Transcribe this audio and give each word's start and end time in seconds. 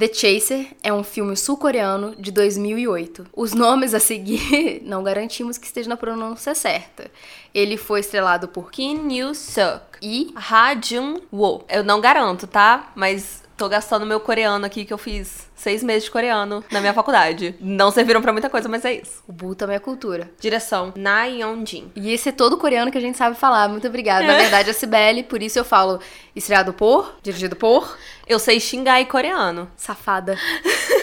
The 0.00 0.10
Chaser 0.14 0.68
é 0.82 0.90
um 0.90 1.04
filme 1.04 1.36
sul-coreano 1.36 2.16
de 2.16 2.30
2008. 2.30 3.26
Os 3.36 3.52
nomes 3.52 3.92
a 3.92 4.00
seguir 4.00 4.80
não 4.82 5.02
garantimos 5.02 5.58
que 5.58 5.66
esteja 5.66 5.90
na 5.90 5.96
pronúncia 5.96 6.54
certa. 6.54 7.10
Ele 7.52 7.76
foi 7.76 8.00
estrelado 8.00 8.48
por 8.48 8.70
Kim 8.70 9.12
Yoo-suk 9.12 9.98
e 10.00 10.32
Ha 10.34 10.74
Jun-woo. 10.80 11.66
Eu 11.68 11.84
não 11.84 12.00
garanto, 12.00 12.46
tá? 12.46 12.90
Mas 12.94 13.42
tô 13.60 13.68
gastando 13.68 14.06
meu 14.06 14.18
coreano 14.18 14.64
aqui 14.64 14.86
que 14.86 14.92
eu 14.92 14.96
fiz 14.96 15.46
seis 15.54 15.82
meses 15.82 16.04
de 16.04 16.10
coreano 16.10 16.64
na 16.70 16.80
minha 16.80 16.94
faculdade. 16.94 17.54
Não 17.60 17.90
serviram 17.90 18.22
pra 18.22 18.32
muita 18.32 18.48
coisa, 18.48 18.70
mas 18.70 18.86
é 18.86 18.94
isso. 18.94 19.22
o 19.28 19.32
Bu 19.32 19.54
também 19.54 19.76
é 19.76 19.78
cultura. 19.78 20.30
Direção: 20.40 20.94
Na 20.96 21.24
Yeon-jin. 21.24 21.92
E 21.94 22.10
esse 22.10 22.30
é 22.30 22.32
todo 22.32 22.56
coreano 22.56 22.90
que 22.90 22.96
a 22.96 23.00
gente 23.02 23.18
sabe 23.18 23.36
falar. 23.36 23.68
Muito 23.68 23.86
obrigada. 23.86 24.26
Na 24.26 24.34
verdade, 24.34 24.70
é 24.70 24.72
Cibele, 24.72 25.22
por 25.22 25.42
isso 25.42 25.58
eu 25.58 25.64
falo 25.64 26.00
estreado 26.34 26.72
por, 26.72 27.18
dirigido 27.22 27.54
por, 27.54 27.98
Eu 28.26 28.38
sei 28.38 28.58
xingar 28.58 28.98
em 28.98 29.04
coreano. 29.04 29.70
safada. 29.76 30.38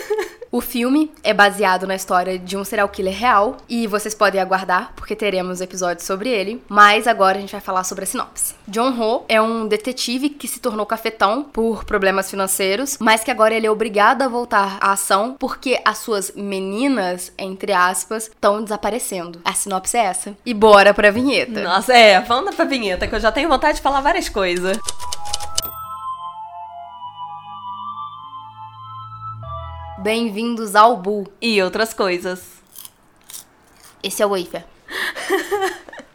O 0.51 0.61
filme 0.61 1.11
é 1.23 1.33
baseado 1.33 1.85
na 1.85 1.95
história 1.95 2.39
de 2.39 2.55
um 2.55 2.63
serial 2.63 2.87
killer 2.87 3.13
real 3.13 3.57
e 3.67 3.85
vocês 3.85 4.15
podem 4.15 4.39
aguardar 4.39 4.93
porque 4.95 5.15
teremos 5.15 5.59
episódios 5.59 6.05
sobre 6.05 6.29
ele, 6.29 6.63
mas 6.69 7.05
agora 7.05 7.37
a 7.37 7.41
gente 7.41 7.51
vai 7.51 7.59
falar 7.59 7.83
sobre 7.83 8.05
a 8.05 8.07
sinopse. 8.07 8.55
John 8.67 8.91
Ho 8.99 9.25
é 9.27 9.41
um 9.41 9.67
detetive 9.67 10.29
que 10.29 10.47
se 10.47 10.59
tornou 10.59 10.85
cafetão 10.85 11.43
por 11.43 11.83
problemas 11.83 12.29
financeiros, 12.29 12.97
mas 12.99 13.23
que 13.23 13.31
agora 13.31 13.53
ele 13.53 13.67
é 13.67 13.71
obrigado 13.71 14.21
a 14.21 14.27
voltar 14.27 14.77
à 14.79 14.93
ação 14.93 15.35
porque 15.37 15.81
as 15.83 15.97
suas 15.97 16.31
meninas, 16.35 17.31
entre 17.37 17.73
aspas, 17.73 18.23
estão 18.23 18.63
desaparecendo. 18.63 19.41
A 19.43 19.53
sinopse 19.53 19.97
é 19.97 20.05
essa. 20.05 20.37
E 20.45 20.53
bora 20.53 20.93
pra 20.93 21.11
vinheta. 21.11 21.61
Nossa, 21.61 21.93
é, 21.93 22.21
vamos 22.21 22.55
pra 22.55 22.65
vinheta, 22.65 23.05
que 23.05 23.15
eu 23.15 23.19
já 23.19 23.31
tenho 23.31 23.49
vontade 23.49 23.77
de 23.77 23.81
falar 23.81 24.01
várias 24.01 24.29
coisas. 24.29 24.77
Bem-vindos 29.99 30.75
ao 30.75 30.95
Bu. 30.95 31.27
E 31.41 31.59
outras 31.61 31.91
coisas. 31.91 32.61
Esse 34.03 34.21
é 34.21 34.25
o 34.25 34.29
Wafer. 34.29 34.63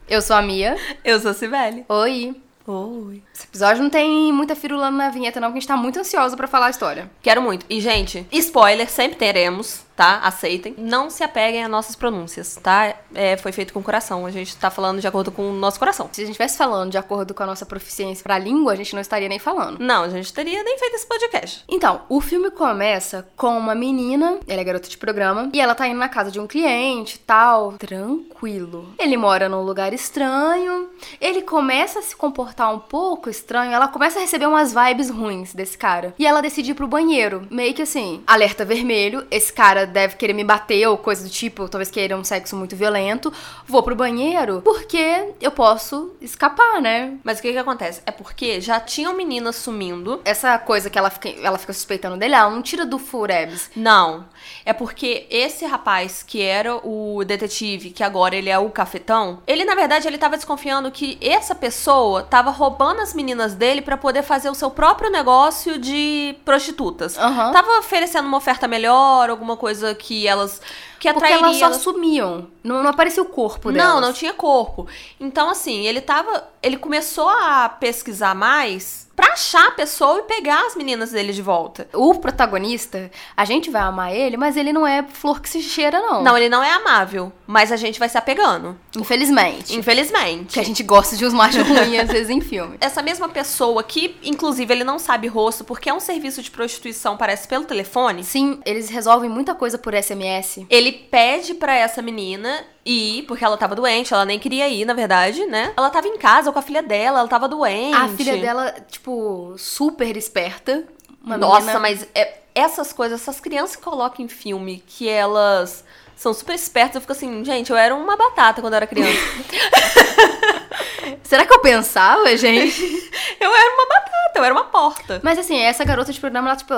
Eu 0.09 0.23
sou 0.23 0.37
a 0.37 0.43
Mia. 0.43 0.77
Eu 1.05 1.19
sou 1.19 1.33
a 1.33 1.35
Cibele. 1.35 1.85
Oi. 1.89 2.41
Oi. 2.65 3.23
Esse 3.35 3.45
episódio 3.45 3.83
não 3.83 3.91
tem 3.91 4.33
muita 4.33 4.55
firula 4.55 4.89
na 4.89 5.11
vinheta, 5.11 5.41
não, 5.41 5.49
porque 5.49 5.59
a 5.59 5.61
gente 5.61 5.69
tá 5.69 5.77
muito 5.77 5.99
ansiosa 5.99 6.37
pra 6.37 6.47
falar 6.47 6.67
a 6.67 6.71
história. 6.71 7.11
Quero 7.21 7.43
muito. 7.43 7.67
E, 7.69 7.81
gente, 7.81 8.25
spoiler, 8.31 8.89
sempre 8.89 9.17
teremos, 9.17 9.85
tá? 9.97 10.19
Aceitem. 10.19 10.75
Não 10.79 11.11
se 11.11 11.23
apeguem 11.23 11.65
a 11.65 11.69
nossas 11.69 11.97
pronúncias, 11.97 12.59
tá? 12.63 12.95
É, 13.15 13.37
foi 13.37 13.53
feito 13.53 13.73
com 13.73 13.81
o 13.81 13.83
coração. 13.83 14.27
A 14.27 14.31
gente 14.31 14.57
tá 14.57 14.71
falando 14.71 15.01
de 15.01 15.07
acordo 15.07 15.31
com 15.31 15.51
o 15.51 15.53
nosso 15.53 15.79
coração. 15.79 16.09
Se 16.13 16.21
a 16.21 16.25
gente 16.25 16.33
estivesse 16.33 16.57
falando 16.57 16.91
de 16.91 16.99
acordo 16.99 17.35
com 17.35 17.43
a 17.43 17.47
nossa 17.47 17.67
proficiência 17.67 18.23
pra 18.23 18.39
língua, 18.39 18.73
a 18.73 18.77
gente 18.77 18.95
não 18.95 19.01
estaria 19.01 19.29
nem 19.29 19.39
falando. 19.39 19.79
Não, 19.79 20.05
a 20.05 20.09
gente 20.09 20.33
teria 20.33 20.63
nem 20.63 20.79
feito 20.79 20.97
esse 20.97 21.07
podcast. 21.07 21.65
Então, 21.69 22.03
o 22.09 22.21
filme 22.21 22.51
começa 22.51 23.27
com 23.37 23.57
uma 23.57 23.75
menina, 23.75 24.39
ela 24.47 24.61
é 24.61 24.65
garota 24.65 24.89
de 24.89 24.99
programa, 24.99 25.51
e 25.53 25.61
ela 25.61 25.75
tá 25.75 25.87
indo 25.87 25.99
na 25.99 26.09
casa 26.09 26.31
de 26.31 26.41
um 26.41 26.47
cliente 26.47 27.19
tal, 27.19 27.73
tranquilo. 27.73 28.95
Ele 28.99 29.17
mora 29.17 29.49
num 29.49 29.63
lugar 29.63 29.93
estranho, 29.93 30.91
ele 31.21 31.43
começa 31.43 31.99
a 31.99 32.03
se 32.03 32.17
comportar 32.17 32.73
um 32.73 32.79
pouco 32.79 33.29
estranho, 33.29 33.73
ela 33.73 33.89
começa 33.89 34.19
a 34.19 34.23
receber 34.23 34.47
umas 34.47 34.73
vibes 34.73 35.11
ruins 35.11 35.55
desse 35.55 35.77
cara. 35.77 36.15
E 36.19 36.27
ela 36.27 36.41
decide 36.41 36.73
ir 36.73 36.75
pro 36.75 36.87
banheiro, 36.87 37.47
meio 37.51 37.75
que 37.75 37.83
assim, 37.83 38.23
alerta 38.27 38.65
vermelho, 38.65 39.27
esse 39.31 39.53
cara 39.53 39.82
deve 39.87 40.17
querer 40.17 40.33
me 40.33 40.45
bater 40.45 40.87
ou 40.87 40.97
coisa 40.97 41.25
do 41.25 41.31
tipo, 41.31 41.69
talvez 41.69 41.91
queira 41.91 42.17
um 42.17 42.25
sexo 42.25 42.57
muito 42.57 42.77
violento. 42.77 43.33
Vou 43.67 43.83
pro 43.83 43.95
banheiro 43.95 44.61
porque 44.63 45.35
eu 45.41 45.51
posso 45.51 46.13
escapar, 46.21 46.81
né? 46.81 47.15
Mas 47.23 47.39
o 47.39 47.43
que 47.43 47.53
que 47.53 47.59
acontece? 47.59 48.03
É 48.07 48.11
porque 48.11 48.61
já 48.61 48.81
tinham 48.81 49.15
meninas 49.15 49.57
sumindo. 49.57 50.21
Essa 50.25 50.59
coisa 50.59 50.91
que 50.91 50.99
ela 50.99 51.11
fica, 51.11 51.29
ela 51.43 51.59
fica 51.59 51.73
suspeitando 51.73 52.17
dele, 52.17 52.35
ela 52.35 52.51
não 52.51 52.63
tira 52.63 52.85
do 52.85 52.99
Furebs. 52.99 53.71
Não. 53.75 54.27
É 54.65 54.73
porque 54.73 55.27
esse 55.31 55.65
rapaz, 55.65 56.23
que 56.23 56.43
era 56.43 56.77
o 56.77 57.25
detetive, 57.25 57.91
que 57.91 58.03
agora 58.03 58.37
ele 58.37 58.51
é 58.51 58.59
o 58.59 58.71
cafetão, 58.71 59.41
ele 59.47 59.65
na 59.65 59.75
verdade 59.75 60.07
ele 60.07 60.19
tava 60.19 60.37
desconfiando 60.37 60.91
que 60.91 61.19
essa 61.21 61.55
pessoa 61.55 62.23
tava 62.23 62.51
roubando 62.51 63.01
as 63.01 63.15
meninas 63.15 63.55
dele 63.55 63.83
pra 63.83 63.97
poder 63.97 64.23
fazer 64.23 64.51
o 64.51 64.55
seu 64.55 64.71
próprio 64.71 65.11
negócio 65.11 65.79
de 65.79 66.35
prostitutas. 66.45 67.17
Aham. 67.19 67.53
Tava 67.53 67.79
oferecendo 67.79 68.27
uma 68.27 68.37
oferta 68.37 68.67
melhor, 68.69 69.31
alguma 69.31 69.57
coisa 69.57 69.72
que 69.99 70.27
elas 70.27 70.61
que 71.03 71.13
Porque 71.13 71.25
atrairia 71.27 71.47
elas 71.49 71.57
só 71.59 71.67
elas- 71.67 71.79
sumiam. 71.83 72.47
Não, 72.63 72.81
não 72.81 72.91
aparecia 72.91 73.21
o 73.21 73.27
corpo 73.27 73.73
delas. 73.73 73.93
Não, 73.95 74.01
não 74.01 74.13
tinha 74.13 74.33
corpo. 74.33 74.87
Então, 75.19 75.51
assim, 75.51 75.85
ele 75.85 76.01
tava. 76.01 76.49
Ele 76.63 76.77
começou 76.77 77.29
a 77.29 77.69
pesquisar 77.69 78.37
mais 78.37 79.11
pra 79.17 79.33
achar 79.33 79.67
a 79.67 79.71
pessoa 79.73 80.21
e 80.21 80.23
pegar 80.23 80.65
as 80.67 80.77
meninas 80.77 81.11
dele 81.11 81.33
de 81.33 81.43
volta. 81.43 81.89
O 81.93 82.15
protagonista, 82.15 83.11
a 83.37 83.45
gente 83.45 83.69
vai 83.69 83.83
amar 83.83 84.15
ele, 84.15 84.37
mas 84.37 84.57
ele 84.57 84.73
não 84.73 84.87
é 84.87 85.03
flor 85.03 85.41
que 85.43 85.49
se 85.49 85.61
cheira, 85.61 86.01
não. 86.01 86.23
Não, 86.23 86.37
ele 86.37 86.49
não 86.49 86.63
é 86.63 86.71
amável, 86.73 87.31
mas 87.47 87.71
a 87.73 87.77
gente 87.77 87.99
vai 87.99 88.09
se 88.09 88.17
apegando. 88.17 88.79
Infelizmente. 88.97 89.77
Infelizmente. 89.77 90.55
Que 90.55 90.61
a 90.61 90.65
gente 90.65 90.83
gosta 90.85 91.17
de 91.17 91.27
uns 91.27 91.35
machos 91.35 91.67
ruins, 91.67 92.01
às 92.01 92.09
vezes, 92.11 92.31
em 92.31 92.41
filme. 92.41 92.77
Essa 92.81 93.03
mesma 93.03 93.29
pessoa 93.29 93.83
que, 93.83 94.17
inclusive, 94.23 94.73
ele 94.73 94.85
não 94.85 94.99
sabe 95.01 95.27
rosto, 95.27 95.65
porque 95.65 95.91
é 95.91 95.95
um 95.95 96.01
serviço 96.01 96.41
de 96.41 96.51
prostituição, 96.51 97.17
parece 97.17 97.47
pelo 97.49 97.65
telefone. 97.65 98.23
Sim, 98.25 98.61
eles 98.65 98.89
resolvem 98.89 99.29
muita 99.29 99.55
coisa 99.55 99.77
por 99.77 99.93
SMS. 99.95 100.65
Ele 100.71 100.92
pede 100.93 101.55
pra 101.55 101.75
essa 101.75 102.03
menina 102.03 102.65
ir, 102.85 103.23
porque 103.25 103.45
ela 103.45 103.57
tava 103.57 103.75
doente, 103.75 104.13
ela 104.13 104.25
nem 104.25 104.39
queria 104.39 104.69
ir, 104.69 104.85
na 104.85 104.95
verdade, 104.95 105.45
né? 105.47 105.73
Ela 105.77 105.91
tava 105.91 106.07
em 106.09 106.19
casa 106.19 106.53
com 106.53 106.59
a 106.59 106.63
filha 106.63 106.83
dela, 106.83 107.21
ela 107.21 107.29
tava 107.29 107.49
doente. 107.49 107.95
A 107.97 108.09
filha 108.09 108.37
dela, 108.37 108.75
tipo, 108.91 109.55
super 109.59 110.17
esperta. 110.17 110.85
Uma 111.25 111.37
Nossa, 111.39 111.61
menina- 111.61 111.81
mas 111.81 112.07
é- 112.15 112.39
essas 112.55 112.93
coisas, 112.93 113.21
essas 113.21 113.41
crianças 113.41 113.77
que 113.77 113.83
colocam 113.83 114.25
em 114.25 114.29
filme 114.29 114.83
que 114.87 115.09
elas 115.09 115.85
são 116.17 116.35
super 116.35 116.55
espertas, 116.55 116.97
eu 116.97 117.01
fico 117.01 117.13
assim, 117.13 117.45
gente, 117.45 117.71
eu 117.71 117.77
era 117.77 117.95
uma 117.95 118.17
batata 118.17 118.61
quando 118.61 118.75
eu 118.75 118.79
era 118.79 118.87
criança. 118.87 119.13
Será 121.23 121.47
que 121.47 121.53
eu 121.55 121.61
pensava, 121.61 122.37
gente? 122.37 122.83
eu 123.41 123.55
era 123.55 123.75
uma 123.75 123.87
batata, 123.87 124.33
eu 124.39 124.45
era 124.45 124.55
uma 124.55 124.65
porta. 124.65 125.21
mas 125.23 125.39
assim, 125.39 125.59
essa 125.61 125.85
garota 125.85 126.13
de 126.13 126.21
programa, 126.21 126.49
ela, 126.51 126.57
tipo, 126.57 126.75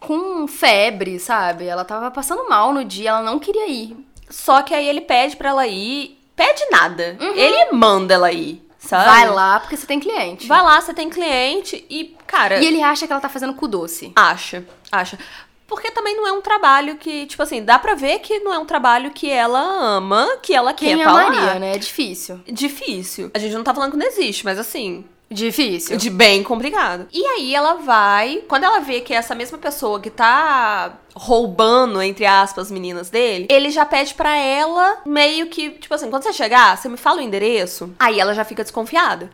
com 0.00 0.46
febre, 0.48 1.18
sabe? 1.20 1.66
Ela 1.66 1.84
tava 1.84 2.10
passando 2.10 2.48
mal 2.48 2.72
no 2.72 2.84
dia, 2.84 3.10
ela 3.10 3.22
não 3.22 3.38
queria 3.38 3.68
ir. 3.68 3.96
Só 4.28 4.62
que 4.62 4.74
aí 4.74 4.88
ele 4.88 5.02
pede 5.02 5.36
pra 5.36 5.50
ela 5.50 5.66
ir, 5.66 6.18
pede 6.34 6.64
nada. 6.70 7.16
Ele 7.20 7.72
manda 7.72 8.14
ela 8.14 8.32
ir, 8.32 8.62
sabe? 8.78 9.04
Vai 9.04 9.28
lá, 9.28 9.60
porque 9.60 9.76
você 9.76 9.86
tem 9.86 10.00
cliente. 10.00 10.46
Vai 10.46 10.62
lá, 10.62 10.80
você 10.80 10.94
tem 10.94 11.10
cliente 11.10 11.84
e, 11.90 12.16
cara, 12.26 12.58
E 12.58 12.66
ele 12.66 12.82
acha 12.82 13.06
que 13.06 13.12
ela 13.12 13.20
tá 13.20 13.28
fazendo 13.28 13.54
cu 13.54 13.68
doce. 13.68 14.12
acha, 14.16 14.64
acha. 14.90 15.18
Porque 15.66 15.90
também 15.92 16.16
não 16.16 16.26
é 16.26 16.32
um 16.32 16.40
trabalho 16.40 16.96
que, 16.96 17.26
tipo 17.26 17.40
assim, 17.44 17.62
dá 17.64 17.78
pra 17.78 17.94
ver 17.94 18.18
que 18.18 18.40
não 18.40 18.52
é 18.52 18.58
um 18.58 18.64
trabalho 18.64 19.12
que 19.12 19.30
ela 19.30 19.60
ama, 19.60 20.38
que 20.42 20.52
ela 20.52 20.74
Quem 20.74 20.96
quer 20.96 21.06
amaria, 21.06 21.60
né? 21.60 21.74
É 21.76 21.78
difícil. 21.78 22.40
Difícil. 22.48 23.30
A 23.32 23.38
gente 23.38 23.54
não 23.54 23.62
tá 23.62 23.72
falando 23.72 23.92
que 23.92 23.96
não 23.96 24.06
existe, 24.06 24.44
mas 24.44 24.58
assim, 24.58 25.04
Difícil. 25.30 25.96
de 25.96 26.10
bem 26.10 26.42
complicado. 26.42 27.06
E 27.12 27.24
aí 27.24 27.54
ela 27.54 27.74
vai, 27.74 28.42
quando 28.48 28.64
ela 28.64 28.80
vê 28.80 29.00
que 29.00 29.14
é 29.14 29.16
essa 29.16 29.34
mesma 29.34 29.58
pessoa 29.58 30.00
que 30.00 30.10
tá 30.10 30.98
roubando, 31.14 32.02
entre 32.02 32.26
aspas, 32.26 32.66
as 32.66 32.70
meninas 32.72 33.10
dele, 33.10 33.46
ele 33.48 33.70
já 33.70 33.86
pede 33.86 34.14
pra 34.14 34.36
ela 34.36 34.98
meio 35.06 35.46
que, 35.46 35.70
tipo 35.70 35.94
assim, 35.94 36.10
quando 36.10 36.24
você 36.24 36.32
chegar, 36.32 36.76
você 36.76 36.88
me 36.88 36.96
fala 36.96 37.18
o 37.18 37.22
endereço. 37.22 37.94
Aí 37.98 38.18
ela 38.18 38.34
já 38.34 38.44
fica 38.44 38.62
desconfiada. 38.62 39.30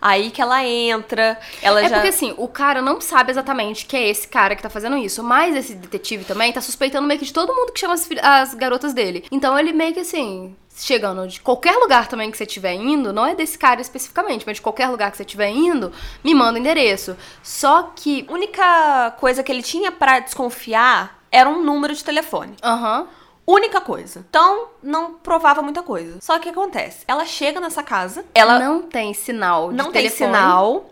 Aí 0.00 0.30
que 0.30 0.40
ela 0.40 0.64
entra, 0.64 1.36
ela 1.60 1.80
É 1.82 1.88
já. 1.88 1.96
porque 1.96 2.08
assim, 2.10 2.32
o 2.36 2.46
cara 2.46 2.80
não 2.80 3.00
sabe 3.00 3.32
exatamente 3.32 3.84
que 3.84 3.96
é 3.96 4.08
esse 4.08 4.28
cara 4.28 4.54
que 4.54 4.62
tá 4.62 4.70
fazendo 4.70 4.96
isso, 4.96 5.24
mas 5.24 5.56
esse 5.56 5.74
detetive 5.74 6.24
também 6.24 6.52
tá 6.52 6.60
suspeitando 6.60 7.06
meio 7.08 7.18
que 7.18 7.26
de 7.26 7.32
todo 7.32 7.52
mundo 7.52 7.72
que 7.72 7.80
chama 7.80 7.94
as, 7.94 8.08
as 8.22 8.54
garotas 8.54 8.92
dele. 8.94 9.24
Então 9.32 9.58
ele 9.58 9.72
meio 9.72 9.92
que 9.92 9.98
assim, 10.00 10.54
chegando 10.78 11.26
de 11.26 11.40
qualquer 11.40 11.76
lugar 11.76 12.06
também 12.08 12.30
que 12.30 12.36
você 12.36 12.44
estiver 12.44 12.74
indo, 12.74 13.12
não 13.12 13.26
é 13.26 13.34
desse 13.34 13.58
cara 13.58 13.80
especificamente, 13.80 14.44
mas 14.46 14.56
de 14.56 14.62
qualquer 14.62 14.88
lugar 14.88 15.10
que 15.10 15.16
você 15.16 15.22
estiver 15.22 15.50
indo, 15.50 15.92
me 16.22 16.34
manda 16.34 16.58
o 16.58 16.60
endereço. 16.60 17.16
Só 17.42 17.92
que. 17.94 18.24
A 18.28 18.32
única 18.32 19.10
coisa 19.18 19.42
que 19.42 19.50
ele 19.50 19.62
tinha 19.62 19.90
pra 19.90 20.20
desconfiar 20.20 21.18
era 21.30 21.48
um 21.48 21.62
número 21.62 21.94
de 21.94 22.04
telefone. 22.04 22.54
Aham. 22.62 23.06
Única 23.46 23.80
coisa. 23.80 24.26
Então, 24.28 24.68
não 24.82 25.14
provava 25.14 25.62
muita 25.62 25.82
coisa. 25.82 26.18
Só 26.20 26.34
que 26.34 26.40
o 26.40 26.42
que 26.42 26.48
acontece? 26.50 27.04
Ela 27.08 27.24
chega 27.24 27.58
nessa 27.58 27.82
casa, 27.82 28.22
ela 28.34 28.58
não 28.58 28.82
tem 28.82 29.14
sinal 29.14 29.70
de 29.70 29.74
não 29.74 29.90
tem 29.90 30.02
telefone. 30.02 30.34
sinal. 30.34 30.90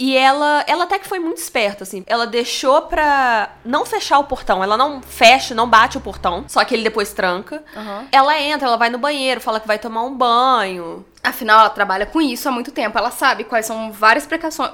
E 0.00 0.16
ela, 0.16 0.64
ela 0.68 0.84
até 0.84 0.96
que 0.96 1.08
foi 1.08 1.18
muito 1.18 1.38
esperta, 1.38 1.82
assim. 1.82 2.04
Ela 2.06 2.24
deixou 2.24 2.82
pra 2.82 3.50
não 3.64 3.84
fechar 3.84 4.20
o 4.20 4.24
portão. 4.24 4.62
Ela 4.62 4.76
não 4.76 5.02
fecha, 5.02 5.56
não 5.56 5.68
bate 5.68 5.98
o 5.98 6.00
portão. 6.00 6.44
Só 6.46 6.64
que 6.64 6.72
ele 6.72 6.84
depois 6.84 7.12
tranca. 7.12 7.64
Aham. 7.76 8.06
Ela 8.12 8.40
entra, 8.40 8.68
ela 8.68 8.76
vai 8.76 8.90
no 8.90 8.98
banheiro, 8.98 9.40
fala 9.40 9.58
que 9.58 9.66
vai 9.66 9.76
tomar 9.76 10.04
um 10.04 10.14
banho. 10.14 11.04
Afinal, 11.20 11.58
ela 11.58 11.70
trabalha 11.70 12.06
com 12.06 12.20
isso 12.20 12.48
há 12.48 12.52
muito 12.52 12.70
tempo. 12.70 12.96
Ela 12.96 13.10
sabe 13.10 13.42
quais 13.42 13.66
são 13.66 13.90
várias 13.90 14.24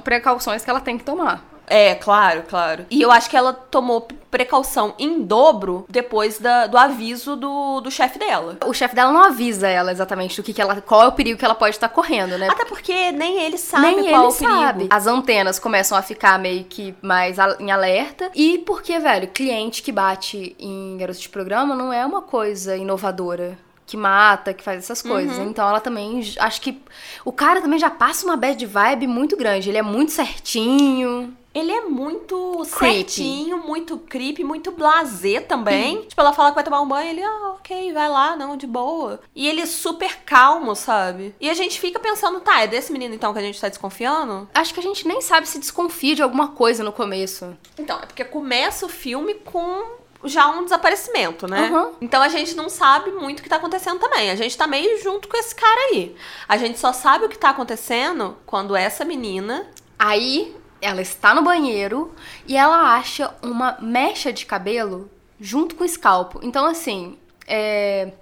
precauções 0.04 0.62
que 0.62 0.68
ela 0.68 0.80
tem 0.80 0.98
que 0.98 1.04
tomar. 1.04 1.42
É, 1.66 1.94
claro, 1.94 2.44
claro. 2.48 2.86
E 2.90 3.00
eu 3.00 3.10
acho 3.10 3.28
que 3.30 3.36
ela 3.36 3.52
tomou 3.52 4.06
precaução 4.30 4.94
em 4.98 5.22
dobro 5.22 5.86
depois 5.88 6.38
da, 6.38 6.66
do 6.66 6.76
aviso 6.76 7.36
do, 7.36 7.80
do 7.80 7.90
chefe 7.90 8.18
dela. 8.18 8.58
O 8.66 8.74
chefe 8.74 8.94
dela 8.94 9.12
não 9.12 9.22
avisa 9.22 9.68
ela 9.68 9.92
exatamente 9.92 10.36
do 10.36 10.42
que, 10.42 10.52
que 10.52 10.60
ela. 10.60 10.80
qual 10.80 11.02
é 11.02 11.06
o 11.06 11.12
perigo 11.12 11.38
que 11.38 11.44
ela 11.44 11.54
pode 11.54 11.76
estar 11.76 11.88
correndo, 11.88 12.36
né? 12.36 12.48
Até 12.50 12.64
porque 12.64 13.12
nem 13.12 13.40
ele 13.42 13.56
sabe 13.56 13.86
Nem 13.86 13.94
qual 13.94 14.04
ele 14.04 14.14
é 14.14 14.20
o 14.20 14.32
perigo. 14.32 14.58
sabe. 14.60 14.86
As 14.90 15.06
antenas 15.06 15.58
começam 15.58 15.96
a 15.96 16.02
ficar 16.02 16.38
meio 16.38 16.64
que 16.64 16.94
mais 17.00 17.36
em 17.60 17.70
alerta. 17.70 18.30
E 18.34 18.58
porque, 18.58 18.98
velho, 18.98 19.28
cliente 19.28 19.82
que 19.82 19.92
bate 19.92 20.56
em 20.58 20.96
garoto 20.98 21.20
de 21.20 21.28
programa 21.28 21.74
não 21.74 21.92
é 21.92 22.04
uma 22.04 22.22
coisa 22.22 22.76
inovadora. 22.76 23.56
Que 23.86 23.96
mata, 23.98 24.54
que 24.54 24.64
faz 24.64 24.78
essas 24.78 25.02
coisas. 25.02 25.36
Uhum. 25.36 25.50
Então 25.50 25.68
ela 25.68 25.78
também. 25.78 26.20
Acho 26.38 26.60
que. 26.60 26.80
O 27.22 27.30
cara 27.30 27.60
também 27.60 27.78
já 27.78 27.90
passa 27.90 28.24
uma 28.24 28.34
bad 28.36 28.64
vibe 28.64 29.06
muito 29.06 29.36
grande. 29.36 29.68
Ele 29.68 29.76
é 29.76 29.82
muito 29.82 30.10
certinho. 30.10 31.36
Ele 31.54 31.70
é 31.70 31.82
muito 31.82 32.66
Creepy. 32.76 32.96
certinho, 32.96 33.58
muito 33.58 33.96
creepy, 33.96 34.42
muito 34.42 34.72
blasé 34.72 35.40
também. 35.40 36.02
Tipo, 36.02 36.20
ela 36.20 36.32
fala 36.32 36.50
que 36.50 36.56
vai 36.56 36.64
tomar 36.64 36.80
um 36.80 36.88
banho, 36.88 37.10
ele, 37.10 37.22
ah, 37.22 37.54
ok, 37.54 37.92
vai 37.92 38.08
lá, 38.08 38.34
não, 38.34 38.56
de 38.56 38.66
boa. 38.66 39.20
E 39.34 39.46
ele 39.46 39.60
é 39.60 39.66
super 39.66 40.22
calmo, 40.24 40.74
sabe? 40.74 41.34
E 41.40 41.48
a 41.48 41.54
gente 41.54 41.80
fica 41.80 42.00
pensando, 42.00 42.40
tá, 42.40 42.60
é 42.62 42.66
desse 42.66 42.92
menino 42.92 43.14
então 43.14 43.32
que 43.32 43.38
a 43.38 43.42
gente 43.42 43.60
tá 43.60 43.68
desconfiando? 43.68 44.48
Acho 44.52 44.74
que 44.74 44.80
a 44.80 44.82
gente 44.82 45.06
nem 45.06 45.20
sabe 45.20 45.48
se 45.48 45.58
desconfia 45.58 46.16
de 46.16 46.22
alguma 46.22 46.48
coisa 46.48 46.82
no 46.82 46.92
começo. 46.92 47.56
Então, 47.78 47.98
é 48.00 48.06
porque 48.06 48.24
começa 48.24 48.84
o 48.84 48.88
filme 48.88 49.34
com 49.34 50.02
já 50.24 50.48
um 50.48 50.64
desaparecimento, 50.64 51.46
né? 51.46 51.70
Uhum. 51.70 51.92
Então 52.00 52.22
a 52.22 52.28
gente 52.28 52.54
não 52.54 52.68
sabe 52.68 53.12
muito 53.12 53.40
o 53.40 53.42
que 53.42 53.48
tá 53.48 53.56
acontecendo 53.56 54.00
também. 54.00 54.30
A 54.30 54.34
gente 54.34 54.56
tá 54.56 54.66
meio 54.66 55.00
junto 55.02 55.28
com 55.28 55.36
esse 55.36 55.54
cara 55.54 55.80
aí. 55.90 56.16
A 56.48 56.56
gente 56.56 56.78
só 56.78 56.92
sabe 56.92 57.26
o 57.26 57.28
que 57.28 57.38
tá 57.38 57.50
acontecendo 57.50 58.36
quando 58.46 58.74
essa 58.74 59.04
menina. 59.04 59.66
Aí 59.98 60.56
ela 60.84 61.00
está 61.00 61.34
no 61.34 61.42
banheiro 61.42 62.14
e 62.46 62.56
ela 62.56 62.94
acha 62.94 63.32
uma 63.42 63.76
mecha 63.80 64.32
de 64.32 64.44
cabelo 64.44 65.10
junto 65.40 65.74
com 65.74 65.82
o 65.82 65.86
escalpo. 65.86 66.40
Então, 66.42 66.66
assim, 66.66 67.18
é, 67.46 68.12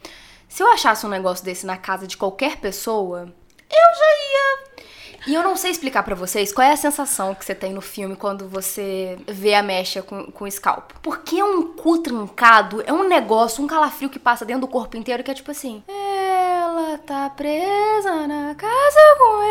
se 0.49 0.63
eu 0.63 0.71
achasse 0.71 1.05
um 1.05 1.09
negócio 1.09 1.45
desse 1.45 1.67
na 1.67 1.77
casa 1.77 2.07
de 2.07 2.17
qualquer 2.17 2.59
pessoa, 2.59 3.33
eu 3.71 3.99
já 3.99 4.07
ia. 4.07 4.73
E 5.27 5.35
eu 5.35 5.43
não 5.43 5.57
sei 5.57 5.71
explicar 5.71 6.03
pra 6.03 6.17
vocês 6.17 6.53
qual 6.53 6.67
é 6.67 6.73
a 6.73 6.77
sensação 6.77 7.35
que 7.35 7.45
você 7.45 7.55
tem 7.55 7.73
no 7.73 7.81
filme 7.81 8.17
quando 8.17 8.49
você 8.49 9.17
vê 9.27 9.55
a 9.55 9.63
mecha 9.63 10.03
com, 10.03 10.33
o 10.41 10.47
escalpo. 10.47 10.95
Porque 11.01 11.39
é 11.39 11.45
um 11.45 11.75
cu 11.75 11.99
trancado, 11.99 12.83
é 12.85 12.93
um 12.93 13.09
negócio, 13.09 13.63
um 13.63 13.69
calafrio 13.69 14.11
que 14.11 14.19
passa 14.19 14.45
dentro 14.45 14.63
do 14.63 14.69
corpo 14.69 14.97
inteiro 14.97 15.23
que 15.23 15.31
é 15.31 15.35
tipo 15.35 15.51
assim. 15.51 15.83
Ela 15.89 16.99
tá 16.99 17.31
presa 17.31 18.27
na 18.27 18.55
casa 18.57 19.17
com 19.19 19.43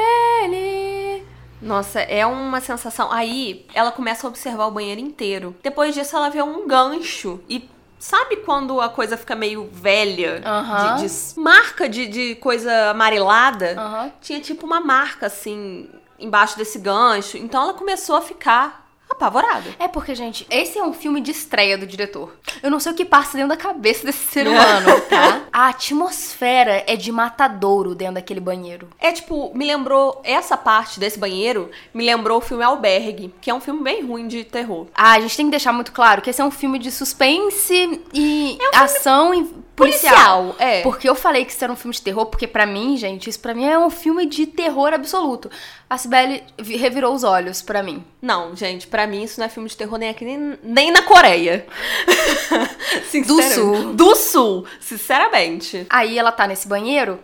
ele. 0.44 1.31
Nossa, 1.62 2.00
é 2.02 2.26
uma 2.26 2.60
sensação. 2.60 3.12
Aí 3.12 3.66
ela 3.74 3.92
começa 3.92 4.26
a 4.26 4.30
observar 4.30 4.66
o 4.68 4.72
banheiro 4.72 5.00
inteiro. 5.00 5.56
Depois 5.62 5.94
disso, 5.94 6.16
ela 6.16 6.30
vê 6.30 6.42
um 6.42 6.68
gancho. 6.68 7.40
E 7.50 7.70
sabe 8.00 8.38
quando 8.38 8.82
a 8.82 8.90
coisa 8.90 9.16
fica 9.16 9.36
meio 9.36 9.70
velha? 9.72 10.42
Aham. 10.44 10.96
De, 10.96 11.08
de- 11.08 11.40
marca 11.40 11.88
de, 11.88 12.08
de 12.08 12.36
coisa 12.36 12.90
amarelada? 12.90 13.76
Aham. 13.80 14.12
Tinha 14.22 14.40
tipo 14.40 14.66
uma 14.66 14.80
marca 14.80 15.28
assim 15.28 15.88
embaixo 16.20 16.58
desse 16.58 16.80
gancho. 16.80 17.38
Então 17.38 17.62
ela 17.62 17.74
começou 17.74 18.16
a 18.16 18.22
ficar 18.22 18.81
apavorada. 19.12 19.70
É 19.80 19.88
porque, 19.88 20.16
gente, 20.16 20.46
esse 20.50 20.78
é 20.78 20.84
um 20.84 20.94
filme 20.94 21.22
de 21.22 21.32
estreia 21.32 21.78
do 21.78 21.86
diretor. 21.86 22.36
Eu 22.62 22.72
não 22.72 22.80
sei 22.80 22.92
o 22.92 22.96
que 22.96 23.06
passa 23.06 23.38
dentro 23.38 23.50
da 23.50 23.58
cabeça 23.58 24.06
desse 24.06 24.26
ser 24.32 24.48
humano, 24.50 25.02
tá? 25.10 25.44
A 25.52 25.68
atmosfera 25.68 26.84
é 26.88 26.96
de 26.96 27.12
matadouro 27.12 27.96
dentro 27.96 28.16
daquele 28.16 28.40
banheiro. 28.40 28.88
É 29.00 29.12
tipo, 29.12 29.52
me 29.54 29.66
lembrou 29.66 30.22
essa 30.24 30.58
parte 30.58 31.00
desse 31.00 31.20
banheiro, 31.20 31.70
me 31.94 32.06
lembrou 32.06 32.38
o 32.38 32.42
filme 32.42 32.64
Albergue, 32.64 33.34
que 33.42 33.50
é 33.50 33.54
um 33.54 33.62
filme 33.62 33.82
bem 33.84 34.04
ruim 34.04 34.28
de 34.28 34.44
terror. 34.44 34.88
Ah, 34.94 35.14
a 35.14 35.20
gente 35.20 35.38
tem 35.38 35.46
que 35.46 35.52
deixar 35.52 35.74
muito 35.74 35.92
claro 35.92 36.22
que 36.22 36.30
esse 36.30 36.42
é 36.42 36.46
um 36.46 36.52
filme 36.52 36.80
de 36.80 36.92
suspense 36.92 38.02
e 38.14 38.58
ação 38.74 39.34
e 39.34 39.62
policial. 39.86 40.44
Policial, 40.44 40.56
é. 40.60 40.82
Porque 40.82 41.08
eu 41.10 41.16
falei 41.16 41.46
que 41.46 41.52
isso 41.52 41.64
era 41.64 41.72
um 41.72 41.76
filme 41.76 41.94
de 41.94 42.02
terror, 42.02 42.26
porque 42.26 42.48
pra 42.48 42.66
mim, 42.66 42.96
gente, 42.98 43.30
isso 43.30 43.40
pra 43.40 43.54
mim 43.54 43.66
é 43.66 43.78
um 43.78 43.90
filme 43.90 44.26
de 44.26 44.46
terror 44.48 44.94
absoluto. 44.94 45.50
A 45.90 45.98
Cibele 45.98 46.44
vi- 46.60 46.78
revirou 46.78 47.14
os 47.14 47.24
olhos 47.24 47.62
pra 47.62 47.84
mim. 47.84 48.04
Não, 48.22 48.56
gente, 48.56 48.88
pra 48.88 49.06
mim 49.08 49.24
isso 49.24 49.40
não 49.40 49.46
é 49.48 49.50
filme 49.50 49.68
de 49.68 49.76
terror 49.78 49.98
nem 49.98 50.10
aqui, 50.10 50.24
nem, 50.26 50.58
nem 50.64 50.92
na 50.92 51.02
Coreia. 51.02 51.66
Sinceramente. 53.10 53.56
Sul. 53.56 53.94
Do 53.94 54.16
Sul, 54.16 54.66
sinceramente. 54.80 55.86
Aí 55.90 56.18
ela 56.18 56.32
tá 56.32 56.48
nesse 56.48 56.68
banheiro. 56.68 57.20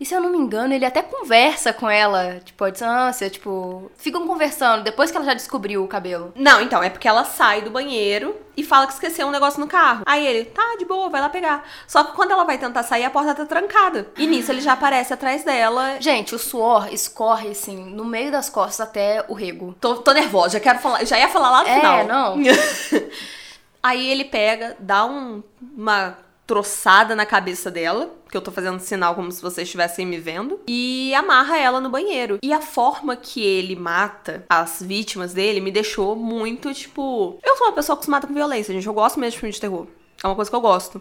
E 0.00 0.06
se 0.06 0.14
eu 0.14 0.20
não 0.20 0.30
me 0.30 0.38
engano, 0.38 0.72
ele 0.72 0.84
até 0.84 1.02
conversa 1.02 1.72
com 1.72 1.90
ela, 1.90 2.40
tipo, 2.44 2.62
à 2.62 2.70
distância, 2.70 3.28
tipo, 3.28 3.90
ficam 3.96 4.28
conversando 4.28 4.84
depois 4.84 5.10
que 5.10 5.16
ela 5.16 5.26
já 5.26 5.34
descobriu 5.34 5.82
o 5.82 5.88
cabelo. 5.88 6.32
Não, 6.36 6.60
então, 6.60 6.80
é 6.80 6.88
porque 6.88 7.08
ela 7.08 7.24
sai 7.24 7.62
do 7.62 7.70
banheiro 7.70 8.36
e 8.56 8.62
fala 8.62 8.86
que 8.86 8.92
esqueceu 8.92 9.26
um 9.26 9.32
negócio 9.32 9.58
no 9.58 9.66
carro. 9.66 10.02
Aí 10.06 10.24
ele, 10.24 10.44
tá, 10.44 10.76
de 10.78 10.84
boa, 10.84 11.08
vai 11.08 11.20
lá 11.20 11.28
pegar. 11.28 11.64
Só 11.88 12.04
que 12.04 12.12
quando 12.12 12.30
ela 12.30 12.44
vai 12.44 12.58
tentar 12.58 12.84
sair, 12.84 13.04
a 13.04 13.10
porta 13.10 13.34
tá 13.34 13.44
trancada. 13.44 14.06
E 14.16 14.24
nisso 14.26 14.52
ele 14.52 14.60
já 14.60 14.74
aparece 14.74 15.12
atrás 15.12 15.42
dela. 15.42 15.96
Gente, 16.00 16.32
o 16.32 16.38
suor 16.38 16.88
escorre 16.92 17.48
assim 17.48 17.76
no 17.76 18.04
meio 18.04 18.30
das 18.30 18.48
costas 18.48 18.86
até 18.86 19.24
o 19.26 19.34
rego. 19.34 19.74
Tô, 19.80 19.96
tô 19.96 20.12
nervosa, 20.12 20.50
já 20.50 20.60
quero 20.60 20.78
falar, 20.78 21.04
já 21.04 21.18
ia 21.18 21.28
falar 21.28 21.50
lá 21.50 21.62
no 21.64 21.68
É, 21.68 21.74
final. 21.74 22.06
não. 22.06 22.36
Aí 23.82 24.10
ele 24.10 24.24
pega, 24.24 24.76
dá 24.78 25.04
um- 25.04 25.42
uma 25.76 26.16
troçada 26.48 27.14
na 27.14 27.26
cabeça 27.26 27.70
dela, 27.70 28.10
que 28.30 28.36
eu 28.36 28.40
tô 28.40 28.50
fazendo 28.50 28.80
sinal 28.80 29.14
como 29.14 29.30
se 29.30 29.42
vocês 29.42 29.68
estivessem 29.68 30.06
me 30.06 30.18
vendo, 30.18 30.58
e 30.66 31.14
amarra 31.14 31.58
ela 31.58 31.78
no 31.78 31.90
banheiro. 31.90 32.38
E 32.42 32.54
a 32.54 32.60
forma 32.62 33.14
que 33.14 33.44
ele 33.44 33.76
mata 33.76 34.46
as 34.48 34.82
vítimas 34.82 35.34
dele 35.34 35.60
me 35.60 35.70
deixou 35.70 36.16
muito, 36.16 36.72
tipo. 36.72 37.38
Eu 37.44 37.54
sou 37.54 37.66
uma 37.66 37.74
pessoa 37.74 37.94
acostumada 37.94 38.26
com 38.26 38.32
violência, 38.32 38.72
gente. 38.72 38.86
Eu 38.86 38.94
gosto 38.94 39.20
mesmo 39.20 39.32
de 39.32 39.38
filme 39.40 39.52
de 39.52 39.60
terror. 39.60 39.86
É 40.24 40.26
uma 40.26 40.34
coisa 40.34 40.50
que 40.50 40.56
eu 40.56 40.60
gosto. 40.60 41.00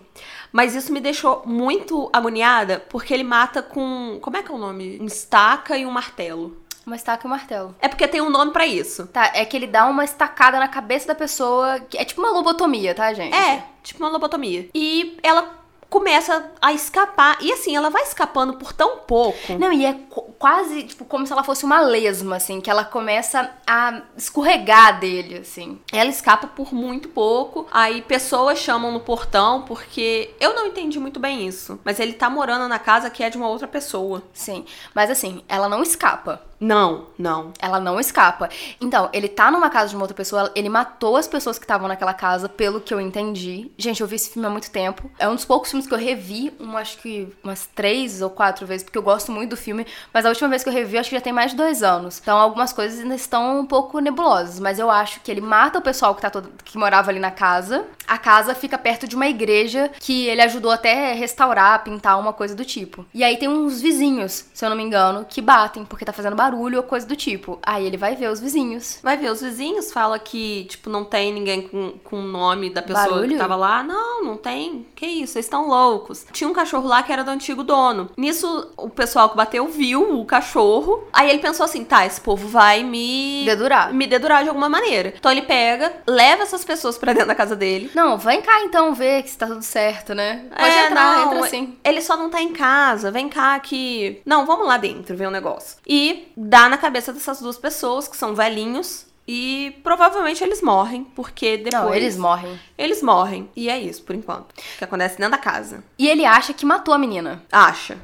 Mas 0.51 0.75
isso 0.75 0.91
me 0.91 0.99
deixou 0.99 1.41
muito 1.45 2.09
agoniada, 2.11 2.83
porque 2.89 3.13
ele 3.13 3.23
mata 3.23 3.63
com. 3.63 4.19
Como 4.21 4.35
é 4.35 4.43
que 4.43 4.51
é 4.51 4.53
o 4.53 4.59
nome? 4.59 4.99
Um 5.01 5.05
estaca 5.05 5.77
e 5.77 5.85
um 5.85 5.91
martelo. 5.91 6.57
Uma 6.87 6.95
estaca 6.95 7.25
e 7.25 7.27
um 7.27 7.29
martelo. 7.29 7.75
É 7.81 7.89
porque 7.89 8.07
tem 8.07 8.21
um 8.21 8.29
nome 8.29 8.51
pra 8.53 8.65
isso. 8.65 9.07
Tá, 9.07 9.29
é 9.33 9.43
que 9.43 9.57
ele 9.57 9.67
dá 9.67 9.85
uma 9.87 10.05
estacada 10.05 10.57
na 10.57 10.69
cabeça 10.69 11.05
da 11.07 11.13
pessoa. 11.15 11.81
que 11.81 11.97
É 11.97 12.05
tipo 12.05 12.21
uma 12.21 12.31
lobotomia, 12.31 12.95
tá, 12.95 13.13
gente? 13.13 13.35
É, 13.35 13.61
tipo 13.83 14.01
uma 14.01 14.09
lobotomia. 14.09 14.69
E 14.73 15.17
ela 15.21 15.57
começa 15.89 16.51
a 16.61 16.71
escapar. 16.73 17.37
E 17.41 17.51
assim, 17.51 17.75
ela 17.75 17.89
vai 17.89 18.03
escapando 18.03 18.53
por 18.53 18.71
tão 18.73 18.99
pouco. 18.99 19.37
Não, 19.59 19.71
e 19.71 19.85
é 19.85 19.93
qu- 20.09 20.33
quase, 20.39 20.83
tipo, 20.83 21.03
como 21.05 21.25
se 21.27 21.31
ela 21.33 21.43
fosse 21.43 21.65
uma 21.65 21.79
lesma, 21.81 22.35
assim, 22.37 22.59
que 22.61 22.69
ela 22.69 22.83
começa 22.85 23.49
a 23.65 24.01
escorregar 24.17 24.99
dele, 24.99 25.39
assim. 25.39 25.79
Ela 25.91 26.09
escapa 26.09 26.47
por 26.47 26.73
muito 26.73 27.09
pouco. 27.09 27.67
Aí 27.71 28.01
pessoas 28.01 28.59
chamam 28.59 28.91
no 28.91 28.99
portão 29.01 29.61
porque 29.63 30.33
eu 30.39 30.53
não 30.53 30.67
entendi 30.67 30.99
muito 30.99 31.19
bem 31.19 31.47
isso. 31.47 31.79
Mas 31.83 31.99
ele 31.99 32.13
tá 32.13 32.29
morando 32.29 32.67
na 32.67 32.79
casa 32.79 33.09
que 33.09 33.23
é 33.23 33.29
de 33.29 33.37
uma 33.37 33.47
outra 33.49 33.67
pessoa. 33.67 34.23
Sim. 34.33 34.65
Mas 34.93 35.09
assim, 35.09 35.41
ela 35.49 35.67
não 35.69 35.81
escapa. 35.83 36.41
Não, 36.59 37.07
não. 37.17 37.53
Ela 37.59 37.79
não 37.79 37.99
escapa. 37.99 38.49
Então, 38.81 39.09
ele 39.13 39.27
tá 39.27 39.51
numa 39.51 39.69
casa 39.69 39.89
de 39.89 39.95
uma 39.95 40.03
outra 40.03 40.15
pessoa, 40.15 40.51
ele 40.55 40.69
matou 40.69 41.15
as 41.15 41.27
pessoas 41.27 41.57
que 41.57 41.65
estavam 41.65 41.87
naquela 41.87 42.13
casa, 42.13 42.49
pelo 42.49 42.81
que 42.81 42.93
eu 42.93 42.99
entendi. 42.99 43.71
Gente, 43.77 44.01
eu 44.01 44.07
vi 44.07 44.15
esse 44.15 44.31
filme 44.31 44.47
há 44.47 44.49
muito 44.49 44.71
tempo. 44.71 45.09
É 45.19 45.27
um 45.27 45.35
dos 45.35 45.45
poucos 45.45 45.69
filmes 45.69 45.87
que 45.87 45.93
eu 45.93 45.97
revi, 45.97 46.51
um, 46.59 46.75
acho 46.75 46.97
que 46.97 47.31
umas 47.43 47.67
três 47.75 48.21
ou 48.21 48.29
quatro 48.29 48.65
vezes, 48.65 48.83
porque 48.83 48.97
eu 48.97 49.03
gosto 49.03 49.31
muito 49.31 49.51
do 49.51 49.57
filme. 49.57 49.85
Mas 50.13 50.25
a 50.25 50.29
última 50.29 50.49
vez 50.49 50.63
que 50.63 50.69
eu 50.69 50.73
revi, 50.73 50.97
acho 50.97 51.09
que 51.09 51.15
já 51.15 51.21
tem 51.21 51.33
mais 51.33 51.51
de 51.51 51.57
dois 51.57 51.83
anos. 51.83 52.19
Então, 52.19 52.37
algumas 52.37 52.73
coisas 52.73 52.99
ainda 52.99 53.15
estão 53.15 53.59
um 53.59 53.65
pouco 53.65 53.99
nebulosas. 53.99 54.59
Mas 54.59 54.79
eu 54.79 54.89
acho 54.89 55.19
que 55.21 55.29
ele 55.29 55.41
mata 55.41 55.79
o 55.79 55.81
pessoal 55.81 56.15
que, 56.15 56.21
tá 56.21 56.29
todo, 56.29 56.49
que 56.65 56.77
morava 56.77 57.11
ali 57.11 57.19
na 57.19 57.31
casa. 57.31 57.85
A 58.07 58.17
casa 58.17 58.55
fica 58.55 58.77
perto 58.77 59.07
de 59.07 59.15
uma 59.15 59.27
igreja 59.27 59.91
que 59.99 60.27
ele 60.27 60.41
ajudou 60.41 60.71
até 60.71 61.13
restaurar, 61.13 61.83
pintar, 61.83 62.19
uma 62.19 62.33
coisa 62.33 62.55
do 62.55 62.65
tipo. 62.65 63.05
E 63.13 63.23
aí 63.23 63.37
tem 63.37 63.47
uns 63.47 63.81
vizinhos, 63.81 64.45
se 64.53 64.65
eu 64.65 64.69
não 64.69 64.77
me 64.77 64.83
engano, 64.83 65.25
que 65.25 65.41
batem 65.41 65.85
porque 65.85 66.05
tá 66.05 66.13
fazendo 66.13 66.35
barulho 66.35 66.46
ou 66.55 66.83
coisa 66.83 67.05
do 67.05 67.15
tipo. 67.15 67.59
Aí 67.63 67.85
ele 67.85 67.97
vai 67.97 68.15
ver 68.15 68.29
os 68.29 68.39
vizinhos. 68.39 68.99
Vai 69.03 69.17
ver, 69.17 69.31
os 69.31 69.41
vizinhos 69.41 69.91
fala 69.91 70.17
que, 70.19 70.65
tipo, 70.65 70.89
não 70.89 71.03
tem 71.03 71.33
ninguém 71.33 71.67
com, 71.67 71.93
com 72.03 72.19
o 72.19 72.23
nome 72.23 72.69
da 72.69 72.81
pessoa 72.81 73.07
Barulho? 73.07 73.29
que 73.29 73.37
tava 73.37 73.55
lá. 73.55 73.83
Não, 73.83 74.23
não 74.23 74.37
tem. 74.37 74.85
Que 74.95 75.05
isso, 75.05 75.33
vocês 75.33 75.45
estão 75.45 75.67
loucos. 75.67 76.25
Tinha 76.31 76.49
um 76.49 76.53
cachorro 76.53 76.87
lá 76.87 77.03
que 77.03 77.11
era 77.11 77.23
do 77.23 77.31
antigo 77.31 77.63
dono. 77.63 78.09
Nisso, 78.17 78.71
o 78.77 78.89
pessoal 78.89 79.29
que 79.29 79.37
bateu 79.37 79.67
viu 79.67 80.19
o 80.19 80.25
cachorro. 80.25 81.03
Aí 81.13 81.29
ele 81.29 81.39
pensou 81.39 81.63
assim, 81.65 81.83
tá, 81.83 82.05
esse 82.05 82.21
povo 82.21 82.47
vai 82.47 82.83
me... 82.83 83.43
Dedurar. 83.45 83.93
Me 83.93 84.07
dedurar 84.07 84.43
de 84.43 84.49
alguma 84.49 84.69
maneira. 84.69 85.13
Então 85.17 85.31
ele 85.31 85.41
pega, 85.41 85.93
leva 86.07 86.43
essas 86.43 86.63
pessoas 86.63 86.97
pra 86.97 87.13
dentro 87.13 87.27
da 87.27 87.35
casa 87.35 87.55
dele. 87.55 87.91
Não, 87.95 88.17
vem 88.17 88.41
cá 88.41 88.61
então 88.63 88.93
ver 88.93 89.23
que 89.23 89.29
se 89.29 89.37
tá 89.37 89.47
tudo 89.47 89.61
certo, 89.61 90.13
né? 90.13 90.45
Pode 90.49 90.69
É, 90.71 90.85
entrar, 90.87 91.25
não, 91.25 91.33
entra 91.33 91.49
sim. 91.49 91.77
Ele 91.83 92.01
só 92.01 92.15
não 92.17 92.29
tá 92.29 92.41
em 92.41 92.53
casa. 92.53 93.11
Vem 93.11 93.29
cá 93.29 93.59
que. 93.59 94.21
Não, 94.25 94.45
vamos 94.45 94.67
lá 94.67 94.77
dentro 94.77 95.15
ver 95.15 95.27
o 95.27 95.31
negócio. 95.31 95.77
E 95.87 96.27
dá 96.37 96.69
na 96.69 96.77
cabeça 96.77 97.11
dessas 97.11 97.41
duas 97.41 97.57
pessoas, 97.57 98.07
que 98.07 98.15
são 98.15 98.35
velhinhos. 98.35 99.07
E 99.29 99.77
provavelmente 99.83 100.41
eles 100.41 100.61
morrem, 100.61 101.03
porque 101.13 101.57
depois. 101.57 101.73
Não, 101.73 101.93
eles 101.93 102.15
morrem. 102.17 102.59
Eles 102.77 103.01
morrem. 103.01 103.49
E 103.57 103.69
é 103.69 103.77
isso, 103.77 104.01
por 104.03 104.15
enquanto. 104.15 104.55
Que 104.77 104.83
acontece 104.85 105.17
dentro 105.17 105.31
da 105.31 105.37
casa. 105.37 105.83
E 105.99 106.07
ele 106.07 106.23
acha 106.25 106.53
que 106.53 106.65
matou 106.65 106.93
a 106.93 106.97
menina. 106.97 107.43
Acha. 107.51 107.97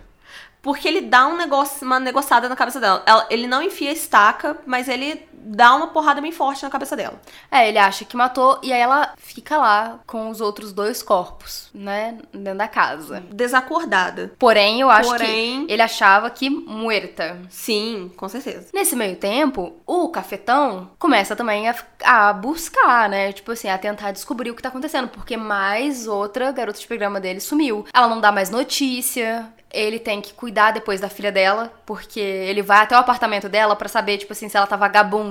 Porque 0.61 0.85
ele 0.85 0.99
dá 1.01 1.25
um 1.27 1.37
negócio, 1.37 1.85
uma 1.85 1.97
negociada 1.99 2.49
na 2.49 2.55
cabeça 2.57 2.79
dela. 2.79 3.03
Ela- 3.05 3.25
ele 3.29 3.47
não 3.47 3.61
enfia 3.61 3.89
a 3.89 3.93
estaca, 3.93 4.57
mas 4.65 4.89
ele 4.89 5.25
dá 5.45 5.75
uma 5.75 5.87
porrada 5.87 6.21
bem 6.21 6.31
forte 6.31 6.63
na 6.63 6.69
cabeça 6.69 6.95
dela. 6.95 7.19
É, 7.51 7.67
ele 7.69 7.77
acha 7.77 8.05
que 8.05 8.15
matou 8.17 8.59
e 8.63 8.71
aí 8.73 8.79
ela 8.81 9.13
fica 9.17 9.57
lá 9.57 9.99
com 10.07 10.29
os 10.29 10.41
outros 10.41 10.71
dois 10.73 11.01
corpos, 11.03 11.69
né? 11.73 12.17
Dentro 12.33 12.57
da 12.57 12.67
casa. 12.67 13.23
Desacordada. 13.31 14.33
Porém, 14.39 14.81
eu 14.81 14.89
acho 14.89 15.09
Porém- 15.09 15.65
que 15.65 15.73
ele 15.73 15.81
achava 15.81 16.29
que 16.29 16.49
muerta. 16.49 17.39
Sim, 17.49 18.11
com 18.17 18.27
certeza. 18.27 18.67
Nesse 18.73 18.95
meio 18.95 19.15
tempo, 19.15 19.73
o 19.85 20.09
cafetão 20.09 20.91
começa 20.99 21.35
também 21.35 21.69
a, 21.69 21.75
a 22.03 22.33
buscar, 22.33 23.09
né? 23.09 23.31
Tipo 23.31 23.51
assim, 23.51 23.69
a 23.69 23.77
tentar 23.77 24.11
descobrir 24.11 24.51
o 24.51 24.55
que 24.55 24.61
tá 24.61 24.69
acontecendo. 24.69 25.07
Porque 25.07 25.37
mais 25.37 26.07
outra 26.07 26.51
garota 26.51 26.79
de 26.79 26.87
programa 26.87 27.19
dele 27.19 27.39
sumiu. 27.39 27.85
Ela 27.93 28.07
não 28.07 28.19
dá 28.21 28.31
mais 28.31 28.49
notícia. 28.49 29.47
Ele 29.71 29.97
tem 29.97 30.21
que 30.21 30.33
cuidar 30.35 30.69
depois 30.69 31.01
da 31.01 31.09
filha 31.09 31.31
dela, 31.31 31.73
porque 31.83 32.19
ele 32.19 32.61
vai 32.61 32.83
até 32.83 32.95
o 32.95 32.99
apartamento 32.99 33.49
dela 33.49 33.75
pra 33.75 33.89
saber, 33.89 34.19
tipo 34.19 34.31
assim, 34.31 34.47
se 34.47 34.55
ela 34.55 34.67
tá 34.67 34.77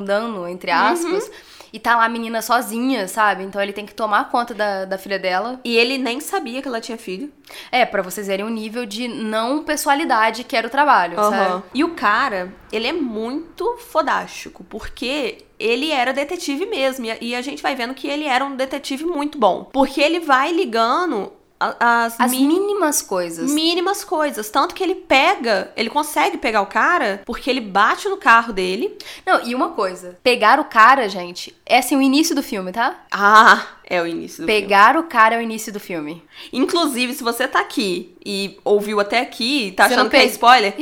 vagabundando, 0.06 0.46
entre 0.48 0.70
aspas. 0.70 1.30
E 1.72 1.78
tá 1.78 1.96
lá 1.96 2.04
a 2.04 2.08
menina 2.08 2.42
sozinha, 2.42 3.08
sabe? 3.08 3.44
Então 3.44 3.60
ele 3.62 3.72
tem 3.72 3.86
que 3.86 3.94
tomar 3.94 4.28
conta 4.30 4.52
da, 4.52 4.84
da 4.84 4.98
filha 4.98 5.18
dela. 5.18 5.58
E 5.64 5.74
ele 5.74 5.96
nem 5.96 6.20
sabia 6.20 6.60
que 6.60 6.68
ela 6.68 6.82
tinha 6.82 6.98
filho. 6.98 7.32
É, 7.70 7.86
pra 7.86 8.02
vocês 8.02 8.26
verem 8.26 8.44
o 8.44 8.50
nível 8.50 8.84
de 8.84 9.08
não 9.08 9.64
pessoalidade 9.64 10.44
que 10.44 10.54
era 10.54 10.66
o 10.66 10.70
trabalho, 10.70 11.18
Aham. 11.18 11.30
sabe? 11.30 11.62
E 11.72 11.82
o 11.82 11.94
cara, 11.94 12.52
ele 12.70 12.86
é 12.86 12.92
muito 12.92 13.78
fodástico, 13.78 14.62
porque 14.64 15.46
ele 15.58 15.90
era 15.90 16.12
detetive 16.12 16.66
mesmo. 16.66 17.06
e 17.20 17.34
a- 17.34 17.40
gente 17.40 17.62
vai 17.62 17.74
vendo 17.74 17.94
que 17.94 18.06
ele 18.06 18.24
era 18.26 18.44
um 18.44 18.54
detetive 18.54 19.06
muito 19.06 19.38
bom. 19.38 19.64
Porque 19.72 19.98
ele 20.00 20.20
vai 20.20 20.52
ligando 20.52 21.32
as, 21.78 22.20
As 22.20 22.30
mínimas 22.30 23.02
coisas. 23.02 23.50
mínimas 23.50 24.04
coisas. 24.04 24.50
Tanto 24.50 24.74
que 24.74 24.82
ele 24.82 24.94
pega, 24.94 25.70
ele 25.76 25.90
consegue 25.90 26.36
pegar 26.38 26.60
o 26.62 26.66
cara, 26.66 27.22
porque 27.24 27.48
ele 27.48 27.60
bate 27.60 28.08
no 28.08 28.16
carro 28.16 28.52
dele. 28.52 28.96
Não, 29.26 29.44
e 29.44 29.54
uma 29.54 29.70
coisa. 29.70 30.18
Pegar 30.22 30.58
o 30.60 30.64
cara, 30.64 31.08
gente, 31.08 31.54
é 31.64 31.78
assim 31.78 31.96
o 31.96 32.02
início 32.02 32.34
do 32.34 32.42
filme, 32.42 32.72
tá? 32.72 32.96
Ah, 33.10 33.66
é 33.88 34.00
o 34.00 34.06
início 34.06 34.42
do 34.42 34.46
filme. 34.46 34.60
Pegar 34.60 34.96
o 34.96 35.04
cara 35.04 35.36
é 35.36 35.38
o 35.38 35.42
início 35.42 35.72
do 35.72 35.80
filme. 35.80 36.22
Inclusive, 36.52 37.14
se 37.14 37.22
você 37.22 37.46
tá 37.46 37.60
aqui 37.60 38.14
e 38.24 38.58
ouviu 38.64 39.00
até 39.00 39.20
aqui 39.20 39.68
e 39.68 39.72
tá 39.72 39.86
Você 39.88 39.94
achando 39.94 40.10
que 40.10 40.16
é 40.16 40.24
spoiler, 40.26 40.74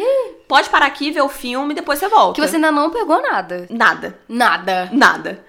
pode 0.49 0.69
parar 0.69 0.87
aqui, 0.87 1.11
ver 1.11 1.23
o 1.23 1.29
filme 1.29 1.73
e 1.73 1.77
depois 1.77 1.99
você 1.99 2.09
volta. 2.09 2.41
Que 2.41 2.47
você 2.47 2.57
ainda 2.57 2.71
não 2.73 2.91
pegou 2.91 3.21
nada. 3.23 3.67
Nada. 3.71 4.19
Nada. 4.29 4.89
Nada. 4.93 5.45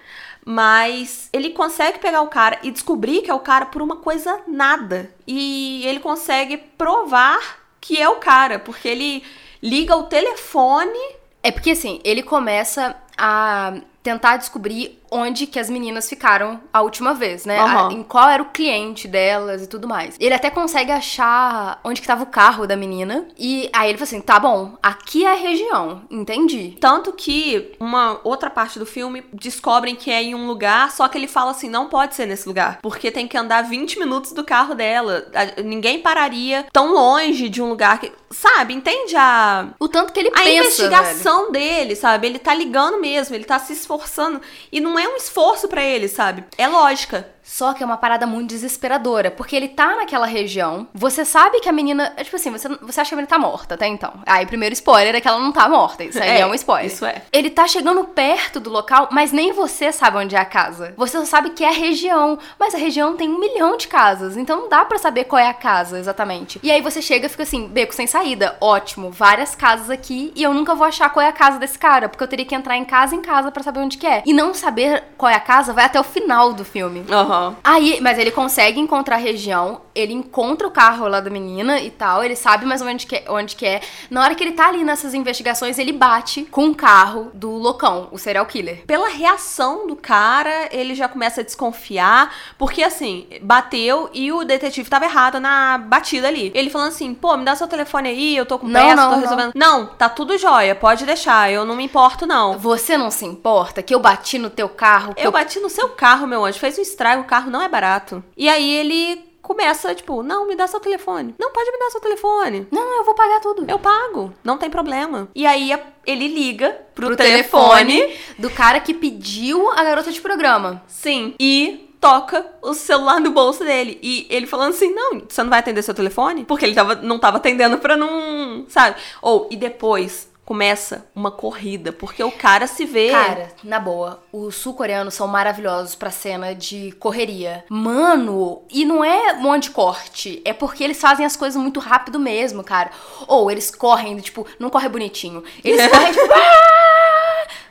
Mas 0.45 1.29
ele 1.31 1.51
consegue 1.51 1.99
pegar 1.99 2.21
o 2.21 2.27
cara 2.27 2.59
e 2.63 2.71
descobrir 2.71 3.21
que 3.21 3.29
é 3.29 3.33
o 3.33 3.39
cara 3.39 3.65
por 3.65 3.81
uma 3.81 3.97
coisa 3.97 4.41
nada. 4.47 5.13
E 5.27 5.85
ele 5.85 5.99
consegue 5.99 6.57
provar 6.57 7.59
que 7.79 7.99
é 7.99 8.07
o 8.07 8.15
cara, 8.15 8.59
porque 8.59 8.87
ele 8.87 9.23
liga 9.61 9.95
o 9.95 10.03
telefone. 10.03 10.99
É 11.43 11.51
porque 11.51 11.71
assim, 11.71 11.99
ele 12.03 12.23
começa 12.23 12.95
a 13.17 13.73
tentar 14.03 14.37
descobrir 14.37 15.00
onde 15.11 15.45
que 15.45 15.59
as 15.59 15.69
meninas 15.69 16.07
ficaram 16.07 16.59
a 16.71 16.81
última 16.81 17.13
vez, 17.13 17.45
né? 17.45 17.59
Aham. 17.59 17.89
A- 17.89 17.93
em 17.93 18.01
qual 18.01 18.29
era 18.29 18.41
o 18.41 18.47
cliente 18.49 19.07
delas 19.07 19.61
e 19.61 19.67
tudo 19.67 19.87
mais. 19.87 20.15
Ele 20.19 20.33
até 20.33 20.49
consegue 20.49 20.91
achar 20.91 21.79
onde 21.83 21.99
que 22.01 22.07
tava 22.07 22.23
o 22.23 22.27
carro 22.27 22.65
da 22.65 22.75
menina. 22.77 23.27
E 23.37 23.69
aí 23.73 23.89
ele 23.89 23.97
fala 23.97 24.07
assim: 24.07 24.21
tá 24.21 24.39
bom, 24.39 24.77
aqui 24.81 25.25
é 25.25 25.31
a 25.31 25.35
região, 25.35 26.03
entendi. 26.09 26.77
Tanto 26.79 27.11
que 27.13 27.73
uma 27.79 28.19
outra 28.23 28.49
parte 28.49 28.79
do 28.79 28.85
filme 28.85 29.23
descobrem 29.33 29.95
que 29.95 30.09
é 30.09 30.23
em 30.23 30.35
um 30.35 30.47
lugar, 30.47 30.91
só 30.91 31.07
que 31.07 31.17
ele 31.17 31.27
fala 31.27 31.51
assim: 31.51 31.69
não 31.69 31.89
pode 31.89 32.15
ser 32.15 32.25
nesse 32.25 32.47
lugar, 32.47 32.79
porque 32.81 33.11
tem 33.11 33.27
que 33.27 33.37
andar 33.37 33.63
20 33.63 33.99
minutos 33.99 34.31
do 34.31 34.43
carro 34.43 34.73
dela. 34.75 35.27
A- 35.35 35.61
Ninguém 35.61 35.99
pararia 35.99 36.65
tão 36.71 36.93
longe 36.93 37.49
de 37.49 37.61
um 37.61 37.69
lugar 37.69 37.99
que. 37.99 38.11
Sabe? 38.29 38.73
Entende 38.73 39.13
a. 39.17 39.67
O 39.79 39.89
tanto 39.89 40.13
que 40.13 40.19
ele 40.21 40.29
A 40.29 40.31
pensa. 40.31 40.45
velho. 40.45 40.57
investigação 40.61 41.51
dele, 41.51 41.95
sabe? 41.97 42.27
Ele 42.27 42.39
tá 42.39 42.53
ligando 42.53 42.99
mesmo, 42.99 43.35
ele 43.35 43.43
tá 43.43 43.59
se 43.59 43.73
esforçando. 43.73 44.39
E 44.71 44.79
não 44.79 44.97
é 44.97 45.00
um 45.07 45.15
esforço 45.15 45.67
pra 45.67 45.83
ele, 45.83 46.07
sabe? 46.07 46.43
É 46.57 46.67
lógica. 46.67 47.27
Só 47.51 47.73
que 47.73 47.83
é 47.83 47.85
uma 47.85 47.97
parada 47.97 48.25
muito 48.25 48.47
desesperadora, 48.49 49.29
porque 49.29 49.57
ele 49.57 49.67
tá 49.67 49.97
naquela 49.97 50.25
região, 50.25 50.87
você 50.93 51.25
sabe 51.25 51.59
que 51.59 51.67
a 51.67 51.71
menina. 51.73 52.13
é 52.15 52.23
Tipo 52.23 52.37
assim, 52.37 52.49
você, 52.49 52.69
você 52.81 53.01
acha 53.01 53.09
que 53.09 53.15
a 53.15 53.17
menina 53.17 53.27
tá 53.29 53.37
morta, 53.37 53.75
até 53.75 53.87
então. 53.87 54.13
Aí, 54.25 54.45
primeiro 54.45 54.71
spoiler 54.73 55.13
é 55.13 55.19
que 55.19 55.27
ela 55.27 55.37
não 55.37 55.51
tá 55.51 55.67
morta. 55.67 56.01
Isso 56.01 56.17
aí 56.17 56.29
é, 56.29 56.39
É, 56.39 56.45
um 56.45 56.53
spoiler. 56.53 56.85
isso 56.85 57.05
é. 57.05 57.21
Ele 57.29 57.49
tá 57.49 57.67
chegando 57.67 58.05
perto 58.05 58.61
do 58.61 58.69
local, 58.69 59.09
mas 59.11 59.33
nem 59.33 59.51
você 59.51 59.91
sabe 59.91 60.15
onde 60.17 60.33
é 60.33 60.39
a 60.39 60.45
casa. 60.45 60.93
Você 60.95 61.17
só 61.17 61.25
sabe 61.25 61.49
que 61.49 61.61
é 61.63 61.67
a 61.67 61.73
região. 61.73 62.39
Mas 62.57 62.73
a 62.73 62.77
região 62.77 63.17
tem 63.17 63.27
um 63.29 63.37
milhão 63.37 63.75
de 63.75 63.89
casas, 63.89 64.37
então 64.37 64.61
não 64.61 64.69
dá 64.69 64.85
pra 64.85 64.97
saber 64.97 65.25
qual 65.25 65.39
é 65.39 65.49
a 65.49 65.53
casa 65.53 65.99
exatamente. 65.99 66.57
E 66.63 66.71
aí 66.71 66.81
você 66.81 67.01
chega 67.01 67.25
e 67.25 67.29
fica 67.29 67.43
assim, 67.43 67.67
beco 67.67 67.93
sem 67.93 68.07
saída. 68.07 68.55
Ótimo, 68.61 69.11
várias 69.11 69.55
casas 69.55 69.89
aqui 69.89 70.31
e 70.37 70.41
eu 70.41 70.53
nunca 70.53 70.73
vou 70.73 70.87
achar 70.87 71.09
qual 71.09 71.25
é 71.25 71.27
a 71.27 71.33
casa 71.33 71.59
desse 71.59 71.77
cara, 71.77 72.07
porque 72.07 72.23
eu 72.23 72.27
teria 72.29 72.45
que 72.45 72.55
entrar 72.55 72.77
em 72.77 72.85
casa 72.85 73.13
em 73.13 73.21
casa 73.21 73.51
pra 73.51 73.61
saber 73.61 73.81
onde 73.81 73.97
que 73.97 74.07
é. 74.07 74.23
E 74.25 74.31
não 74.33 74.53
saber 74.53 75.03
qual 75.17 75.29
é 75.29 75.35
a 75.35 75.39
casa 75.41 75.73
vai 75.73 75.83
até 75.83 75.99
o 75.99 76.03
final 76.03 76.53
do 76.53 76.63
filme. 76.63 77.05
Aham. 77.11 77.40
Aí, 77.63 77.99
mas 78.01 78.17
ele 78.17 78.31
consegue 78.31 78.79
encontrar 78.79 79.15
a 79.15 79.19
região, 79.19 79.81
ele 79.95 80.13
encontra 80.13 80.67
o 80.67 80.71
carro 80.71 81.07
lá 81.07 81.19
da 81.19 81.29
menina 81.29 81.79
e 81.79 81.89
tal, 81.91 82.23
ele 82.23 82.35
sabe 82.35 82.65
mais 82.65 82.81
ou 82.81 82.87
menos 82.87 83.01
onde 83.03 83.07
que, 83.07 83.15
é- 83.15 83.25
onde 83.29 83.55
que 83.55 83.65
é. 83.65 83.81
Na 84.09 84.21
hora 84.23 84.35
que 84.35 84.43
ele 84.43 84.51
tá 84.53 84.67
ali 84.67 84.83
nessas 84.83 85.13
investigações, 85.13 85.77
ele 85.79 85.91
bate 85.93 86.43
com 86.51 86.67
o 86.67 86.75
carro 86.75 87.31
do 87.33 87.49
loucão, 87.51 88.07
o 88.11 88.17
serial 88.17 88.45
killer. 88.45 88.83
Pela 88.85 89.09
reação 89.09 89.87
do 89.87 89.95
cara, 89.95 90.69
ele 90.71 90.93
já 90.95 91.07
começa 91.07 91.41
a 91.41 91.43
desconfiar, 91.43 92.33
porque 92.57 92.83
assim, 92.83 93.27
bateu 93.41 94.09
e 94.13 94.31
o 94.31 94.43
detetive 94.43 94.89
tava 94.89 95.05
errado 95.05 95.39
na 95.39 95.77
batida 95.77 96.27
ali. 96.27 96.51
Ele 96.53 96.69
falando 96.69 96.89
assim, 96.89 97.13
pô, 97.13 97.35
me 97.37 97.45
dá 97.45 97.55
seu 97.55 97.67
telefone 97.67 98.09
aí, 98.09 98.35
eu 98.35 98.45
tô 98.45 98.59
com 98.59 98.67
Não, 98.67 98.79
pressa, 98.81 98.95
não, 98.95 99.09
tô 99.09 99.15
não. 99.15 99.21
resolvendo. 99.21 99.51
Não. 99.55 99.85
tá 99.87 100.09
tudo 100.09 100.37
jóia, 100.37 100.75
pode 100.75 101.05
deixar, 101.05 101.51
eu 101.51 101.65
não 101.65 101.75
me 101.75 101.83
importo 101.85 102.25
não. 102.25 102.57
Você 102.57 102.97
não 102.97 103.09
se 103.11 103.25
importa 103.25 103.81
que 103.81 103.93
eu 103.93 103.99
bati 103.99 104.37
no 104.37 104.49
teu 104.49 104.67
carro? 104.69 105.13
Que 105.15 105.25
Eu 105.25 105.31
bati 105.31 105.59
no 105.59 105.69
seu 105.69 105.89
carro, 105.89 106.27
meu 106.27 106.43
anjo, 106.45 106.59
fez 106.59 106.77
um 106.77 106.81
estrago, 106.81 107.20
o 107.21 107.25
carro 107.25 107.49
não 107.49 107.61
é 107.61 107.69
barato. 107.69 108.23
E 108.35 108.49
aí 108.49 108.75
ele 108.75 109.31
começa, 109.41 109.93
tipo, 109.95 110.21
não, 110.23 110.47
me 110.47 110.55
dá 110.55 110.67
seu 110.67 110.79
telefone. 110.79 111.35
Não, 111.39 111.51
pode 111.51 111.71
me 111.71 111.79
dar 111.79 111.89
seu 111.89 111.99
telefone. 112.01 112.67
Não, 112.71 112.97
eu 112.97 113.03
vou 113.03 113.15
pagar 113.15 113.39
tudo. 113.39 113.65
Eu 113.67 113.79
pago, 113.79 114.33
não 114.43 114.57
tem 114.57 114.69
problema. 114.69 115.27
E 115.35 115.45
aí 115.45 115.71
ele 116.05 116.27
liga 116.27 116.69
pro, 116.93 117.07
Pro 117.07 117.15
telefone, 117.17 117.97
telefone 118.01 118.19
do 118.37 118.49
cara 118.49 118.79
que 118.79 118.93
pediu 118.93 119.69
a 119.71 119.83
garota 119.83 120.11
de 120.11 120.21
programa. 120.21 120.83
sim, 120.87 121.35
e 121.39 121.87
toca 121.99 122.43
o 122.63 122.73
celular 122.73 123.19
no 123.19 123.29
bolso 123.29 123.63
dele. 123.63 123.99
E 124.01 124.25
ele 124.29 124.47
falando 124.47 124.71
assim: 124.71 124.91
"Não, 124.93 125.21
você 125.27 125.43
não 125.43 125.51
vai 125.51 125.59
atender 125.59 125.83
seu 125.83 125.93
telefone?" 125.93 126.45
Porque 126.45 126.65
ele 126.65 126.73
tava, 126.73 126.95
não 126.95 127.19
tava 127.19 127.37
atendendo 127.37 127.77
pra 127.77 127.95
não, 127.95 128.65
sabe? 128.67 128.95
Ou 129.21 129.47
e 129.51 129.55
depois 129.55 130.30
começa 130.51 131.05
uma 131.15 131.31
corrida, 131.31 131.93
porque 131.93 132.21
o 132.21 132.29
cara 132.29 132.67
se 132.67 132.83
vê 132.83 133.09
Cara, 133.09 133.53
na 133.63 133.79
boa, 133.79 134.21
os 134.33 134.53
sul-coreanos 134.55 135.13
são 135.13 135.25
maravilhosos 135.25 135.95
pra 135.95 136.11
cena 136.11 136.53
de 136.53 136.91
correria. 136.99 137.63
Mano, 137.69 138.61
e 138.69 138.83
não 138.83 139.01
é 139.01 139.31
um 139.31 139.43
monte 139.43 139.63
de 139.63 139.69
corte, 139.69 140.41
é 140.43 140.51
porque 140.51 140.83
eles 140.83 140.99
fazem 140.99 141.25
as 141.25 141.37
coisas 141.37 141.55
muito 141.55 141.79
rápido 141.79 142.19
mesmo, 142.19 142.65
cara. 142.65 142.91
Ou 143.29 143.49
eles 143.49 143.71
correm, 143.71 144.17
tipo, 144.17 144.45
não 144.59 144.69
corre 144.69 144.89
bonitinho. 144.89 145.41
Eles 145.63 145.87
correm, 145.87 146.11
tipo. 146.11 146.27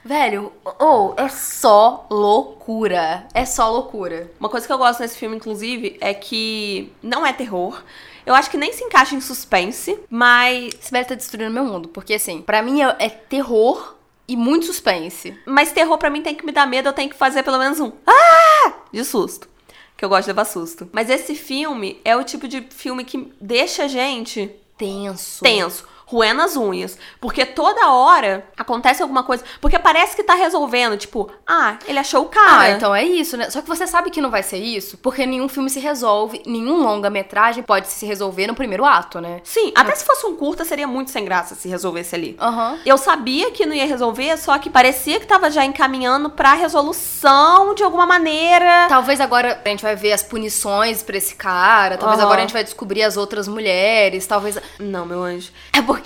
Velho, 0.04 0.52
ou 0.78 1.14
é 1.16 1.28
só 1.28 2.06
loucura. 2.10 3.26
É 3.34 3.44
só 3.44 3.70
loucura. 3.70 4.30
Uma 4.40 4.48
coisa 4.48 4.66
que 4.66 4.72
eu 4.72 4.78
gosto 4.78 5.00
nesse 5.00 5.16
filme, 5.18 5.36
inclusive, 5.36 5.96
é 6.00 6.14
que 6.14 6.92
não 7.02 7.24
é 7.26 7.32
terror. 7.32 7.82
Eu 8.24 8.34
acho 8.34 8.50
que 8.50 8.56
nem 8.56 8.72
se 8.72 8.84
encaixa 8.84 9.14
em 9.14 9.20
suspense, 9.20 9.98
mas. 10.08 10.74
Esse 10.80 10.90
velho 10.90 11.06
tá 11.06 11.14
destruindo 11.14 11.52
meu 11.52 11.64
mundo. 11.64 11.88
Porque, 11.88 12.14
assim, 12.14 12.42
pra 12.42 12.62
mim 12.62 12.82
é, 12.82 12.96
é 12.98 13.08
terror 13.08 13.96
e 14.26 14.36
muito 14.36 14.66
suspense. 14.66 15.36
Mas 15.44 15.72
terror 15.72 15.98
pra 15.98 16.10
mim 16.10 16.22
tem 16.22 16.34
que 16.34 16.46
me 16.46 16.52
dar 16.52 16.66
medo, 16.66 16.88
eu 16.88 16.92
tenho 16.92 17.10
que 17.10 17.16
fazer 17.16 17.42
pelo 17.42 17.58
menos 17.58 17.80
um. 17.80 17.92
Ah! 18.06 18.72
De 18.92 19.04
susto. 19.04 19.48
Que 19.96 20.04
eu 20.04 20.08
gosto 20.08 20.22
de 20.24 20.30
levar 20.30 20.44
susto. 20.44 20.88
Mas 20.92 21.10
esse 21.10 21.34
filme 21.34 22.00
é 22.04 22.16
o 22.16 22.24
tipo 22.24 22.48
de 22.48 22.62
filme 22.70 23.04
que 23.04 23.32
deixa 23.40 23.84
a 23.84 23.88
gente 23.88 24.50
Tenso. 24.78 25.42
tenso. 25.42 25.84
Roendo 26.10 26.42
as 26.42 26.56
unhas. 26.56 26.98
Porque 27.20 27.46
toda 27.46 27.92
hora 27.92 28.44
acontece 28.56 29.00
alguma 29.00 29.22
coisa. 29.22 29.44
Porque 29.60 29.78
parece 29.78 30.16
que 30.16 30.24
tá 30.24 30.34
resolvendo. 30.34 30.96
Tipo, 30.96 31.30
ah, 31.46 31.76
ele 31.86 32.00
achou 32.00 32.22
o 32.22 32.28
cara. 32.28 32.62
Ah, 32.62 32.70
então 32.70 32.92
é 32.92 33.04
isso, 33.04 33.36
né? 33.36 33.48
Só 33.48 33.62
que 33.62 33.68
você 33.68 33.86
sabe 33.86 34.10
que 34.10 34.20
não 34.20 34.28
vai 34.28 34.42
ser 34.42 34.58
isso, 34.58 34.98
porque 34.98 35.24
nenhum 35.24 35.48
filme 35.48 35.70
se 35.70 35.78
resolve, 35.78 36.42
nenhum 36.44 36.82
longa-metragem 36.82 37.62
pode 37.62 37.86
se 37.86 38.04
resolver 38.04 38.48
no 38.48 38.54
primeiro 38.56 38.84
ato, 38.84 39.20
né? 39.20 39.40
Sim, 39.44 39.72
até 39.74 39.94
se 39.94 40.04
fosse 40.04 40.26
um 40.26 40.34
curta, 40.34 40.64
seria 40.64 40.86
muito 40.86 41.12
sem 41.12 41.24
graça 41.24 41.54
se 41.54 41.68
resolvesse 41.68 42.14
ali. 42.16 42.36
Aham. 42.40 42.78
Eu 42.84 42.98
sabia 42.98 43.52
que 43.52 43.64
não 43.64 43.74
ia 43.74 43.86
resolver, 43.86 44.36
só 44.36 44.58
que 44.58 44.68
parecia 44.68 45.20
que 45.20 45.26
tava 45.26 45.48
já 45.48 45.64
encaminhando 45.64 46.30
pra 46.30 46.54
resolução 46.54 47.72
de 47.74 47.84
alguma 47.84 48.04
maneira. 48.06 48.86
Talvez 48.88 49.20
agora 49.20 49.60
a 49.64 49.68
gente 49.68 49.82
vai 49.82 49.94
ver 49.94 50.12
as 50.12 50.22
punições 50.22 51.02
pra 51.02 51.16
esse 51.16 51.36
cara, 51.36 51.96
talvez 51.96 52.18
Aham. 52.18 52.26
agora 52.26 52.40
a 52.40 52.42
gente 52.42 52.52
vai 52.52 52.64
descobrir 52.64 53.04
as 53.04 53.16
outras 53.16 53.46
mulheres, 53.46 54.26
talvez. 54.26 54.58
Não, 54.78 55.06
meu 55.06 55.22
anjo. 55.22 55.52
É 55.72 55.80
porque. 55.80 55.99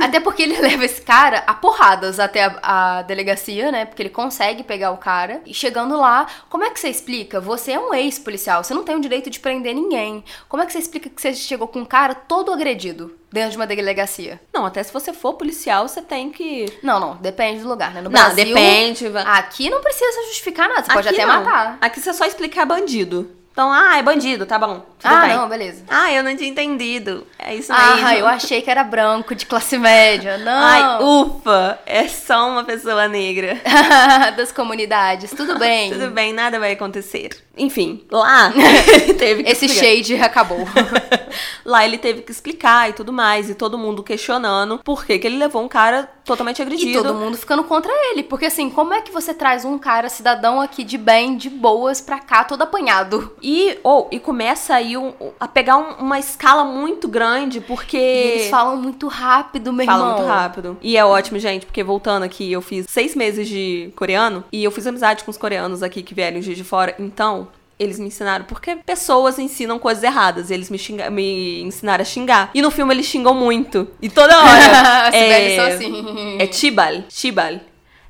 Até 0.00 0.20
porque 0.20 0.42
ele 0.42 0.58
leva 0.60 0.84
esse 0.84 1.00
cara 1.02 1.44
a 1.46 1.54
porradas 1.54 2.18
até 2.18 2.44
a, 2.44 2.98
a 2.98 3.02
delegacia, 3.02 3.70
né? 3.70 3.84
Porque 3.84 4.02
ele 4.02 4.10
consegue 4.10 4.62
pegar 4.62 4.90
o 4.92 4.98
cara. 4.98 5.42
E 5.46 5.54
chegando 5.54 5.96
lá, 5.96 6.26
como 6.48 6.64
é 6.64 6.70
que 6.70 6.80
você 6.80 6.88
explica? 6.88 7.40
Você 7.40 7.72
é 7.72 7.78
um 7.78 7.94
ex-policial, 7.94 8.62
você 8.62 8.74
não 8.74 8.84
tem 8.84 8.96
o 8.96 9.00
direito 9.00 9.30
de 9.30 9.40
prender 9.40 9.74
ninguém. 9.74 10.24
Como 10.48 10.62
é 10.62 10.66
que 10.66 10.72
você 10.72 10.78
explica 10.78 11.08
que 11.08 11.20
você 11.20 11.34
chegou 11.34 11.68
com 11.68 11.80
um 11.80 11.84
cara 11.84 12.14
todo 12.14 12.52
agredido? 12.52 13.18
dentro 13.34 13.50
de 13.50 13.56
uma 13.56 13.66
delegacia? 13.66 14.40
Não, 14.52 14.64
até 14.64 14.80
se 14.80 14.92
você 14.92 15.12
for 15.12 15.34
policial, 15.34 15.88
você 15.88 16.00
tem 16.00 16.30
que. 16.30 16.66
Não, 16.82 17.00
não, 17.00 17.16
depende 17.16 17.62
do 17.62 17.68
lugar, 17.68 17.92
né? 17.92 18.00
No 18.00 18.08
Não, 18.08 18.12
Brasil, 18.12 18.44
depende. 18.44 19.06
Aqui 19.26 19.68
não 19.68 19.80
precisa 19.80 20.22
justificar 20.28 20.68
nada, 20.68 20.84
você 20.84 20.92
pode 20.92 21.08
Aqui 21.08 21.20
até 21.20 21.26
não. 21.26 21.44
matar. 21.44 21.78
Aqui 21.80 22.00
você 22.00 22.14
só 22.14 22.24
explica 22.24 22.54
que 22.54 22.60
é 22.60 22.64
bandido. 22.64 23.43
Então, 23.54 23.70
ah, 23.72 23.96
é 23.96 24.02
bandido, 24.02 24.44
tá 24.46 24.58
bom. 24.58 24.84
Ah, 25.04 25.26
bem. 25.26 25.36
não, 25.36 25.48
beleza. 25.48 25.84
Ah, 25.88 26.10
eu 26.12 26.24
não 26.24 26.36
tinha 26.36 26.50
entendido. 26.50 27.24
É 27.38 27.54
isso 27.54 27.72
mesmo. 27.72 28.04
Ah, 28.04 28.16
eu 28.16 28.26
achei 28.26 28.60
que 28.60 28.68
era 28.68 28.82
branco, 28.82 29.32
de 29.32 29.46
classe 29.46 29.78
média. 29.78 30.36
Não. 30.42 30.50
Ai, 30.52 31.02
ufa, 31.04 31.78
é 31.86 32.08
só 32.08 32.50
uma 32.50 32.64
pessoa 32.64 33.06
negra. 33.06 33.56
das 34.36 34.50
comunidades. 34.50 35.30
Tudo 35.30 35.56
bem. 35.56 35.92
Tudo 35.94 36.10
bem, 36.10 36.32
nada 36.32 36.58
vai 36.58 36.72
acontecer. 36.72 37.43
Enfim, 37.56 38.04
lá 38.10 38.52
ele 38.94 39.14
teve 39.14 39.42
que 39.44 39.50
Esse 39.50 39.66
explicar. 39.66 39.86
shade 39.96 40.14
acabou. 40.16 40.58
Lá 41.64 41.84
ele 41.84 41.98
teve 41.98 42.22
que 42.22 42.30
explicar 42.30 42.90
e 42.90 42.92
tudo 42.92 43.12
mais, 43.12 43.48
e 43.50 43.54
todo 43.54 43.78
mundo 43.78 44.02
questionando 44.02 44.78
por 44.84 45.04
que, 45.04 45.18
que 45.18 45.26
ele 45.26 45.36
levou 45.38 45.62
um 45.62 45.68
cara 45.68 46.08
totalmente 46.24 46.60
agredido. 46.62 46.90
E 46.90 47.02
todo 47.02 47.14
mundo 47.14 47.36
ficando 47.36 47.64
contra 47.64 47.90
ele. 48.10 48.22
Porque 48.22 48.46
assim, 48.46 48.70
como 48.70 48.92
é 48.94 49.00
que 49.00 49.10
você 49.10 49.32
traz 49.34 49.64
um 49.64 49.78
cara 49.78 50.08
cidadão 50.08 50.60
aqui 50.60 50.84
de 50.84 50.96
bem, 50.98 51.36
de 51.36 51.48
boas, 51.50 52.00
pra 52.00 52.18
cá, 52.18 52.44
todo 52.44 52.62
apanhado? 52.62 53.32
E, 53.42 53.78
ou, 53.82 54.08
e 54.12 54.18
começa 54.20 54.74
aí 54.74 54.96
um- 54.96 55.12
a 55.40 55.48
pegar 55.48 55.76
um- 55.78 56.04
uma 56.04 56.18
escala 56.18 56.64
muito 56.64 57.08
grande, 57.08 57.60
porque. 57.60 57.96
E 57.96 58.00
eles 58.32 58.48
falam 58.50 58.76
muito 58.76 59.08
rápido, 59.08 59.72
meu 59.72 59.86
Fala 59.86 59.98
irmão. 60.02 60.16
muito 60.18 60.28
rápido. 60.28 60.78
E 60.82 60.96
é 60.96 61.04
ótimo, 61.04 61.38
gente, 61.38 61.66
porque 61.66 61.82
voltando 61.82 62.22
aqui, 62.24 62.52
eu 62.52 62.60
fiz 62.62 62.86
seis 62.88 63.14
meses 63.16 63.48
de 63.48 63.90
coreano 63.96 64.44
e 64.52 64.62
eu 64.62 64.70
fiz 64.70 64.86
amizade 64.86 65.24
com 65.24 65.30
os 65.30 65.36
coreanos 65.38 65.82
aqui 65.82 66.02
que 66.02 66.14
vieram 66.14 66.40
de 66.40 66.62
fora. 66.64 66.94
Então, 66.98 67.43
eles 67.78 67.98
me 67.98 68.06
ensinaram, 68.06 68.44
porque 68.44 68.76
pessoas 68.86 69.38
ensinam 69.38 69.78
coisas 69.78 70.02
erradas. 70.04 70.50
Eles 70.50 70.70
me, 70.70 70.78
xinga- 70.78 71.10
me 71.10 71.62
ensinaram 71.62 72.02
a 72.02 72.04
xingar. 72.04 72.50
E 72.54 72.62
no 72.62 72.70
filme 72.70 72.94
eles 72.94 73.06
xingam 73.06 73.34
muito. 73.34 73.88
E 74.00 74.08
toda 74.08 74.36
hora. 74.38 75.10
Sibeli 75.12 75.56
são 75.56 75.66
assim. 75.66 76.36
É 76.38 76.52
chibal. 76.52 77.04
Chibal. 77.08 77.60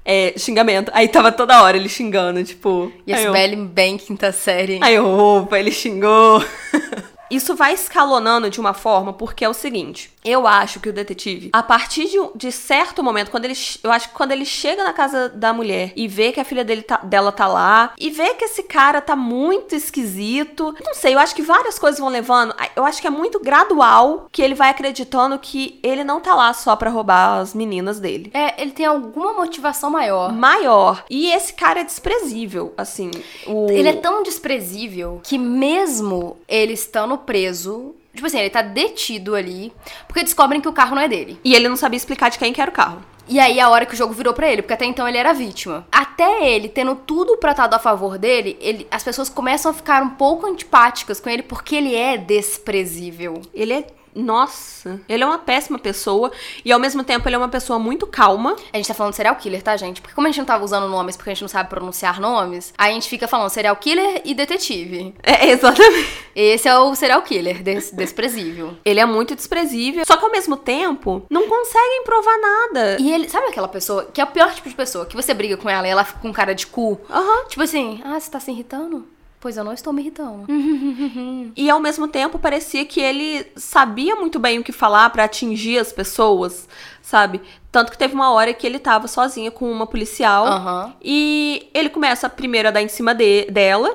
É 0.05 0.35
xingamento. 0.37 0.91
Aí 0.95 1.09
tava 1.09 1.33
toda 1.33 1.63
hora 1.63 1.77
ele 1.79 1.89
xingando, 1.89 2.45
tipo. 2.45 2.93
E 3.07 3.13
a 3.15 3.21
eu- 3.23 3.33
Sibeli 3.33 3.57
bem 3.57 3.97
quinta 3.97 4.31
série. 4.33 4.79
Aí, 4.83 4.95
eu, 4.97 5.07
opa, 5.07 5.59
ele 5.59 5.71
xingou. 5.73 6.45
Isso 7.31 7.55
vai 7.55 7.73
escalonando 7.75 8.51
de 8.51 8.61
uma 8.61 8.75
forma 8.75 9.13
porque 9.13 9.45
é 9.45 9.49
o 9.49 9.55
seguinte: 9.55 10.13
eu 10.25 10.47
acho 10.47 10.81
que 10.81 10.89
o 10.89 10.93
detetive, 10.93 11.51
a 11.53 11.63
partir 11.63 12.07
de, 12.09 12.19
um- 12.21 12.31
de 12.35 12.51
certo 12.53 13.03
momento, 13.03 13.31
quando 13.31 13.45
ele, 13.47 13.55
eu 13.83 13.91
acho 13.91 14.09
que 14.09 14.15
quando 14.15 14.33
ele 14.33 14.45
chega 14.45 14.85
na 14.85 14.93
casa 14.93 15.29
da 15.29 15.53
mulher 15.53 15.93
e 15.97 16.07
vê 16.09 16.33
que 16.33 16.41
a 16.41 16.45
filha 16.45 16.65
dele 16.65 16.83
tá- 16.83 17.01
dela 17.03 17.33
tá 17.33 17.47
lá, 17.47 17.93
e 17.99 18.11
vê 18.11 18.35
que 18.35 18.45
esse 18.45 18.63
cara 18.63 19.01
tá 19.01 19.15
muito 19.17 19.75
esquisito, 19.75 20.75
não 20.85 20.95
sei, 20.95 21.15
eu 21.15 21.19
acho 21.19 21.35
que 21.35 21.43
várias 21.43 21.79
coisas 21.79 21.99
vão 22.01 22.09
levando. 22.09 22.55
Eu 22.77 22.85
acho 22.85 23.01
que 23.01 23.07
é 23.07 23.11
muito 23.11 23.41
gradual 23.41 24.27
que 24.31 24.43
ele 24.43 24.55
vai 24.55 24.71
acreditando 24.71 25.39
que 25.39 25.79
ele 25.83 26.05
não 26.05 26.21
tá 26.21 26.35
lá 26.35 26.53
só 26.53 26.77
pra 26.77 26.91
roubar 26.91 27.39
as 27.41 27.55
meninas 27.55 27.99
dele. 28.01 28.31
É, 28.35 28.61
ele 28.61 28.71
tem 28.73 28.87
alguma 28.87 29.33
motivação 29.33 29.91
maior. 29.91 30.33
Maior. 30.33 31.05
E 31.11 31.31
esse 31.33 31.53
cara 31.55 31.81
é 31.81 31.85
desprezível, 31.85 32.73
assim. 32.77 33.11
O... 33.47 33.71
Ele 33.71 33.89
é 33.89 33.93
tão 33.95 34.23
desprezível 34.23 35.21
que 35.23 35.39
mesmo 35.39 36.37
ele 36.49 36.73
estando 36.73 37.14
preso, 37.19 37.95
tipo 38.15 38.27
assim, 38.27 38.39
ele 38.39 38.51
tá 38.51 38.63
detido 38.63 39.35
ali, 39.35 39.73
porque 40.07 40.23
descobrem 40.23 40.61
que 40.61 40.69
o 40.69 40.73
carro 40.73 40.95
não 40.95 41.03
é 41.03 41.09
dele. 41.09 41.39
E 41.45 41.55
ele 41.55 41.69
não 41.69 41.77
sabia 41.77 41.97
explicar 41.97 42.31
de 42.31 42.39
quem 42.39 42.53
que 42.53 42.61
era 42.61 42.71
o 42.71 42.75
carro. 42.75 43.03
E 43.27 43.41
aí 43.41 43.59
a 43.59 43.71
hora 43.71 43.87
que 43.87 43.95
o 43.95 43.97
jogo 43.97 44.13
virou 44.13 44.35
pra 44.35 44.51
ele, 44.51 44.61
porque 44.61 44.75
até 44.75 44.85
então 44.85 45.09
ele 45.09 45.17
era 45.17 45.33
vítima. 45.33 45.87
Até 45.91 46.47
ele 46.47 46.69
tendo 46.69 46.95
tudo 46.95 47.37
tratado 47.39 47.75
a 47.75 47.79
favor 47.79 48.19
dele, 48.19 48.57
ele, 48.61 48.87
as 48.91 49.03
pessoas 49.03 49.29
começam 49.29 49.71
a 49.71 49.75
ficar 49.75 50.03
um 50.03 50.11
pouco 50.11 50.47
antipáticas 50.47 51.21
com 51.21 51.31
ele 51.31 51.43
porque 51.43 51.75
ele 51.75 51.95
é 51.95 52.19
desprezível. 52.19 53.41
Ele 53.55 53.73
é. 53.73 53.87
Nossa, 54.15 55.01
ele 55.09 55.23
é 55.23 55.27
uma 55.27 55.39
péssima 55.39 55.79
pessoa 55.79 56.31
e 56.65 56.71
ao 56.73 56.79
mesmo 56.79 57.03
tempo 57.03 57.29
ele 57.29 57.35
é 57.35 57.39
uma 57.39 57.49
pessoa 57.49 57.79
muito 57.79 58.07
calma. 58.07 58.57
A 58.73 58.77
gente 58.77 58.87
tá 58.89 58.95
falando 58.95 59.13
serial 59.15 59.35
killer, 59.37 59.63
tá, 59.63 59.77
gente? 59.77 60.01
Porque 60.01 60.15
como 60.15 60.27
a 60.27 60.31
gente 60.31 60.39
não 60.39 60.45
tava 60.47 60.65
usando 60.65 60.89
nomes 60.89 61.17
porque 61.17 61.31
a 61.31 61.35
gente 61.35 61.43
não 61.43 61.49
sabe 61.49 61.69
pronunciar 61.69 62.21
nomes, 62.21 62.73
a 62.79 62.91
gente 62.91 63.09
fica 63.09 63.27
falando 63.29 63.51
serial 63.51 63.77
killer 63.77 64.23
e 64.25 64.35
detetive. 64.35 65.15
É, 65.23 65.49
exatamente. 65.51 66.25
Esse 66.35 66.69
é 66.69 66.79
o 66.79 66.95
serial 66.95 67.23
killer 67.23 67.63
des- 67.63 67.91
desprezível. 67.93 68.77
Ele 68.85 69.01
é 69.01 69.07
muito 69.07 69.35
desprezível, 69.35 70.05
só 70.07 70.17
que 70.17 70.25
ao 70.25 70.31
mesmo 70.31 70.57
tempo 70.57 71.25
não 71.31 71.49
conseguem 71.49 72.05
provar 72.05 72.39
nada. 72.39 72.97
E 73.01 73.13
ele, 73.13 73.29
sabe 73.29 73.47
aquela 73.49 73.69
pessoa 73.69 74.05
que 74.13 74.21
é 74.21 74.25
o 74.25 74.29
pior 74.29 74.53
tipo 74.55 74.69
de 74.69 74.75
pessoa, 74.75 75.07
que 75.07 75.17
você 75.17 75.35
briga 75.35 75.57
com 75.57 75.69
ela 75.69 75.87
e 75.87 75.91
ela 75.91 76.05
fica 76.05 76.21
com 76.21 76.33
cara 76.33 76.55
de 76.55 76.67
cu? 76.67 77.01
Aham. 77.11 77.47
Tipo 77.49 77.63
assim, 77.63 78.01
ah, 78.05 78.19
você 78.19 78.31
tá 78.31 78.39
se 78.41 78.51
irritando? 78.51 79.07
Pois 79.45 79.59
eu 79.59 79.63
não 79.63 79.75
estou 79.75 79.93
me 79.93 80.01
irritando. 80.01 80.47
E 81.55 81.69
ao 81.69 81.79
mesmo 81.79 82.09
tempo 82.09 82.39
parecia 82.39 82.87
que 82.87 82.99
ele 82.99 83.47
sabia 83.57 84.17
muito 84.17 84.39
bem 84.39 84.59
o 84.59 84.65
que 84.65 84.73
falar 84.73 85.11
pra 85.11 85.25
atingir 85.25 85.79
as 85.79 85.93
pessoas, 85.93 86.67
sabe? 87.03 87.43
Tanto 87.71 87.93
que 87.93 87.99
teve 87.99 88.15
uma 88.15 88.33
hora 88.33 88.55
que 88.55 88.67
ele 88.67 88.79
tava 88.79 89.07
sozinho 89.07 89.53
com 89.53 89.71
uma 89.71 89.87
policial 89.87 90.47
Aham. 90.47 90.95
e 91.03 91.69
ele 91.75 91.91
começa 91.91 92.27
primeiro 92.31 92.69
a 92.69 92.71
dar 92.71 92.81
em 92.81 92.89
cima 92.89 93.15
de- 93.15 93.45
dela 93.51 93.95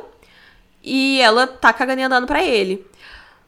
e 0.84 1.20
ela 1.20 1.48
tá 1.48 1.74
cagando 1.74 2.02
e 2.02 2.04
andando 2.04 2.28
pra 2.28 2.44
ele. 2.44 2.86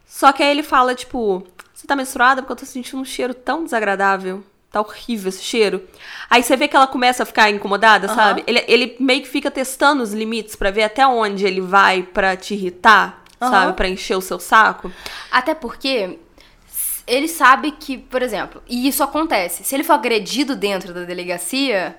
Só 0.07 0.31
que 0.31 0.41
aí 0.41 0.49
ele 0.49 0.63
fala, 0.63 0.95
tipo, 0.95 1.43
você 1.71 1.85
tá 1.85 1.95
menstruada 1.95 2.41
porque 2.41 2.53
eu 2.53 2.57
tô 2.57 2.65
sentindo 2.65 2.99
um 2.99 3.05
cheiro 3.05 3.35
tão 3.35 3.63
desagradável. 3.63 4.43
Tá 4.71 4.79
horrível 4.79 5.29
esse 5.29 5.43
cheiro. 5.43 5.85
Aí 6.29 6.41
você 6.41 6.55
vê 6.55 6.67
que 6.67 6.75
ela 6.75 6.87
começa 6.87 7.23
a 7.23 7.25
ficar 7.25 7.49
incomodada, 7.49 8.07
Aham. 8.07 8.15
sabe? 8.15 8.43
Ele, 8.47 8.63
ele 8.67 8.95
meio 8.99 9.21
que 9.21 9.27
fica 9.27 9.51
testando 9.51 10.01
os 10.01 10.13
limites 10.13 10.55
pra 10.55 10.71
ver 10.71 10.83
até 10.83 11.05
onde 11.05 11.45
ele 11.45 11.59
vai 11.59 12.03
pra 12.03 12.37
te 12.37 12.53
irritar, 12.53 13.21
Aham. 13.41 13.51
sabe? 13.51 13.73
Pra 13.73 13.89
encher 13.89 14.15
o 14.15 14.21
seu 14.21 14.39
saco. 14.39 14.89
Até 15.29 15.53
porque 15.53 16.17
ele 17.05 17.27
sabe 17.27 17.71
que, 17.71 17.97
por 17.97 18.21
exemplo, 18.21 18.63
e 18.65 18.87
isso 18.87 19.03
acontece, 19.03 19.65
se 19.65 19.75
ele 19.75 19.83
for 19.83 19.93
agredido 19.93 20.55
dentro 20.55 20.93
da 20.93 21.03
delegacia, 21.03 21.97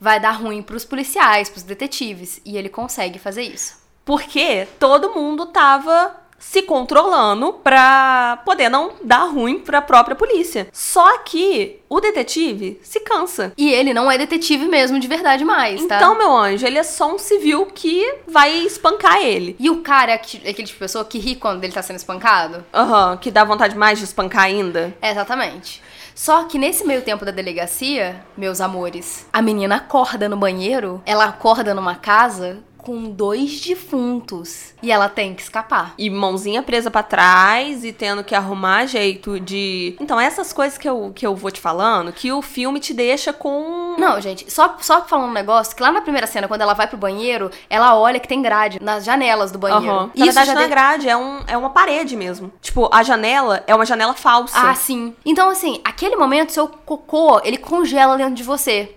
vai 0.00 0.18
dar 0.18 0.30
ruim 0.32 0.62
pros 0.62 0.86
policiais, 0.86 1.50
pros 1.50 1.64
detetives, 1.64 2.40
e 2.46 2.56
ele 2.56 2.70
consegue 2.70 3.18
fazer 3.18 3.42
isso. 3.42 3.76
Porque 4.06 4.66
todo 4.78 5.14
mundo 5.14 5.46
tava 5.46 6.16
se 6.38 6.62
controlando 6.62 7.52
pra 7.52 8.42
poder 8.44 8.68
não 8.68 8.92
dar 9.02 9.24
ruim 9.24 9.58
pra 9.58 9.82
própria 9.82 10.16
polícia. 10.16 10.68
Só 10.72 11.18
que 11.18 11.80
o 11.88 12.00
detetive 12.00 12.80
se 12.82 13.00
cansa. 13.00 13.52
E 13.56 13.72
ele 13.72 13.94
não 13.94 14.10
é 14.10 14.18
detetive 14.18 14.66
mesmo 14.66 14.98
de 14.98 15.06
verdade 15.06 15.44
mais, 15.44 15.84
tá? 15.86 15.96
Então, 15.96 16.16
meu 16.16 16.36
anjo, 16.36 16.66
ele 16.66 16.78
é 16.78 16.82
só 16.82 17.14
um 17.14 17.18
civil 17.18 17.66
que 17.66 18.20
vai 18.26 18.52
espancar 18.58 19.22
ele. 19.22 19.56
E 19.58 19.70
o 19.70 19.82
cara 19.82 20.12
é 20.12 20.14
aquele 20.14 20.52
tipo 20.52 20.66
de 20.66 20.74
pessoa 20.74 21.04
que 21.04 21.18
ri 21.18 21.36
quando 21.36 21.62
ele 21.62 21.72
tá 21.72 21.82
sendo 21.82 21.96
espancado? 21.96 22.64
Aham, 22.72 23.16
que 23.16 23.30
dá 23.30 23.44
vontade 23.44 23.76
mais 23.76 23.98
de 23.98 24.04
espancar 24.04 24.44
ainda. 24.44 24.94
É, 25.00 25.10
exatamente. 25.10 25.82
Só 26.14 26.44
que 26.44 26.58
nesse 26.58 26.82
meio 26.84 27.02
tempo 27.02 27.26
da 27.26 27.30
delegacia, 27.30 28.24
meus 28.36 28.60
amores, 28.60 29.26
a 29.30 29.42
menina 29.42 29.76
acorda 29.76 30.28
no 30.30 30.36
banheiro, 30.36 31.02
ela 31.04 31.26
acorda 31.26 31.74
numa 31.74 31.94
casa 31.94 32.58
com 32.86 33.10
dois 33.10 33.60
defuntos 33.60 34.72
e 34.80 34.92
ela 34.92 35.08
tem 35.08 35.34
que 35.34 35.42
escapar. 35.42 35.92
E 35.98 36.08
mãozinha 36.08 36.62
presa 36.62 36.88
pra 36.88 37.02
trás 37.02 37.84
e 37.84 37.92
tendo 37.92 38.22
que 38.22 38.32
arrumar 38.32 38.86
jeito 38.86 39.40
de. 39.40 39.96
Então, 40.00 40.20
essas 40.20 40.52
coisas 40.52 40.78
que 40.78 40.88
eu, 40.88 41.10
que 41.12 41.26
eu 41.26 41.34
vou 41.34 41.50
te 41.50 41.60
falando, 41.60 42.12
que 42.12 42.30
o 42.30 42.40
filme 42.40 42.78
te 42.78 42.94
deixa 42.94 43.32
com. 43.32 43.96
Não, 43.98 44.20
gente, 44.20 44.48
só, 44.52 44.76
só 44.80 45.04
falando 45.04 45.30
um 45.30 45.32
negócio, 45.32 45.74
que 45.74 45.82
lá 45.82 45.90
na 45.90 46.00
primeira 46.00 46.28
cena, 46.28 46.46
quando 46.46 46.60
ela 46.60 46.74
vai 46.74 46.86
pro 46.86 46.96
banheiro, 46.96 47.50
ela 47.68 47.96
olha 47.98 48.20
que 48.20 48.28
tem 48.28 48.40
grade 48.40 48.78
nas 48.80 49.04
janelas 49.04 49.50
do 49.50 49.58
banheiro. 49.58 49.84
Aham. 49.92 50.10
Isso 50.14 50.24
verdade, 50.26 50.54
não 50.54 50.60
é 50.60 50.64
de- 50.64 50.70
grade, 50.70 51.08
é, 51.08 51.16
um, 51.16 51.40
é 51.48 51.56
uma 51.56 51.70
parede 51.70 52.16
mesmo. 52.16 52.52
Tipo, 52.60 52.88
a 52.92 53.02
janela 53.02 53.64
é 53.66 53.74
uma 53.74 53.84
janela 53.84 54.14
falsa. 54.14 54.56
Ah, 54.56 54.74
sim. 54.76 55.12
Então, 55.24 55.50
assim, 55.50 55.80
aquele 55.84 56.14
momento, 56.14 56.52
seu 56.52 56.68
cocô, 56.68 57.40
ele 57.42 57.56
congela 57.56 58.16
dentro 58.16 58.34
de 58.34 58.44
você. 58.44 58.94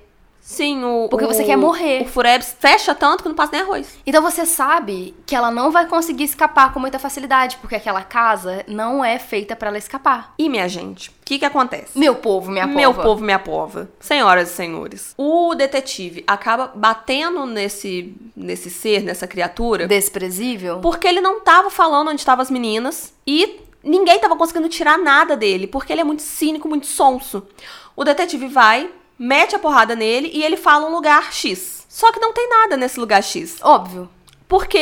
Sim, 0.51 0.83
o. 0.83 1.07
Porque 1.09 1.25
o- 1.25 1.27
você 1.27 1.43
quer 1.43 1.55
morrer. 1.55 2.01
O 2.01 2.05
Furebs 2.07 2.55
fecha 2.59 2.95
tanto 2.95 3.21
que 3.21 3.29
não 3.29 3.35
passa 3.35 3.51
nem 3.51 3.61
arroz. 3.61 3.99
Então 4.03 4.19
você 4.19 4.47
sabe 4.47 5.13
que 5.27 5.35
ela 5.35 5.51
não 5.51 5.69
vai 5.69 5.85
conseguir 5.85 6.23
escapar 6.23 6.73
com 6.73 6.79
muita 6.79 6.97
facilidade, 6.97 7.57
porque 7.61 7.75
aquela 7.75 8.01
casa 8.01 8.65
não 8.67 9.05
é 9.05 9.19
feita 9.19 9.55
pra 9.55 9.67
ela 9.69 9.77
escapar. 9.77 10.33
E, 10.39 10.49
minha 10.49 10.67
gente, 10.67 11.09
o 11.11 11.13
que 11.23 11.37
que 11.37 11.45
acontece? 11.45 11.95
Meu 11.97 12.15
povo, 12.15 12.49
minha 12.49 12.65
Meu 12.65 12.91
pova. 12.91 13.03
povo, 13.03 13.23
minha 13.23 13.37
pova. 13.37 13.91
Senhoras 13.99 14.49
e 14.49 14.53
senhores. 14.55 15.13
O 15.15 15.53
detetive 15.53 16.23
acaba 16.25 16.71
batendo 16.73 17.45
nesse, 17.45 18.15
nesse 18.35 18.71
ser, 18.71 19.03
nessa 19.03 19.27
criatura, 19.27 19.87
Desprezível? 19.87 20.79
porque 20.79 21.07
ele 21.07 21.21
não 21.21 21.41
tava 21.41 21.69
falando 21.69 22.07
onde 22.09 22.21
estavam 22.21 22.41
as 22.41 22.49
meninas 22.49 23.13
e 23.25 23.59
ninguém 23.83 24.17
tava 24.17 24.35
conseguindo 24.35 24.67
tirar 24.67 24.97
nada 24.97 25.37
dele, 25.37 25.67
porque 25.67 25.93
ele 25.93 26.01
é 26.01 26.03
muito 26.03 26.23
cínico, 26.23 26.67
muito 26.67 26.87
sonso. 26.87 27.45
O 27.95 28.03
detetive 28.03 28.47
vai, 28.47 28.89
mete 29.19 29.55
a 29.55 29.59
porrada 29.59 29.95
nele 29.95 30.31
e 30.33 30.41
ele 30.43 30.55
fala 30.57 30.87
um 30.87 30.91
lugar 30.91 31.31
X. 31.33 31.85
Só 31.89 32.11
que 32.11 32.19
não 32.19 32.31
tem 32.33 32.47
nada 32.49 32.77
nesse 32.77 32.99
lugar 32.99 33.21
X. 33.21 33.57
Óbvio. 33.61 34.09
Porque 34.47 34.77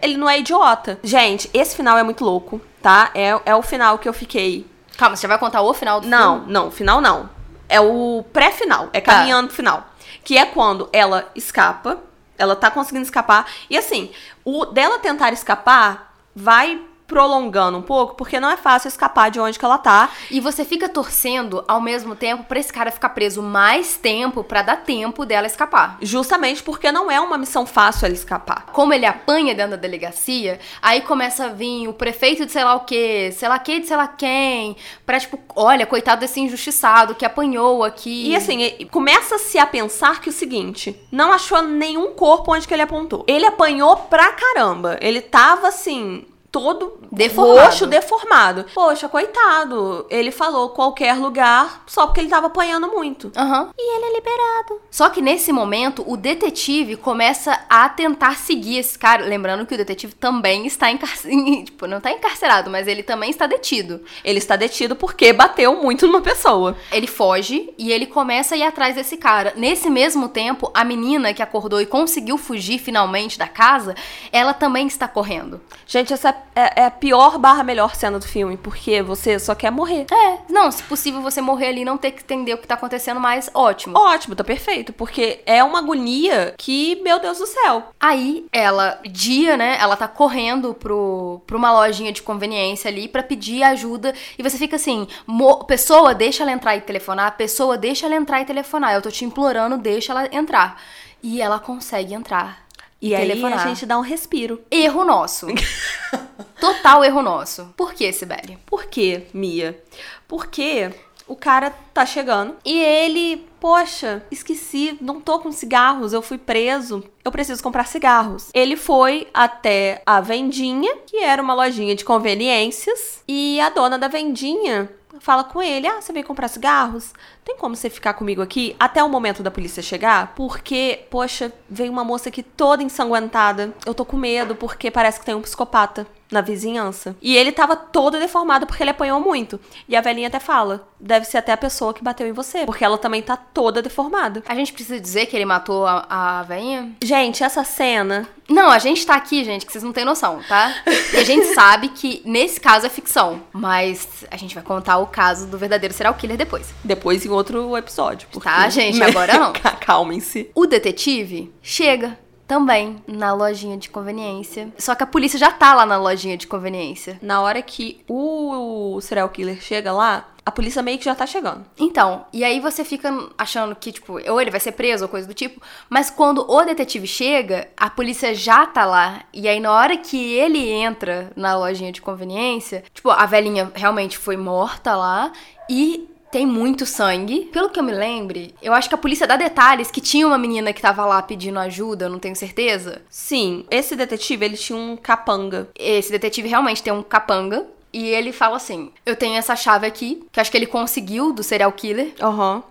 ele 0.00 0.16
não 0.16 0.30
é 0.30 0.38
idiota. 0.38 0.98
Gente, 1.02 1.50
esse 1.52 1.74
final 1.76 1.98
é 1.98 2.02
muito 2.02 2.24
louco, 2.24 2.60
tá? 2.80 3.10
É, 3.14 3.38
é 3.44 3.54
o 3.54 3.60
final 3.62 3.98
que 3.98 4.08
eu 4.08 4.12
fiquei. 4.12 4.66
Calma, 4.96 5.16
você 5.16 5.22
já 5.22 5.28
vai 5.28 5.38
contar 5.38 5.60
o 5.60 5.74
final 5.74 6.00
do 6.00 6.06
Não, 6.06 6.36
filme? 6.38 6.52
não, 6.52 6.70
final 6.70 7.00
não. 7.00 7.28
É 7.68 7.80
o 7.80 8.24
pré-final. 8.32 8.88
É 8.92 9.00
Tá. 9.00 9.12
caminhando 9.14 9.48
pro 9.48 9.56
final. 9.56 9.86
Que 10.24 10.38
é 10.38 10.46
quando 10.46 10.88
ela 10.92 11.30
escapa. 11.34 11.98
Ela 12.38 12.54
tá 12.56 12.70
conseguindo 12.70 13.04
escapar. 13.04 13.46
E 13.68 13.76
assim, 13.76 14.10
o 14.44 14.64
dela 14.66 14.98
tentar 14.98 15.32
escapar 15.32 16.14
vai 16.34 16.80
prolongando 17.12 17.76
um 17.76 17.82
pouco, 17.82 18.14
porque 18.14 18.40
não 18.40 18.50
é 18.50 18.56
fácil 18.56 18.88
escapar 18.88 19.30
de 19.30 19.38
onde 19.38 19.58
que 19.58 19.64
ela 19.64 19.76
tá. 19.76 20.08
E 20.30 20.40
você 20.40 20.64
fica 20.64 20.88
torcendo 20.88 21.62
ao 21.68 21.80
mesmo 21.80 22.16
tempo 22.16 22.44
pra 22.44 22.58
esse 22.58 22.72
cara 22.72 22.90
ficar 22.90 23.10
preso 23.10 23.42
mais 23.42 23.98
tempo 23.98 24.42
pra 24.42 24.62
dar 24.62 24.78
tempo 24.78 25.26
dela 25.26 25.46
escapar. 25.46 25.98
Justamente 26.00 26.62
porque 26.62 26.90
não 26.90 27.10
é 27.10 27.20
uma 27.20 27.36
missão 27.36 27.66
fácil 27.66 28.06
ela 28.06 28.14
escapar. 28.14 28.66
Como 28.72 28.94
ele 28.94 29.04
apanha 29.04 29.54
dentro 29.54 29.72
da 29.72 29.76
delegacia, 29.76 30.58
aí 30.80 31.02
começa 31.02 31.44
a 31.44 31.48
vir 31.48 31.86
o 31.86 31.92
prefeito 31.92 32.46
de 32.46 32.52
sei 32.52 32.64
lá 32.64 32.74
o 32.74 32.80
que, 32.80 33.30
sei 33.32 33.48
lá 33.48 33.58
que 33.58 33.80
de 33.80 33.86
sei 33.86 33.96
lá 33.96 34.08
quem, 34.08 34.74
pra 35.04 35.20
tipo, 35.20 35.38
olha, 35.54 35.84
coitado 35.84 36.22
desse 36.22 36.40
injustiçado 36.40 37.14
que 37.14 37.26
apanhou 37.26 37.84
aqui. 37.84 38.30
E 38.30 38.34
assim, 38.34 38.88
começa-se 38.90 39.58
a 39.58 39.66
pensar 39.66 40.22
que 40.22 40.30
o 40.30 40.32
seguinte, 40.32 40.98
não 41.12 41.30
achou 41.30 41.60
nenhum 41.60 42.14
corpo 42.14 42.54
onde 42.54 42.66
que 42.66 42.72
ele 42.72 42.82
apontou. 42.82 43.24
Ele 43.28 43.44
apanhou 43.44 43.96
pra 43.96 44.32
caramba. 44.32 44.96
Ele 45.00 45.20
tava 45.20 45.68
assim, 45.68 46.24
todo 46.52 47.00
Deformado. 47.10 47.66
roxo, 47.66 47.86
deformado. 47.86 48.66
Poxa, 48.74 49.08
coitado. 49.08 50.06
Ele 50.10 50.30
falou 50.30 50.68
qualquer 50.68 51.14
lugar 51.14 51.82
só 51.86 52.06
porque 52.06 52.20
ele 52.20 52.28
tava 52.28 52.48
apanhando 52.48 52.88
muito. 52.88 53.32
Aham. 53.34 53.70
E 53.76 53.96
ele 53.96 54.04
é 54.04 54.12
liberado. 54.14 54.80
Só 54.90 55.08
que 55.08 55.22
nesse 55.22 55.50
momento, 55.50 56.04
o 56.06 56.16
detetive 56.16 56.96
começa 56.96 57.58
a 57.68 57.88
tentar 57.88 58.36
seguir 58.36 58.78
esse 58.78 58.98
cara. 58.98 59.24
Lembrando 59.24 59.64
que 59.66 59.74
o 59.74 59.78
detetive 59.78 60.14
também 60.14 60.66
está 60.66 60.90
encarcerado. 60.90 61.32
Tipo, 61.72 61.86
não 61.86 61.98
está 61.98 62.10
encarcerado, 62.10 62.70
mas 62.70 62.86
ele 62.86 63.02
também 63.02 63.30
está 63.30 63.46
detido. 63.46 64.02
Ele 64.24 64.38
está 64.38 64.56
detido 64.56 64.94
porque 64.94 65.32
bateu 65.32 65.76
muito 65.82 66.06
numa 66.06 66.20
pessoa. 66.20 66.76
Ele 66.90 67.06
foge 67.06 67.72
e 67.78 67.90
ele 67.90 68.06
começa 68.06 68.54
a 68.54 68.58
ir 68.58 68.64
atrás 68.64 68.94
desse 68.94 69.16
cara. 69.16 69.54
Nesse 69.56 69.88
mesmo 69.88 70.28
tempo, 70.28 70.70
a 70.74 70.84
menina 70.84 71.32
que 71.32 71.42
acordou 71.42 71.80
e 71.80 71.86
conseguiu 71.86 72.36
fugir 72.36 72.78
finalmente 72.78 73.38
da 73.38 73.48
casa, 73.48 73.94
ela 74.30 74.52
também 74.52 74.86
está 74.86 75.08
correndo. 75.08 75.60
Gente, 75.86 76.12
essa 76.12 76.41
é, 76.54 76.82
é 76.82 76.86
a 76.86 76.90
pior 76.90 77.38
barra 77.38 77.62
melhor 77.62 77.94
cena 77.94 78.18
do 78.18 78.26
filme, 78.26 78.56
porque 78.56 79.02
você 79.02 79.38
só 79.38 79.54
quer 79.54 79.70
morrer. 79.70 80.06
É, 80.10 80.38
não, 80.48 80.70
se 80.70 80.82
possível 80.82 81.20
você 81.22 81.40
morrer 81.40 81.68
ali 81.68 81.80
e 81.82 81.84
não 81.84 81.96
ter 81.96 82.10
que 82.12 82.22
entender 82.22 82.54
o 82.54 82.58
que 82.58 82.66
tá 82.66 82.74
acontecendo 82.74 83.18
mais, 83.20 83.50
ótimo. 83.54 83.98
Ótimo, 83.98 84.34
tá 84.34 84.44
perfeito, 84.44 84.92
porque 84.92 85.40
é 85.46 85.62
uma 85.64 85.78
agonia 85.78 86.54
que, 86.58 87.00
meu 87.02 87.18
Deus 87.18 87.38
do 87.38 87.46
céu. 87.46 87.84
Aí 87.98 88.46
ela, 88.52 88.98
dia, 89.10 89.56
né? 89.56 89.76
Ela 89.80 89.96
tá 89.96 90.06
correndo 90.08 90.74
pro, 90.74 91.40
pra 91.46 91.56
uma 91.56 91.72
lojinha 91.72 92.12
de 92.12 92.22
conveniência 92.22 92.88
ali 92.90 93.08
pra 93.08 93.22
pedir 93.22 93.62
ajuda. 93.62 94.14
E 94.38 94.42
você 94.42 94.58
fica 94.58 94.76
assim: 94.76 95.06
"Mo- 95.26 95.64
pessoa, 95.64 96.14
deixa 96.14 96.42
ela 96.42 96.52
entrar 96.52 96.76
e 96.76 96.80
telefonar. 96.80 97.36
Pessoa, 97.36 97.78
deixa 97.78 98.06
ela 98.06 98.14
entrar 98.16 98.40
e 98.40 98.44
telefonar. 98.44 98.94
Eu 98.94 99.02
tô 99.02 99.10
te 99.10 99.24
implorando, 99.24 99.76
deixa 99.78 100.12
ela 100.12 100.28
entrar. 100.32 100.80
E 101.22 101.40
ela 101.40 101.58
consegue 101.58 102.14
entrar. 102.14 102.62
E 103.00 103.14
aí 103.16 103.26
telefonar. 103.26 103.64
a 103.64 103.68
gente 103.68 103.84
dá 103.84 103.98
um 103.98 104.02
respiro. 104.02 104.60
Erro 104.70 105.04
nosso. 105.04 105.46
Total 106.60 107.04
erro 107.04 107.22
nosso. 107.22 107.72
Por 107.76 107.94
que, 107.94 108.12
Sibeli? 108.12 108.58
Por 108.66 108.86
quê, 108.86 109.26
Mia? 109.32 109.82
Porque 110.26 110.90
o 111.26 111.36
cara 111.36 111.70
tá 111.94 112.04
chegando 112.04 112.56
e 112.64 112.78
ele, 112.78 113.46
poxa, 113.60 114.22
esqueci, 114.30 114.98
não 115.00 115.20
tô 115.20 115.38
com 115.38 115.52
cigarros, 115.52 116.12
eu 116.12 116.20
fui 116.20 116.38
preso, 116.38 117.02
eu 117.24 117.32
preciso 117.32 117.62
comprar 117.62 117.86
cigarros. 117.86 118.50
Ele 118.52 118.76
foi 118.76 119.28
até 119.32 120.02
a 120.04 120.20
vendinha, 120.20 120.96
que 121.06 121.18
era 121.18 121.42
uma 121.42 121.54
lojinha 121.54 121.94
de 121.94 122.04
conveniências, 122.04 123.22
e 123.26 123.60
a 123.60 123.70
dona 123.70 123.98
da 123.98 124.08
vendinha 124.08 124.90
fala 125.20 125.44
com 125.44 125.62
ele: 125.62 125.86
Ah, 125.86 126.00
você 126.00 126.12
veio 126.12 126.26
comprar 126.26 126.48
cigarros? 126.48 127.12
Tem 127.44 127.56
como 127.56 127.76
você 127.76 127.88
ficar 127.88 128.14
comigo 128.14 128.42
aqui 128.42 128.76
até 128.78 129.02
o 129.02 129.08
momento 129.08 129.42
da 129.42 129.50
polícia 129.50 129.82
chegar? 129.82 130.34
Porque, 130.34 131.06
poxa, 131.10 131.52
veio 131.68 131.92
uma 131.92 132.04
moça 132.04 132.28
aqui 132.28 132.42
toda 132.42 132.82
ensanguentada. 132.82 133.72
Eu 133.86 133.94
tô 133.94 134.04
com 134.04 134.16
medo 134.16 134.54
porque 134.54 134.90
parece 134.90 135.18
que 135.18 135.26
tem 135.26 135.34
um 135.34 135.42
psicopata 135.42 136.06
na 136.32 136.40
vizinhança. 136.40 137.14
E 137.20 137.36
ele 137.36 137.52
tava 137.52 137.76
todo 137.76 138.18
deformado 138.18 138.66
porque 138.66 138.82
ele 138.82 138.90
apanhou 138.90 139.20
muito. 139.20 139.60
E 139.88 139.94
a 139.94 140.00
velhinha 140.00 140.28
até 140.28 140.40
fala: 140.40 140.88
deve 140.98 141.26
ser 141.26 141.38
até 141.38 141.52
a 141.52 141.56
pessoa 141.56 141.92
que 141.94 142.02
bateu 142.02 142.26
em 142.26 142.32
você, 142.32 142.64
porque 142.66 142.84
ela 142.84 142.98
também 142.98 143.22
tá 143.22 143.36
toda 143.36 143.82
deformada. 143.82 144.42
A 144.46 144.54
gente 144.54 144.72
precisa 144.72 144.98
dizer 145.00 145.26
que 145.26 145.36
ele 145.36 145.44
matou 145.44 145.86
a, 145.86 146.06
a 146.08 146.42
veinha? 146.42 146.90
Gente, 147.02 147.44
essa 147.44 147.64
cena. 147.64 148.28
Não, 148.48 148.68
a 148.70 148.78
gente 148.78 149.06
tá 149.06 149.14
aqui, 149.14 149.44
gente, 149.44 149.64
que 149.64 149.72
vocês 149.72 149.84
não 149.84 149.92
têm 149.92 150.04
noção, 150.04 150.40
tá? 150.48 150.74
E 151.14 151.16
a 151.16 151.24
gente 151.24 151.54
sabe 151.54 151.88
que 151.88 152.20
nesse 152.24 152.60
caso 152.60 152.84
é 152.84 152.88
ficção, 152.90 153.42
mas 153.52 154.06
a 154.30 154.36
gente 154.36 154.54
vai 154.54 154.62
contar 154.64 154.98
o 154.98 155.06
caso 155.06 155.46
do 155.46 155.56
verdadeiro 155.56 155.94
serial 155.94 156.12
killer 156.14 156.36
depois. 156.36 156.66
Depois 156.84 157.24
em 157.24 157.30
outro 157.30 157.76
episódio. 157.76 158.28
porque- 158.30 158.48
Tá, 158.48 158.68
gente, 158.68 159.02
agora 159.02 159.38
não. 159.38 159.52
Acalmem-se. 159.64 160.50
O 160.54 160.66
detetive 160.66 161.52
chega 161.62 162.18
também 162.46 163.02
na 163.06 163.32
lojinha 163.32 163.76
de 163.76 163.88
conveniência. 163.88 164.72
Só 164.78 164.94
que 164.94 165.02
a 165.02 165.06
polícia 165.06 165.38
já 165.38 165.50
tá 165.50 165.74
lá 165.74 165.86
na 165.86 165.96
lojinha 165.96 166.36
de 166.36 166.46
conveniência. 166.46 167.18
Na 167.22 167.40
hora 167.40 167.62
que 167.62 168.04
o 168.08 169.00
serial 169.00 169.28
killer 169.28 169.60
chega 169.60 169.92
lá, 169.92 170.32
a 170.44 170.50
polícia 170.50 170.82
meio 170.82 170.98
que 170.98 171.04
já 171.04 171.14
tá 171.14 171.26
chegando. 171.26 171.64
Então, 171.78 172.26
e 172.32 172.44
aí 172.44 172.58
você 172.58 172.84
fica 172.84 173.28
achando 173.38 173.76
que, 173.76 173.92
tipo, 173.92 174.18
ou 174.28 174.40
ele 174.40 174.50
vai 174.50 174.60
ser 174.60 174.72
preso 174.72 175.04
ou 175.04 175.08
coisa 175.08 175.26
do 175.26 175.34
tipo, 175.34 175.62
mas 175.88 176.10
quando 176.10 176.44
o 176.50 176.64
detetive 176.64 177.06
chega, 177.06 177.68
a 177.76 177.88
polícia 177.88 178.34
já 178.34 178.66
tá 178.66 178.84
lá. 178.84 179.22
E 179.32 179.48
aí, 179.48 179.60
na 179.60 179.72
hora 179.72 179.96
que 179.96 180.34
ele 180.34 180.68
entra 180.68 181.30
na 181.36 181.56
lojinha 181.56 181.92
de 181.92 182.02
conveniência, 182.02 182.82
tipo, 182.92 183.10
a 183.10 183.24
velhinha 183.24 183.70
realmente 183.74 184.18
foi 184.18 184.36
morta 184.36 184.96
lá 184.96 185.32
e. 185.70 186.08
Tem 186.32 186.46
muito 186.46 186.86
sangue. 186.86 187.50
Pelo 187.52 187.68
que 187.68 187.78
eu 187.78 187.84
me 187.84 187.92
lembre, 187.92 188.54
eu 188.62 188.72
acho 188.72 188.88
que 188.88 188.94
a 188.94 188.98
polícia 188.98 189.26
dá 189.26 189.36
detalhes 189.36 189.90
que 189.90 190.00
tinha 190.00 190.26
uma 190.26 190.38
menina 190.38 190.72
que 190.72 190.80
tava 190.80 191.04
lá 191.04 191.20
pedindo 191.20 191.58
ajuda, 191.58 192.08
não 192.08 192.18
tenho 192.18 192.34
certeza. 192.34 193.02
Sim, 193.10 193.66
esse 193.70 193.94
detetive, 193.94 194.46
ele 194.46 194.56
tinha 194.56 194.78
um 194.78 194.96
capanga. 194.96 195.68
Esse 195.78 196.10
detetive 196.10 196.48
realmente 196.48 196.82
tem 196.82 196.92
um 196.92 197.02
capanga. 197.02 197.66
E 197.92 198.08
ele 198.08 198.32
fala 198.32 198.56
assim: 198.56 198.90
Eu 199.04 199.14
tenho 199.14 199.36
essa 199.36 199.54
chave 199.54 199.86
aqui, 199.86 200.26
que 200.32 200.40
acho 200.40 200.50
que 200.50 200.56
ele 200.56 200.66
conseguiu 200.66 201.34
do 201.34 201.42
serial 201.42 201.70
killer. 201.70 202.14
Aham. 202.20 202.62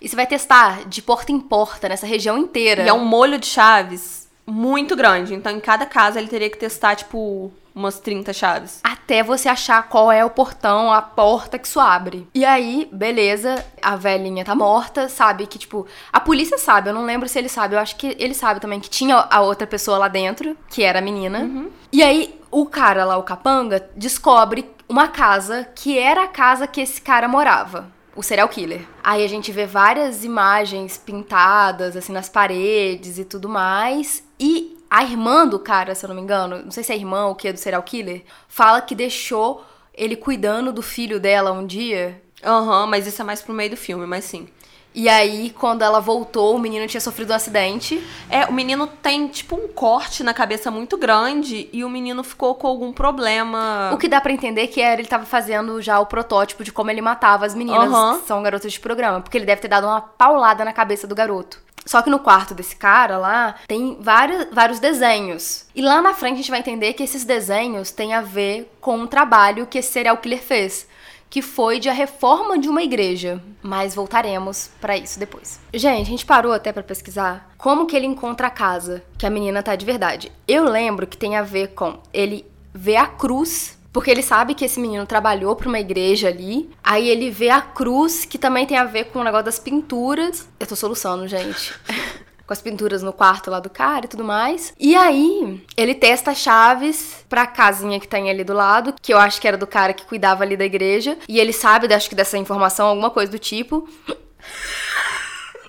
E 0.00 0.08
você 0.08 0.14
vai 0.14 0.26
testar 0.26 0.84
de 0.88 1.02
porta 1.02 1.32
em 1.32 1.40
porta 1.40 1.88
nessa 1.88 2.06
região 2.06 2.38
inteira. 2.38 2.84
E 2.84 2.88
é 2.88 2.92
um 2.92 3.04
molho 3.04 3.38
de 3.38 3.46
chaves 3.46 4.28
muito 4.46 4.94
grande. 4.94 5.34
Então, 5.34 5.50
em 5.50 5.60
cada 5.60 5.84
casa, 5.84 6.18
ele 6.18 6.28
teria 6.28 6.48
que 6.48 6.56
testar, 6.56 6.94
tipo, 6.94 7.52
umas 7.78 8.00
30 8.00 8.32
chaves. 8.32 8.80
Até 8.82 9.22
você 9.22 9.48
achar 9.48 9.88
qual 9.88 10.10
é 10.10 10.24
o 10.24 10.30
portão, 10.30 10.92
a 10.92 11.00
porta 11.00 11.58
que 11.58 11.66
isso 11.66 11.78
abre. 11.78 12.28
E 12.34 12.44
aí, 12.44 12.88
beleza, 12.92 13.64
a 13.80 13.96
velhinha 13.96 14.44
tá 14.44 14.54
morta, 14.54 15.08
sabe 15.08 15.46
que, 15.46 15.58
tipo, 15.58 15.86
a 16.12 16.20
polícia 16.20 16.58
sabe, 16.58 16.90
eu 16.90 16.94
não 16.94 17.04
lembro 17.04 17.28
se 17.28 17.38
ele 17.38 17.48
sabe, 17.48 17.74
eu 17.74 17.78
acho 17.78 17.96
que 17.96 18.16
ele 18.18 18.34
sabe 18.34 18.60
também 18.60 18.80
que 18.80 18.90
tinha 18.90 19.16
a 19.30 19.40
outra 19.40 19.66
pessoa 19.66 19.96
lá 19.96 20.08
dentro, 20.08 20.56
que 20.68 20.82
era 20.82 20.98
a 20.98 21.02
menina. 21.02 21.48
E 21.92 22.02
aí, 22.02 22.38
o 22.50 22.66
cara 22.66 23.04
lá, 23.04 23.16
o 23.16 23.22
capanga, 23.22 23.88
descobre 23.94 24.68
uma 24.88 25.08
casa 25.08 25.68
que 25.74 25.98
era 25.98 26.24
a 26.24 26.28
casa 26.28 26.66
que 26.66 26.80
esse 26.80 27.00
cara 27.00 27.28
morava. 27.28 27.90
O 28.16 28.22
serial 28.22 28.48
killer. 28.48 28.84
Aí 29.04 29.24
a 29.24 29.28
gente 29.28 29.52
vê 29.52 29.64
várias 29.64 30.24
imagens 30.24 30.98
pintadas, 30.98 31.96
assim, 31.96 32.12
nas 32.12 32.28
paredes 32.28 33.16
e 33.16 33.24
tudo 33.24 33.48
mais. 33.48 34.24
E 34.40 34.77
a 34.90 35.02
irmã 35.02 35.46
do 35.46 35.58
cara, 35.58 35.94
se 35.94 36.04
eu 36.04 36.08
não 36.08 36.16
me 36.16 36.22
engano, 36.22 36.62
não 36.64 36.70
sei 36.70 36.82
se 36.82 36.92
é 36.92 36.96
irmã 36.96 37.26
ou 37.26 37.32
o 37.32 37.34
que, 37.34 37.52
do 37.52 37.58
serial 37.58 37.82
killer, 37.82 38.24
fala 38.48 38.80
que 38.80 38.94
deixou 38.94 39.64
ele 39.94 40.16
cuidando 40.16 40.72
do 40.72 40.82
filho 40.82 41.18
dela 41.18 41.52
um 41.52 41.66
dia. 41.66 42.22
Aham, 42.44 42.86
mas 42.86 43.06
isso 43.06 43.20
é 43.20 43.24
mais 43.24 43.42
pro 43.42 43.52
meio 43.52 43.70
do 43.70 43.76
filme, 43.76 44.06
mas 44.06 44.24
sim. 44.24 44.48
E 44.94 45.08
aí, 45.08 45.50
quando 45.50 45.82
ela 45.82 46.00
voltou, 46.00 46.56
o 46.56 46.58
menino 46.58 46.86
tinha 46.86 47.00
sofrido 47.00 47.30
um 47.32 47.36
acidente. 47.36 48.02
É, 48.30 48.46
o 48.46 48.52
menino 48.52 48.86
tem, 48.86 49.28
tipo, 49.28 49.54
um 49.54 49.68
corte 49.68 50.24
na 50.24 50.32
cabeça 50.32 50.70
muito 50.70 50.96
grande 50.96 51.68
e 51.72 51.84
o 51.84 51.90
menino 51.90 52.24
ficou 52.24 52.54
com 52.54 52.66
algum 52.66 52.92
problema. 52.92 53.90
O 53.92 53.98
que 53.98 54.08
dá 54.08 54.20
pra 54.20 54.32
entender 54.32 54.66
que 54.68 54.80
era 54.80 55.00
ele 55.00 55.08
tava 55.08 55.26
fazendo 55.26 55.80
já 55.82 56.00
o 56.00 56.06
protótipo 56.06 56.64
de 56.64 56.72
como 56.72 56.90
ele 56.90 57.02
matava 57.02 57.44
as 57.46 57.54
meninas 57.54 57.92
Aham. 57.92 58.18
que 58.18 58.26
são 58.26 58.42
garotas 58.42 58.72
de 58.72 58.80
programa. 58.80 59.20
Porque 59.20 59.36
ele 59.36 59.46
deve 59.46 59.60
ter 59.60 59.68
dado 59.68 59.86
uma 59.86 60.00
paulada 60.00 60.64
na 60.64 60.72
cabeça 60.72 61.06
do 61.06 61.14
garoto. 61.14 61.67
Só 61.88 62.02
que 62.02 62.10
no 62.10 62.18
quarto 62.18 62.52
desse 62.52 62.76
cara 62.76 63.16
lá 63.16 63.54
tem 63.66 63.96
vários, 63.98 64.48
vários 64.52 64.78
desenhos. 64.78 65.64
E 65.74 65.80
lá 65.80 66.02
na 66.02 66.12
frente 66.12 66.34
a 66.34 66.36
gente 66.36 66.50
vai 66.50 66.60
entender 66.60 66.92
que 66.92 67.02
esses 67.02 67.24
desenhos 67.24 67.90
têm 67.90 68.12
a 68.12 68.20
ver 68.20 68.70
com 68.78 68.98
um 68.98 69.06
trabalho 69.06 69.66
que 69.66 69.78
esse 69.78 69.90
serial 69.90 70.18
killer 70.18 70.42
fez. 70.42 70.86
Que 71.30 71.40
foi 71.40 71.80
de 71.80 71.88
a 71.88 71.92
reforma 71.94 72.58
de 72.58 72.68
uma 72.68 72.82
igreja. 72.82 73.42
Mas 73.62 73.94
voltaremos 73.94 74.70
pra 74.78 74.98
isso 74.98 75.18
depois. 75.18 75.58
Gente, 75.72 76.02
a 76.02 76.10
gente 76.10 76.26
parou 76.26 76.52
até 76.52 76.74
pra 76.74 76.82
pesquisar 76.82 77.50
como 77.56 77.86
que 77.86 77.96
ele 77.96 78.06
encontra 78.06 78.48
a 78.48 78.50
casa 78.50 79.02
que 79.16 79.24
a 79.24 79.30
menina 79.30 79.62
tá 79.62 79.74
de 79.74 79.86
verdade. 79.86 80.30
Eu 80.46 80.64
lembro 80.64 81.06
que 81.06 81.16
tem 81.16 81.36
a 81.36 81.42
ver 81.42 81.68
com 81.68 81.98
ele 82.12 82.44
ver 82.74 82.96
a 82.96 83.06
cruz 83.06 83.77
porque 83.98 84.12
ele 84.12 84.22
sabe 84.22 84.54
que 84.54 84.64
esse 84.64 84.78
menino 84.78 85.04
trabalhou 85.04 85.56
pra 85.56 85.66
uma 85.68 85.80
igreja 85.80 86.28
ali. 86.28 86.70
Aí 86.84 87.08
ele 87.08 87.32
vê 87.32 87.50
a 87.50 87.60
cruz, 87.60 88.24
que 88.24 88.38
também 88.38 88.64
tem 88.64 88.76
a 88.76 88.84
ver 88.84 89.06
com 89.06 89.18
o 89.18 89.24
negócio 89.24 89.46
das 89.46 89.58
pinturas. 89.58 90.48
Eu 90.60 90.68
tô 90.68 90.76
soluçando, 90.76 91.26
gente. 91.26 91.74
com 92.46 92.52
as 92.52 92.62
pinturas 92.62 93.02
no 93.02 93.12
quarto 93.12 93.50
lá 93.50 93.58
do 93.58 93.68
cara 93.68 94.04
e 94.04 94.08
tudo 94.08 94.22
mais. 94.22 94.72
E 94.78 94.94
aí, 94.94 95.60
ele 95.76 95.96
testa 95.96 96.30
as 96.30 96.38
chaves 96.38 97.24
pra 97.28 97.44
casinha 97.44 97.98
que 97.98 98.06
tem 98.06 98.30
ali 98.30 98.44
do 98.44 98.54
lado, 98.54 98.94
que 99.02 99.12
eu 99.12 99.18
acho 99.18 99.40
que 99.40 99.48
era 99.48 99.56
do 99.56 99.66
cara 99.66 99.92
que 99.92 100.06
cuidava 100.06 100.44
ali 100.44 100.56
da 100.56 100.64
igreja. 100.64 101.18
E 101.28 101.40
ele 101.40 101.52
sabe, 101.52 101.92
acho 101.92 102.08
que 102.08 102.14
dessa 102.14 102.38
informação, 102.38 102.86
alguma 102.86 103.10
coisa 103.10 103.32
do 103.32 103.38
tipo. 103.40 103.88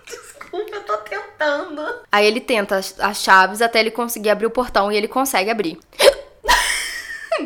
Desculpa, 0.05 0.75
eu 0.75 0.83
tô 0.83 0.97
tentando. 0.97 1.83
Aí 2.11 2.27
ele 2.27 2.41
tenta 2.41 2.75
as, 2.75 2.93
as 2.99 3.23
chaves 3.23 3.59
até 3.59 3.79
ele 3.79 3.89
conseguir 3.89 4.29
abrir 4.29 4.45
o 4.45 4.51
portão 4.51 4.91
e 4.91 4.95
ele 4.95 5.07
consegue 5.07 5.49
abrir. 5.49 5.79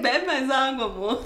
Bebe 0.02 0.26
mais 0.26 0.50
água, 0.50 0.86
amor. 0.86 1.22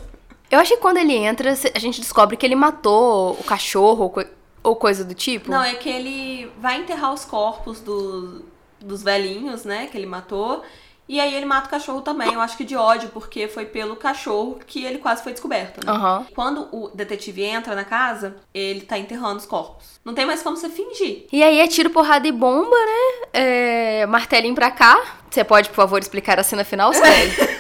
Eu 0.50 0.60
acho 0.60 0.76
que 0.76 0.82
quando 0.82 0.98
ele 0.98 1.14
entra, 1.14 1.52
a 1.52 1.80
gente 1.80 2.00
descobre 2.00 2.38
que 2.38 2.46
ele 2.46 2.56
matou 2.56 3.34
o 3.34 3.44
cachorro 3.44 4.04
ou, 4.04 4.10
co 4.10 4.24
ou 4.64 4.76
coisa 4.76 5.04
do 5.04 5.14
tipo. 5.14 5.52
Não, 5.52 5.62
é 5.62 5.76
que 5.76 5.90
ele 5.90 6.52
vai 6.60 6.80
enterrar 6.80 7.14
os 7.14 7.26
corpos 7.26 7.80
do, 7.82 8.46
dos 8.80 9.04
velhinhos, 9.04 9.66
né? 9.66 9.88
Que 9.88 9.98
ele 9.98 10.06
matou. 10.06 10.64
E 11.10 11.22
aí 11.22 11.34
ele 11.34 11.46
mata 11.46 11.68
o 11.68 11.70
cachorro 11.70 12.02
também, 12.02 12.34
eu 12.34 12.42
acho 12.42 12.58
que 12.58 12.66
de 12.66 12.76
ódio, 12.76 13.08
porque 13.10 13.48
foi 13.48 13.66
pelo 13.66 13.96
cachorro 13.96 14.60
que 14.68 14.84
ele 14.84 14.98
quase 14.98 15.24
foi 15.24 15.32
descoberto, 15.32 15.86
né? 15.86 15.94
Uhum. 15.94 16.26
Quando 16.36 16.68
o 16.70 16.90
detetive 16.94 17.44
entra 17.44 17.74
na 17.74 17.86
casa, 17.86 18.36
ele 18.54 18.82
tá 18.82 18.98
enterrando 18.98 19.38
os 19.38 19.46
corpos. 19.46 20.02
Não 20.04 20.14
tem 20.14 20.26
mais 20.26 20.44
como 20.44 20.58
você 20.58 20.70
fingir. 20.70 21.26
E 21.32 21.42
aí 21.42 21.60
é 21.60 21.68
tiro, 21.68 21.90
porrada 21.92 22.28
e 22.28 22.32
bomba, 22.32 22.76
né? 22.76 23.28
É... 23.34 24.06
Martelinho 24.06 24.54
pra 24.54 24.70
cá. 24.70 25.02
Você 25.30 25.46
pode, 25.46 25.70
por 25.70 25.76
favor, 25.76 26.00
explicar 26.00 26.40
a 26.40 26.44
cena 26.44 26.66
final, 26.66 26.94
Sueli? 26.94 27.32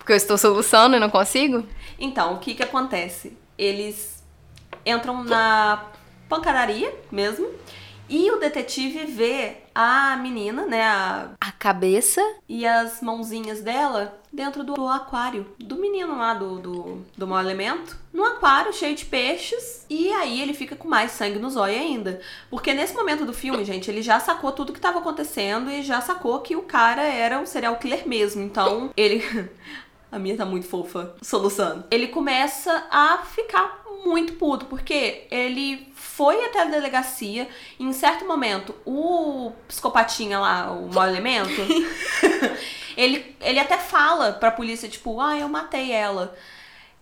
porque 0.00 0.12
eu 0.12 0.16
estou 0.16 0.38
soluçando 0.38 0.96
e 0.96 0.98
não 0.98 1.10
consigo? 1.10 1.66
Então, 1.98 2.34
o 2.34 2.38
que 2.38 2.54
que 2.54 2.62
acontece? 2.62 3.36
Eles 3.58 4.24
entram 4.84 5.22
na 5.22 5.84
pancadaria 6.26 6.92
mesmo. 7.12 7.46
E 8.08 8.28
o 8.32 8.40
detetive 8.40 9.04
vê 9.04 9.58
a 9.72 10.16
menina, 10.16 10.66
né? 10.66 10.82
A, 10.82 11.30
a 11.40 11.52
cabeça 11.52 12.20
e 12.48 12.66
as 12.66 13.00
mãozinhas 13.00 13.60
dela 13.60 14.18
dentro 14.32 14.64
do 14.64 14.88
aquário 14.88 15.46
do 15.58 15.76
menino 15.76 16.18
lá 16.18 16.34
do, 16.34 16.58
do, 16.58 17.06
do 17.16 17.26
mau 17.26 17.38
elemento. 17.38 17.96
No 18.12 18.24
aquário 18.24 18.72
cheio 18.72 18.96
de 18.96 19.04
peixes. 19.04 19.86
E 19.88 20.10
aí 20.12 20.40
ele 20.40 20.54
fica 20.54 20.74
com 20.74 20.88
mais 20.88 21.12
sangue 21.12 21.38
no 21.38 21.50
zóio 21.50 21.78
ainda. 21.78 22.20
Porque 22.48 22.74
nesse 22.74 22.94
momento 22.94 23.24
do 23.24 23.32
filme, 23.32 23.64
gente, 23.64 23.88
ele 23.88 24.02
já 24.02 24.18
sacou 24.18 24.50
tudo 24.50 24.72
que 24.72 24.78
estava 24.80 24.98
acontecendo 24.98 25.70
e 25.70 25.82
já 25.82 26.00
sacou 26.00 26.40
que 26.40 26.56
o 26.56 26.62
cara 26.62 27.02
era 27.02 27.38
um 27.38 27.46
serial 27.46 27.76
killer 27.76 28.08
mesmo. 28.08 28.42
Então 28.42 28.90
ele. 28.96 29.22
A 30.10 30.18
minha 30.18 30.36
tá 30.36 30.44
muito 30.44 30.66
fofa, 30.66 31.14
soluçando. 31.22 31.84
Ele 31.90 32.08
começa 32.08 32.86
a 32.90 33.18
ficar 33.18 33.80
muito 34.04 34.34
puto, 34.34 34.66
porque 34.66 35.26
ele 35.30 35.90
foi 35.94 36.44
até 36.46 36.62
a 36.62 36.64
delegacia 36.64 37.48
e 37.78 37.84
em 37.84 37.92
certo 37.92 38.26
momento 38.26 38.74
o 38.84 39.52
psicopatinha 39.68 40.38
lá, 40.38 40.72
o 40.72 40.92
mau 40.92 41.06
elemento, 41.06 41.50
ele, 42.96 43.36
ele 43.40 43.58
até 43.58 43.78
fala 43.78 44.32
pra 44.32 44.50
polícia, 44.50 44.88
tipo, 44.88 45.20
ah, 45.20 45.36
eu 45.36 45.48
matei 45.48 45.92
ela. 45.92 46.34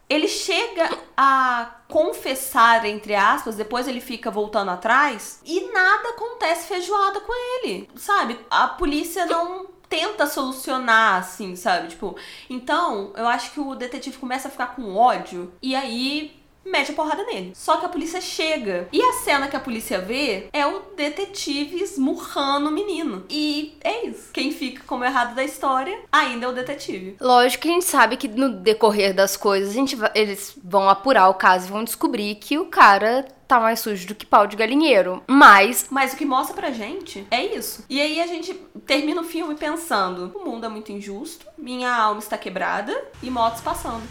Ele 0.09 0.27
chega 0.27 0.89
a 1.15 1.71
confessar, 1.87 2.85
entre 2.87 3.15
aspas, 3.15 3.57
depois 3.57 3.87
ele 3.87 4.01
fica 4.01 4.31
voltando 4.31 4.71
atrás 4.71 5.41
e 5.45 5.71
nada 5.71 6.09
acontece 6.11 6.67
feijoada 6.67 7.21
com 7.21 7.33
ele, 7.35 7.91
sabe? 7.95 8.39
A 8.51 8.69
polícia 8.69 9.27
não 9.27 9.78
tenta 9.89 10.27
solucionar, 10.27 11.17
assim, 11.19 11.57
sabe? 11.57 11.89
Tipo, 11.89 12.17
então 12.49 13.13
eu 13.17 13.27
acho 13.27 13.53
que 13.53 13.61
o 13.61 13.75
detetive 13.75 14.19
começa 14.19 14.49
a 14.49 14.51
ficar 14.51 14.75
com 14.75 14.95
ódio 14.95 15.53
e 15.63 15.75
aí 15.75 16.38
mete 16.71 16.93
a 16.93 16.95
porrada 16.95 17.25
nele. 17.25 17.53
Só 17.55 17.77
que 17.77 17.87
a 17.87 17.89
polícia 17.89 18.21
chega. 18.21 18.89
E 18.93 19.03
a 19.03 19.13
cena 19.25 19.49
que 19.49 19.57
a 19.57 19.61
polícia 19.61 20.01
vê 20.01 20.49
é 20.53 20.67
o 20.67 20.81
detetive 20.97 21.83
esmurrando 21.83 22.69
o 22.69 22.73
menino. 22.73 23.25
E 23.29 23.77
é 23.83 24.07
isso. 24.07 24.31
Quem 24.33 24.53
fica 24.53 24.83
como 24.87 25.05
errado 25.05 25.35
da 25.35 25.45
história 25.45 25.99
ainda 26.11 26.47
é 26.47 26.49
o 26.49 26.53
detetive. 26.53 27.17
Lógico 27.21 27.63
que 27.63 27.69
a 27.69 27.73
gente 27.73 27.85
sabe 27.85 28.17
que 28.17 28.29
no 28.29 28.51
decorrer 28.51 29.15
das 29.15 29.37
coisas, 29.37 29.71
a 29.71 29.75
gente 29.75 29.97
eles 30.15 30.57
vão 30.63 30.89
apurar 30.89 31.29
o 31.29 31.35
caso 31.35 31.67
e 31.67 31.71
vão 31.71 31.85
descobrir 31.85 32.35
que 32.37 32.59
o 32.59 32.67
cara 32.67 33.27
tá 33.49 33.59
mais 33.59 33.81
sujo 33.81 34.07
do 34.07 34.15
que 34.15 34.27
pau 34.27 34.47
de 34.47 34.57
galinheiro. 34.57 35.23
Mas. 35.27 35.87
Mas 35.91 36.13
o 36.13 36.17
que 36.17 36.27
mostra 36.27 36.55
pra 36.55 36.71
gente 36.71 37.27
é 37.31 37.45
isso. 37.45 37.85
E 37.89 38.01
aí 38.01 38.21
a 38.21 38.27
gente 38.27 38.55
termina 38.87 39.23
o 39.23 39.25
filme 39.25 39.55
pensando: 39.55 40.31
o 40.35 40.45
mundo 40.45 40.67
é 40.67 40.69
muito 40.69 40.93
injusto, 40.93 41.47
minha 41.57 41.93
alma 41.93 42.21
está 42.21 42.37
quebrada 42.37 42.95
e 43.23 43.31
motos 43.31 43.63
passando. 43.63 44.03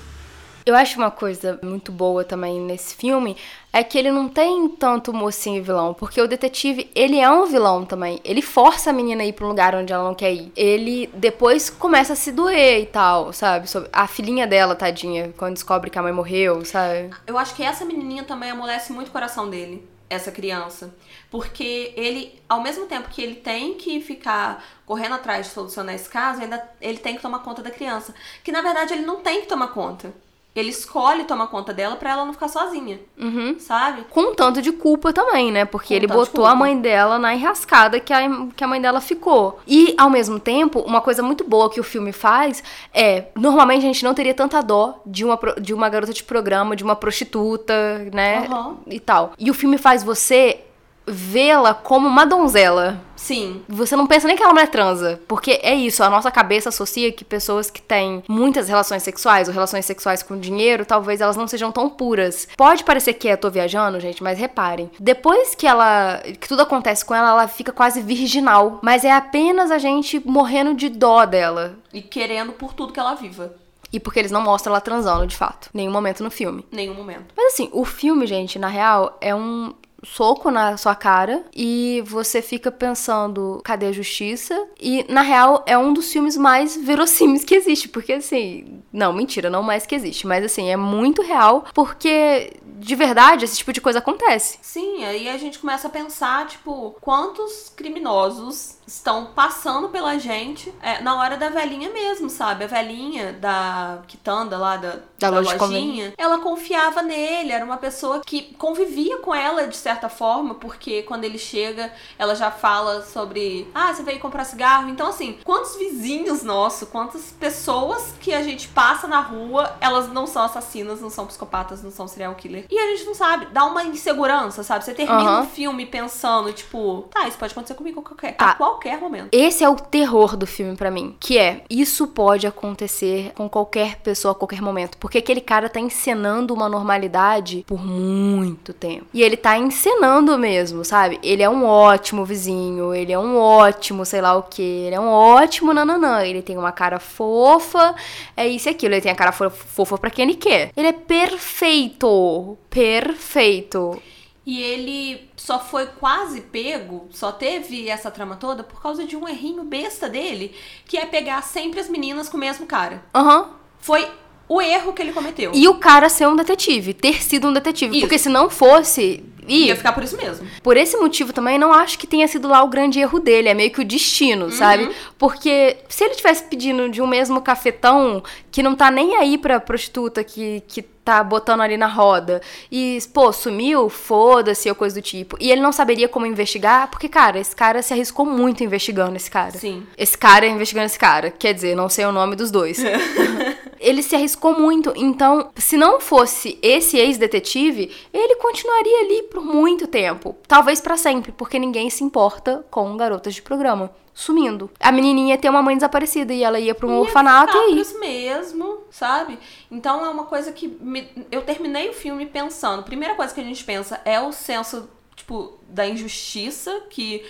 Eu 0.67 0.75
acho 0.75 0.97
uma 0.97 1.09
coisa 1.09 1.57
muito 1.63 1.93
boa 1.93 2.25
também 2.25 2.59
nesse 2.59 2.93
filme 2.93 3.37
é 3.71 3.81
que 3.85 3.97
ele 3.97 4.11
não 4.11 4.27
tem 4.27 4.67
tanto 4.67 5.13
mocinho 5.13 5.59
e 5.59 5.61
vilão, 5.61 5.93
porque 5.93 6.21
o 6.21 6.27
detetive, 6.27 6.91
ele 6.93 7.17
é 7.17 7.31
um 7.31 7.45
vilão 7.45 7.85
também. 7.85 8.19
Ele 8.21 8.41
força 8.41 8.89
a 8.89 8.93
menina 8.93 9.23
a 9.23 9.25
ir 9.25 9.31
pra 9.31 9.45
um 9.45 9.47
lugar 9.47 9.73
onde 9.73 9.93
ela 9.93 10.03
não 10.03 10.13
quer 10.13 10.33
ir. 10.33 10.51
Ele 10.57 11.09
depois 11.13 11.69
começa 11.69 12.11
a 12.11 12.15
se 12.17 12.33
doer 12.33 12.81
e 12.81 12.85
tal, 12.85 13.31
sabe? 13.31 13.65
A 13.93 14.07
filhinha 14.07 14.45
dela, 14.45 14.75
tadinha, 14.75 15.33
quando 15.37 15.53
descobre 15.53 15.89
que 15.89 15.97
a 15.97 16.03
mãe 16.03 16.11
morreu, 16.11 16.65
sabe? 16.65 17.11
Eu 17.25 17.37
acho 17.37 17.55
que 17.55 17.63
essa 17.63 17.85
menininha 17.85 18.25
também 18.25 18.51
amolece 18.51 18.91
muito 18.91 19.07
o 19.07 19.11
coração 19.11 19.49
dele 19.49 19.87
essa 20.09 20.33
criança. 20.33 20.93
Porque 21.31 21.93
ele, 21.95 22.41
ao 22.49 22.61
mesmo 22.61 22.87
tempo 22.87 23.07
que 23.07 23.21
ele 23.21 23.35
tem 23.35 23.75
que 23.75 24.01
ficar 24.01 24.61
correndo 24.85 25.15
atrás 25.15 25.47
de 25.47 25.53
solucionar 25.53 25.95
esse 25.95 26.09
caso, 26.09 26.41
ainda 26.41 26.61
ele 26.81 26.97
tem 26.97 27.15
que 27.15 27.21
tomar 27.21 27.39
conta 27.39 27.63
da 27.63 27.71
criança. 27.71 28.13
Que 28.43 28.51
na 28.51 28.61
verdade 28.61 28.91
ele 28.91 29.05
não 29.05 29.21
tem 29.21 29.39
que 29.39 29.47
tomar 29.47 29.69
conta. 29.69 30.13
Ele 30.59 30.69
escolhe 30.69 31.23
tomar 31.23 31.47
conta 31.47 31.73
dela 31.73 31.95
para 31.95 32.11
ela 32.11 32.25
não 32.25 32.33
ficar 32.33 32.47
sozinha. 32.47 32.99
Uhum. 33.17 33.57
Sabe? 33.59 34.05
Com 34.09 34.31
um 34.31 34.35
tanto 34.35 34.61
de 34.61 34.71
culpa 34.71 35.13
também, 35.13 35.51
né? 35.51 35.65
Porque 35.65 35.89
Com 35.89 35.93
ele 35.93 36.07
botou 36.07 36.45
a 36.45 36.55
mãe 36.55 36.79
dela 36.79 37.19
na 37.19 37.33
enrascada 37.33 37.99
que 37.99 38.13
a, 38.13 38.21
que 38.55 38.63
a 38.63 38.67
mãe 38.67 38.81
dela 38.81 39.01
ficou. 39.01 39.59
E, 39.67 39.93
ao 39.97 40.09
mesmo 40.09 40.39
tempo, 40.39 40.79
uma 40.79 41.01
coisa 41.01 41.21
muito 41.21 41.43
boa 41.43 41.69
que 41.69 41.79
o 41.79 41.83
filme 41.83 42.11
faz 42.11 42.63
é. 42.93 43.25
Normalmente 43.35 43.83
a 43.83 43.87
gente 43.87 44.03
não 44.03 44.13
teria 44.13 44.33
tanta 44.33 44.61
dó 44.61 44.99
de 45.05 45.23
uma, 45.23 45.39
de 45.59 45.73
uma 45.73 45.89
garota 45.89 46.13
de 46.13 46.23
programa, 46.23 46.75
de 46.75 46.83
uma 46.83 46.95
prostituta, 46.95 48.07
né? 48.13 48.47
Uhum. 48.49 48.77
E 48.87 48.99
tal. 48.99 49.33
E 49.37 49.49
o 49.51 49.53
filme 49.53 49.77
faz 49.77 50.03
você 50.03 50.61
vê-la 51.05 51.73
como 51.73 52.07
uma 52.07 52.25
donzela. 52.25 52.99
Sim. 53.17 53.63
Você 53.67 53.95
não 53.95 54.07
pensa 54.07 54.27
nem 54.27 54.37
que 54.37 54.43
ela 54.43 54.53
não 54.53 54.61
é 54.61 54.67
transa. 54.67 55.19
Porque 55.27 55.59
é 55.63 55.75
isso, 55.75 56.03
a 56.03 56.09
nossa 56.09 56.31
cabeça 56.31 56.69
associa 56.69 57.11
que 57.11 57.25
pessoas 57.25 57.69
que 57.69 57.81
têm 57.81 58.23
muitas 58.27 58.69
relações 58.69 59.03
sexuais 59.03 59.47
ou 59.47 59.53
relações 59.53 59.85
sexuais 59.85 60.23
com 60.23 60.39
dinheiro, 60.39 60.85
talvez 60.85 61.19
elas 61.19 61.35
não 61.35 61.47
sejam 61.47 61.71
tão 61.71 61.89
puras. 61.89 62.47
Pode 62.55 62.83
parecer 62.83 63.13
que 63.13 63.27
eu 63.27 63.37
tô 63.37 63.49
viajando, 63.49 63.99
gente, 63.99 64.23
mas 64.23 64.39
reparem. 64.39 64.89
Depois 64.99 65.55
que 65.55 65.67
ela. 65.67 66.21
que 66.39 66.47
tudo 66.47 66.61
acontece 66.61 67.03
com 67.03 67.15
ela, 67.15 67.31
ela 67.31 67.47
fica 67.47 67.71
quase 67.71 68.01
virginal. 68.01 68.79
Mas 68.81 69.03
é 69.03 69.11
apenas 69.11 69.71
a 69.71 69.77
gente 69.77 70.21
morrendo 70.25 70.73
de 70.73 70.87
dó 70.87 71.25
dela. 71.25 71.75
E 71.91 72.01
querendo 72.01 72.53
por 72.53 72.73
tudo 72.73 72.93
que 72.93 72.99
ela 72.99 73.15
viva. 73.15 73.53
E 73.91 73.99
porque 73.99 74.19
eles 74.19 74.31
não 74.31 74.41
mostram 74.41 74.73
ela 74.73 74.81
transando, 74.81 75.25
de 75.25 75.35
fato. 75.35 75.69
Nenhum 75.73 75.91
momento 75.91 76.23
no 76.23 76.29
filme. 76.29 76.65
Nenhum 76.71 76.93
momento. 76.93 77.33
Mas 77.35 77.53
assim, 77.53 77.69
o 77.71 77.85
filme, 77.85 78.27
gente, 78.27 78.59
na 78.59 78.67
real, 78.67 79.17
é 79.21 79.33
um 79.33 79.73
soco 80.13 80.49
na 80.49 80.77
sua 80.77 80.95
cara 80.95 81.43
e 81.55 82.03
você 82.05 82.41
fica 82.41 82.71
pensando, 82.71 83.61
cadê 83.63 83.87
a 83.87 83.91
justiça? 83.91 84.67
E 84.79 85.05
na 85.09 85.21
real 85.21 85.63
é 85.65 85.77
um 85.77 85.93
dos 85.93 86.11
filmes 86.11 86.37
mais 86.37 86.75
verossímeis 86.75 87.43
que 87.43 87.55
existe, 87.55 87.89
porque 87.89 88.13
assim, 88.13 88.81
não, 88.91 89.13
mentira, 89.13 89.49
não 89.49 89.63
mais 89.63 89.85
que 89.85 89.95
existe, 89.95 90.25
mas 90.25 90.43
assim, 90.43 90.69
é 90.69 90.77
muito 90.77 91.21
real 91.21 91.65
porque 91.73 92.53
de 92.63 92.95
verdade 92.95 93.45
esse 93.45 93.57
tipo 93.57 93.73
de 93.73 93.81
coisa 93.81 93.99
acontece. 93.99 94.59
Sim, 94.61 95.03
aí 95.03 95.27
a 95.27 95.37
gente 95.37 95.59
começa 95.59 95.87
a 95.87 95.91
pensar, 95.91 96.47
tipo, 96.47 96.95
quantos 97.01 97.71
criminosos 97.75 98.76
estão 98.87 99.25
passando 99.25 99.89
pela 99.89 100.17
gente 100.17 100.73
é, 100.81 101.01
na 101.01 101.19
hora 101.19 101.35
da 101.35 101.49
velhinha 101.49 101.89
mesmo, 101.89 102.29
sabe? 102.29 102.63
A 102.63 102.67
velhinha 102.67 103.33
da 103.33 103.99
quitanda 104.07 104.57
lá 104.57 104.77
da, 104.77 104.99
da, 105.19 105.29
da 105.29 105.39
lojinha, 105.41 106.13
ela 106.17 106.39
confiava 106.39 107.01
nele, 107.01 107.51
era 107.51 107.65
uma 107.65 107.75
pessoa 107.75 108.21
que 108.25 108.53
convivia 108.53 109.17
com 109.17 109.35
ela 109.35 109.67
de 109.67 109.75
certa 109.75 110.07
forma, 110.07 110.55
porque 110.55 111.03
quando 111.03 111.25
ele 111.25 111.37
chega, 111.37 111.91
ela 112.17 112.33
já 112.33 112.49
fala 112.49 113.01
sobre, 113.03 113.69
ah, 113.75 113.93
você 113.93 114.03
veio 114.03 114.19
comprar 114.19 114.45
cigarro. 114.45 114.89
Então, 114.89 115.09
assim, 115.09 115.37
quantos 115.43 115.75
vizinhos 115.75 116.41
nossos, 116.43 116.87
quantas 116.87 117.31
pessoas 117.37 118.13
que 118.21 118.33
a 118.33 118.41
gente 118.41 118.69
passa 118.69 119.05
na 119.05 119.19
rua, 119.19 119.75
elas 119.81 120.07
não 120.13 120.25
são 120.25 120.43
assassinas, 120.43 121.01
não 121.01 121.09
são 121.09 121.27
psicopatas, 121.27 121.83
não 121.83 121.91
são 121.91 122.07
serial 122.07 122.33
killer. 122.35 122.65
E 122.69 122.79
a 122.79 122.95
gente 122.95 123.05
não 123.05 123.13
sabe, 123.13 123.47
dá 123.47 123.65
uma 123.65 123.83
insegurança, 123.83 124.63
sabe? 124.63 124.85
Você 124.85 124.93
termina 124.93 125.39
uhum. 125.39 125.41
um 125.41 125.47
filme 125.47 125.85
pensando, 125.85 126.53
tipo, 126.53 127.05
tá, 127.11 127.27
isso 127.27 127.37
pode 127.37 127.51
acontecer 127.51 127.75
comigo 127.75 128.01
qualquer, 128.01 128.35
ah, 128.39 128.53
qualquer 128.53 128.76
momento. 129.01 129.29
Esse 129.31 129.63
é 129.63 129.69
o 129.69 129.75
terror 129.75 130.35
do 130.35 130.47
filme 130.47 130.75
para 130.75 130.91
mim, 130.91 131.15
que 131.19 131.37
é, 131.37 131.63
isso 131.69 132.07
pode 132.07 132.47
acontecer 132.47 133.31
com 133.35 133.49
qualquer 133.49 133.97
pessoa 133.97 134.31
a 134.31 134.35
qualquer 134.35 134.61
momento, 134.61 134.97
porque 134.97 135.17
aquele 135.17 135.41
cara 135.41 135.69
tá 135.69 135.79
encenando 135.79 136.53
uma 136.53 136.69
normalidade 136.69 137.63
por 137.67 137.83
muito 137.83 138.73
tempo. 138.73 139.05
E 139.13 139.21
ele 139.21 139.37
tá 139.37 139.57
encenando 139.57 140.37
mesmo, 140.37 140.83
sabe? 140.83 141.19
Ele 141.23 141.43
é 141.43 141.49
um 141.49 141.65
ótimo 141.65 142.25
vizinho, 142.25 142.93
ele 142.93 143.11
é 143.11 143.19
um 143.19 143.37
ótimo, 143.37 144.05
sei 144.05 144.21
lá 144.21 144.35
o 144.35 144.43
que, 144.43 144.61
ele 144.61 144.95
é 144.95 144.99
um 144.99 145.09
ótimo 145.09 145.73
nananã, 145.73 146.23
ele 146.23 146.41
tem 146.41 146.57
uma 146.57 146.71
cara 146.71 146.99
fofa, 146.99 147.95
é 148.35 148.47
isso 148.47 148.69
e 148.69 148.71
aquilo, 148.71 148.93
ele 148.93 149.01
tem 149.01 149.11
a 149.11 149.15
cara 149.15 149.31
fofa 149.31 149.97
para 149.97 150.09
quem 150.09 150.25
ele 150.25 150.35
quer. 150.35 150.71
Ele 150.75 150.87
é 150.87 150.93
perfeito, 150.93 152.57
perfeito. 152.69 154.01
E 154.47 154.61
ele 154.61 155.29
só 155.35 155.59
foi 155.59 155.87
quase 155.87 156.39
pego, 156.39 157.09
só 157.11 157.33
teve 157.33 157.89
essa 157.89 158.09
trama 158.09 158.37
toda 158.37 158.63
por 158.63 158.81
causa 158.81 159.03
de 159.03 159.17
um 159.17 159.27
errinho 159.27 159.65
besta 159.65 160.07
dele, 160.07 160.55
que 160.85 160.97
é 160.97 161.05
pegar 161.05 161.41
sempre 161.43 161.81
as 161.81 161.89
meninas 161.89 162.29
com 162.29 162.37
o 162.37 162.39
mesmo 162.39 162.65
cara. 162.65 163.03
Aham. 163.13 163.41
Uhum. 163.41 163.47
Foi 163.79 164.07
o 164.47 164.61
erro 164.61 164.93
que 164.93 165.01
ele 165.01 165.11
cometeu. 165.11 165.51
E 165.53 165.67
o 165.67 165.75
cara 165.75 166.07
ser 166.07 166.29
um 166.29 166.35
detetive, 166.35 166.93
ter 166.93 167.21
sido 167.21 167.49
um 167.49 167.53
detetive. 167.53 167.97
Isso. 167.97 168.05
Porque 168.05 168.17
se 168.17 168.29
não 168.29 168.49
fosse, 168.49 169.21
E 169.45 169.65
Ia 169.65 169.75
ficar 169.75 169.91
por 169.91 170.03
isso 170.03 170.15
mesmo. 170.15 170.47
por 170.63 170.77
esse 170.77 170.95
motivo 170.95 171.33
também, 171.33 171.57
não 171.57 171.73
acho 171.73 171.99
que 171.99 172.07
tenha 172.07 172.27
sido 172.27 172.47
lá 172.47 172.63
o 172.63 172.69
grande 172.69 172.99
erro 172.99 173.19
dele. 173.19 173.49
É 173.49 173.53
meio 173.53 173.69
que 173.71 173.81
o 173.81 173.85
destino, 173.85 174.49
sabe? 174.49 174.89
Porque 175.17 175.77
se 175.89 176.05
ele 176.05 176.15
tivesse 176.15 176.43
pedindo 176.45 176.89
de 176.89 177.01
um 177.01 177.07
mesmo 177.07 177.41
cafetão 177.41 178.23
que 178.49 178.63
não 178.63 178.75
tá 178.75 178.89
nem 178.89 179.15
aí 179.15 179.37
pra 179.37 179.59
prostituta 179.59 180.23
que, 180.23 180.63
que 180.67 180.81
tá 181.07 181.23
botando 181.23 181.61
ali 181.61 181.77
na 181.77 181.87
roda 181.87 182.41
e, 182.69 182.99
pô, 183.13 183.31
sumiu, 183.31 183.87
foda-se 183.87 184.67
ou 184.67 184.75
coisa 184.75 184.95
do 184.95 185.01
tipo. 185.01 185.37
E 185.39 185.49
ele 185.49 185.61
não 185.61 185.71
saberia 185.71 186.09
como 186.09 186.25
investigar, 186.25 186.89
porque, 186.89 187.07
cara, 187.07 187.39
esse 187.39 187.55
cara 187.55 187.81
se 187.81 187.93
arriscou 187.93 188.25
muito 188.25 188.61
investigando 188.61 189.15
esse 189.15 189.31
cara. 189.31 189.51
Sim. 189.51 189.87
Esse 189.97 190.17
cara 190.17 190.45
investigando 190.45 190.85
esse 190.85 190.99
cara. 190.99 191.31
Quer 191.31 191.53
dizer, 191.53 191.77
não 191.77 191.87
sei 191.87 192.05
o 192.05 192.11
nome 192.11 192.35
dos 192.35 192.51
dois. 192.51 192.79
ele 193.79 194.03
se 194.03 194.15
arriscou 194.15 194.59
muito. 194.59 194.91
Então, 194.97 195.49
se 195.55 195.77
não 195.77 196.01
fosse 196.01 196.59
esse 196.61 196.97
ex-detetive, 196.97 197.89
ele 198.13 198.35
continuaria 198.35 198.99
ali 199.05 199.23
por 199.23 199.41
muito 199.41 199.87
tempo. 199.87 200.35
Talvez 200.45 200.81
pra 200.81 200.97
sempre, 200.97 201.31
porque 201.31 201.57
ninguém 201.57 201.89
se 201.89 202.03
importa 202.03 202.65
com 202.69 202.97
garotas 202.97 203.33
de 203.33 203.41
programa. 203.41 203.89
Sumindo. 204.19 204.67
A 204.79 204.91
menininha 204.91 205.35
ia 205.35 205.37
ter 205.39 205.47
uma 205.47 205.61
mãe 205.61 205.75
desaparecida 205.75 206.33
e 206.33 206.41
ela 206.43 206.59
ia 206.59 206.73
pra 206.73 206.87
um 206.87 206.91
Ia 206.93 206.97
orfanato 207.01 207.55
e 207.55 207.59
aí. 207.59 207.79
isso 207.79 207.99
mesmo, 207.99 208.79
sabe? 208.89 209.37
Então 209.69 210.03
é 210.03 210.09
uma 210.09 210.23
coisa 210.23 210.51
que 210.51 210.67
me- 210.67 211.07
eu 211.31 211.43
terminei 211.43 211.87
o 211.89 211.93
filme 211.93 212.25
pensando. 212.25 212.81
Primeira 212.81 213.13
coisa 213.13 213.31
que 213.31 213.39
a 213.39 213.43
gente 213.43 213.63
pensa 213.63 214.01
é 214.03 214.19
o 214.19 214.31
senso, 214.31 214.89
tipo, 215.15 215.59
da 215.69 215.85
injustiça 215.87 216.81
que 216.89 217.23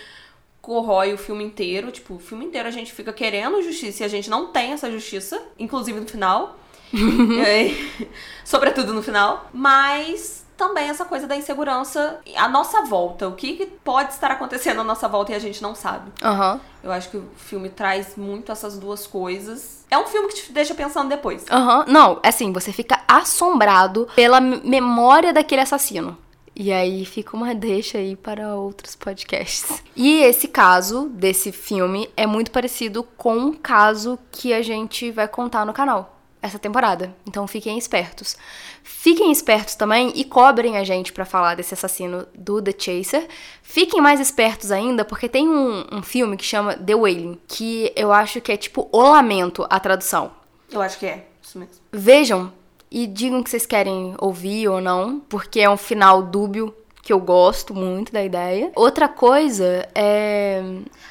corrói 0.62 1.12
o 1.12 1.18
filme 1.18 1.44
inteiro. 1.44 1.90
Tipo, 1.92 2.14
o 2.14 2.18
filme 2.18 2.46
inteiro 2.46 2.66
a 2.66 2.70
gente 2.70 2.90
fica 2.90 3.12
querendo 3.12 3.60
justiça 3.62 4.02
e 4.02 4.06
a 4.06 4.08
gente 4.08 4.30
não 4.30 4.46
tem 4.46 4.72
essa 4.72 4.90
justiça, 4.90 5.42
inclusive 5.58 6.00
no 6.00 6.06
final. 6.08 6.56
Aí, 7.46 8.10
Sobretudo 8.46 8.94
no 8.94 9.02
final. 9.02 9.50
Mas 9.52 10.46
também 10.58 10.88
essa 10.88 11.04
coisa 11.04 11.26
da 11.26 11.36
insegurança 11.36 12.18
à 12.36 12.48
nossa 12.48 12.82
volta. 12.82 13.28
O 13.28 13.36
que 13.36 13.64
pode 13.84 14.12
estar 14.12 14.32
acontecendo 14.32 14.80
à 14.80 14.84
nossa 14.84 15.08
volta 15.08 15.32
e 15.32 15.34
a 15.36 15.38
gente 15.38 15.62
não 15.62 15.74
sabe. 15.74 16.10
Aham. 16.20 16.60
Eu 16.82 16.90
acho 16.92 17.08
que 17.10 17.16
o 17.16 17.28
filme 17.36 17.70
traz 17.70 18.16
muito 18.16 18.50
essas 18.50 18.76
duas 18.76 19.06
coisas. 19.06 19.86
É 19.90 19.96
um 19.96 20.06
filme 20.06 20.28
que 20.28 20.34
te 20.34 20.52
deixa 20.52 20.74
pensando 20.74 21.08
depois. 21.08 21.46
Aham. 21.48 21.84
Não, 21.86 22.20
assim, 22.22 22.52
você 22.52 22.72
fica 22.72 23.00
assombrado 23.06 24.08
pela 24.16 24.40
memória 24.40 25.32
daquele 25.32 25.62
assassino. 25.62 26.18
E 26.54 26.72
aí 26.72 27.04
fica 27.04 27.36
uma 27.36 27.54
deixa 27.54 27.98
aí 27.98 28.16
para 28.16 28.56
outros 28.56 28.96
podcasts. 28.96 29.80
E 29.94 30.22
esse 30.22 30.48
caso 30.48 31.08
desse 31.10 31.52
filme 31.52 32.10
é 32.16 32.26
muito 32.26 32.50
parecido 32.50 33.04
com 33.16 33.36
um 33.38 33.52
caso 33.52 34.18
que 34.32 34.52
a 34.52 34.60
gente 34.60 35.12
vai 35.12 35.28
contar 35.28 35.64
no 35.64 35.72
canal 35.72 36.17
essa 36.40 36.58
temporada. 36.58 37.14
Então 37.26 37.46
fiquem 37.46 37.78
espertos. 37.78 38.36
Fiquem 38.82 39.30
espertos 39.30 39.74
também 39.74 40.12
e 40.14 40.24
cobrem 40.24 40.76
a 40.76 40.84
gente 40.84 41.12
pra 41.12 41.24
falar 41.24 41.54
desse 41.54 41.74
assassino 41.74 42.26
do 42.34 42.62
The 42.62 42.72
Chaser. 42.76 43.26
Fiquem 43.62 44.00
mais 44.00 44.20
espertos 44.20 44.70
ainda 44.70 45.04
porque 45.04 45.28
tem 45.28 45.48
um, 45.48 45.84
um 45.92 46.02
filme 46.02 46.36
que 46.36 46.44
chama 46.44 46.74
The 46.74 46.94
Wailing, 46.94 47.40
que 47.46 47.92
eu 47.96 48.12
acho 48.12 48.40
que 48.40 48.52
é 48.52 48.56
tipo 48.56 48.88
O 48.92 49.02
Lamento, 49.02 49.66
a 49.68 49.78
tradução. 49.80 50.32
Eu 50.70 50.80
acho 50.80 50.98
que 50.98 51.06
é, 51.06 51.26
isso 51.42 51.58
mesmo. 51.58 51.74
Vejam 51.92 52.52
e 52.90 53.06
digam 53.06 53.42
que 53.42 53.50
vocês 53.50 53.66
querem 53.66 54.14
ouvir 54.18 54.68
ou 54.68 54.80
não, 54.80 55.20
porque 55.20 55.60
é 55.60 55.68
um 55.68 55.76
final 55.76 56.22
dúbio 56.22 56.74
que 57.02 57.12
eu 57.12 57.20
gosto 57.20 57.74
muito 57.74 58.12
da 58.12 58.22
ideia. 58.22 58.70
Outra 58.74 59.08
coisa 59.08 59.88
é. 59.94 60.62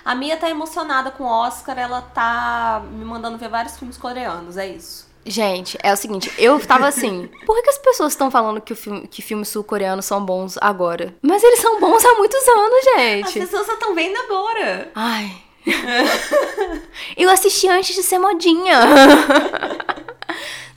A 0.06 0.14
Mia 0.14 0.38
tá 0.38 0.48
emocionada 0.50 1.10
com 1.10 1.24
o 1.24 1.28
Oscar, 1.28 1.78
ela 1.78 2.02
tá 2.02 2.84
me 2.92 3.04
mandando 3.04 3.38
ver 3.38 3.50
vários 3.50 3.78
filmes 3.78 3.98
coreanos, 3.98 4.58
é 4.58 4.68
isso. 4.68 5.08
Gente, 5.28 5.78
é 5.84 5.92
o 5.92 5.98
seguinte, 5.98 6.32
eu 6.38 6.60
tava 6.66 6.88
assim, 6.88 7.30
por 7.46 7.62
que 7.62 7.70
as 7.70 7.78
pessoas 7.78 8.14
estão 8.14 8.32
falando 8.32 8.62
que, 8.62 8.74
filme, 8.74 9.08
que 9.08 9.22
filmes 9.22 9.50
sul-coreanos 9.50 10.06
são 10.06 10.24
bons 10.24 10.58
agora? 10.62 11.14
Mas 11.22 11.44
eles 11.44 11.60
são 11.60 11.80
bons 11.80 12.04
há 12.06 12.14
muitos 12.16 12.48
anos, 12.48 12.88
As 12.96 13.32
gente. 13.34 13.40
pessoas 13.40 13.66
só 13.66 13.74
estão 13.74 13.94
vendo 13.94 14.16
agora. 14.18 14.90
Ai. 14.96 15.32
eu 17.18 17.30
assisti 17.30 17.68
antes 17.68 17.94
de 17.94 18.04
ser 18.04 18.20
modinha. 18.20 18.80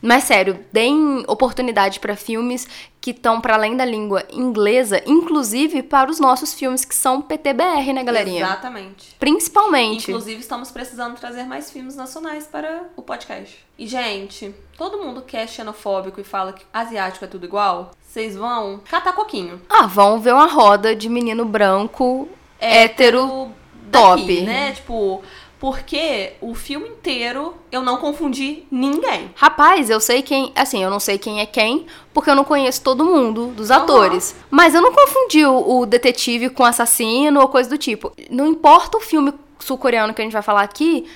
Mas 0.03 0.25
sério, 0.25 0.65
deem 0.73 1.25
oportunidade 1.27 2.01
pra 2.01 2.17
filmes 2.17 2.67
que 3.01 3.11
estão 3.11 3.41
para 3.41 3.55
além 3.55 3.77
da 3.77 3.85
língua 3.85 4.25
inglesa, 4.31 5.03
inclusive 5.07 5.83
para 5.83 6.11
os 6.11 6.19
nossos 6.19 6.55
filmes 6.55 6.85
que 6.85 6.95
são 6.95 7.23
PTBR, 7.23 7.93
né, 7.93 8.05
galerinha? 8.05 8.45
Exatamente. 8.45 9.15
Principalmente. 9.19 10.11
Inclusive, 10.11 10.41
estamos 10.41 10.71
precisando 10.71 11.17
trazer 11.17 11.45
mais 11.45 11.71
filmes 11.71 11.97
nacionais 11.97 12.47
para 12.47 12.85
o 12.97 13.03
podcast. 13.03 13.65
E, 13.79 13.87
gente, 13.87 14.55
todo 14.77 14.99
mundo 14.99 15.23
que 15.23 15.37
é 15.37 15.47
xenofóbico 15.47 16.21
e 16.21 16.25
fala 16.25 16.53
que 16.53 16.65
asiático 16.73 17.25
é 17.25 17.29
tudo 17.29 17.47
igual, 17.47 17.93
vocês 18.03 18.37
vão 18.37 18.81
catar 18.91 19.13
coquinho. 19.13 19.61
Ah, 19.69 19.87
vão 19.87 20.21
ver 20.21 20.35
uma 20.35 20.47
roda 20.47 20.95
de 20.95 21.09
menino 21.09 21.45
branco 21.45 22.29
hétero 22.59 23.51
daqui, 23.91 23.91
top. 23.91 24.41
né? 24.43 24.73
Tipo, 24.73 25.23
porque 25.61 26.33
o 26.41 26.55
filme 26.55 26.89
inteiro 26.89 27.55
eu 27.71 27.83
não 27.83 27.99
confundi 27.99 28.65
ninguém. 28.71 29.31
Rapaz, 29.37 29.91
eu 29.91 30.01
sei 30.01 30.23
quem. 30.23 30.51
Assim, 30.57 30.83
eu 30.83 30.89
não 30.91 30.99
sei 30.99 31.19
quem 31.19 31.41
é 31.41 31.47
quem, 31.47 31.87
porque 32.15 32.31
eu 32.31 32.35
não 32.35 32.45
conheço 32.45 32.83
todo 32.83 33.05
mundo 33.05 33.49
dos 33.49 33.71
Aham. 33.71 33.83
atores. 33.83 34.35
Mas 34.51 34.75
eu 34.75 34.81
não 34.81 34.91
confundi 34.93 35.45
o, 35.45 35.81
o 35.81 35.87
detetive 35.87 36.49
com 36.49 36.65
assassino 36.65 37.41
ou 37.41 37.49
coisa 37.49 37.69
do 37.69 37.77
tipo. 37.77 38.11
Não 38.31 38.47
importa 38.47 38.97
o 38.97 39.01
filme 39.01 39.35
sul-coreano 39.59 40.15
que 40.15 40.23
a 40.23 40.25
gente 40.25 40.33
vai 40.33 40.41
falar 40.43 40.63
aqui, 40.63 41.07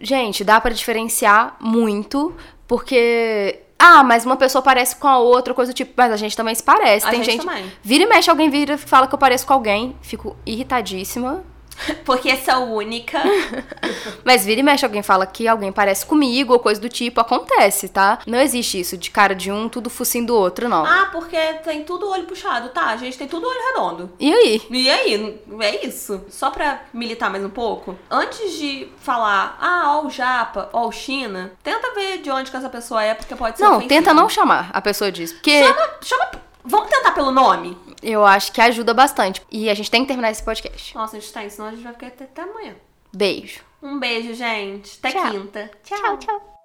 gente, 0.00 0.44
dá 0.44 0.60
pra 0.60 0.72
diferenciar 0.72 1.56
muito, 1.60 2.32
porque. 2.68 3.60
Ah, 3.80 4.02
mas 4.04 4.24
uma 4.24 4.36
pessoa 4.36 4.60
parece 4.62 4.96
com 4.96 5.06
a 5.08 5.18
outra, 5.18 5.52
coisa 5.54 5.72
do 5.72 5.74
tipo. 5.74 5.92
Mas 5.96 6.12
a 6.12 6.16
gente 6.16 6.36
também 6.36 6.54
se 6.54 6.62
parece. 6.62 7.04
A 7.06 7.10
Tem 7.10 7.22
gente 7.22 7.32
gente. 7.32 7.44
também. 7.46 7.64
Vira 7.82 8.04
e 8.04 8.06
mexe, 8.06 8.30
alguém 8.30 8.48
vira 8.48 8.74
e 8.74 8.78
fala 8.78 9.06
que 9.08 9.14
eu 9.14 9.18
pareço 9.18 9.44
com 9.46 9.52
alguém. 9.52 9.96
Fico 10.02 10.36
irritadíssima. 10.46 11.44
Porque 12.04 12.36
sou 12.36 12.74
única. 12.74 13.18
Mas 14.24 14.44
vira 14.44 14.60
e 14.60 14.62
mexe, 14.62 14.84
alguém 14.84 15.02
fala 15.02 15.26
que 15.26 15.46
alguém 15.48 15.72
parece 15.72 16.04
comigo 16.06 16.52
ou 16.52 16.58
coisa 16.58 16.80
do 16.80 16.88
tipo, 16.88 17.20
acontece, 17.20 17.88
tá? 17.88 18.18
Não 18.26 18.38
existe 18.40 18.80
isso 18.80 18.96
de 18.96 19.10
cara 19.10 19.34
de 19.34 19.50
um, 19.50 19.68
tudo 19.68 19.88
focinho 19.90 20.26
do 20.26 20.34
outro, 20.36 20.68
não. 20.68 20.84
ah, 20.84 21.08
porque 21.12 21.36
tem 21.64 21.84
tudo 21.84 22.08
olho 22.08 22.24
puxado. 22.24 22.68
Tá, 22.70 22.86
a 22.86 22.96
gente 22.96 23.16
tem 23.16 23.28
tudo 23.28 23.46
olho 23.46 23.60
redondo. 23.74 24.10
E 24.18 24.32
aí? 24.32 24.62
E 24.70 24.90
aí, 24.90 25.40
é 25.60 25.86
isso. 25.86 26.20
Só 26.28 26.50
pra 26.50 26.82
militar 26.92 27.30
mais 27.30 27.44
um 27.44 27.50
pouco, 27.50 27.96
antes 28.10 28.52
de 28.58 28.88
falar, 29.00 29.56
ah, 29.60 29.96
ó 29.98 30.06
o 30.06 30.10
Japa, 30.10 30.68
ó 30.72 30.86
o 30.86 30.92
China, 30.92 31.52
tenta 31.62 31.92
ver 31.94 32.18
de 32.18 32.30
onde 32.30 32.50
que 32.50 32.56
essa 32.56 32.68
pessoa 32.68 33.02
é, 33.02 33.14
porque 33.14 33.34
pode 33.34 33.56
ser 33.56 33.62
Não, 33.64 33.72
ofensivo. 33.76 33.88
tenta 33.88 34.12
não 34.14 34.28
chamar 34.28 34.70
a 34.72 34.80
pessoa 34.80 35.10
disso. 35.10 35.34
Porque 35.34 35.62
Chama, 35.62 35.88
chama, 36.02 36.30
vamos 36.64 36.88
tentar 36.90 37.12
pelo 37.12 37.30
nome? 37.30 37.76
Eu 38.02 38.24
acho 38.24 38.52
que 38.52 38.60
ajuda 38.60 38.94
bastante. 38.94 39.42
E 39.50 39.68
a 39.68 39.74
gente 39.74 39.90
tem 39.90 40.02
que 40.02 40.08
terminar 40.08 40.30
esse 40.30 40.42
podcast. 40.42 40.94
Nossa, 40.94 41.16
a 41.16 41.20
gente 41.20 41.32
tem, 41.32 41.50
senão 41.50 41.68
a 41.68 41.70
gente 41.72 41.82
vai 41.82 41.92
ficar 41.92 42.06
até, 42.08 42.24
até 42.24 42.42
amanhã. 42.42 42.74
Beijo. 43.14 43.60
Um 43.82 43.98
beijo, 43.98 44.34
gente. 44.34 44.98
Até 44.98 45.12
Tchau. 45.12 45.30
quinta. 45.30 45.70
Tchau, 45.84 46.16
tchau. 46.18 46.57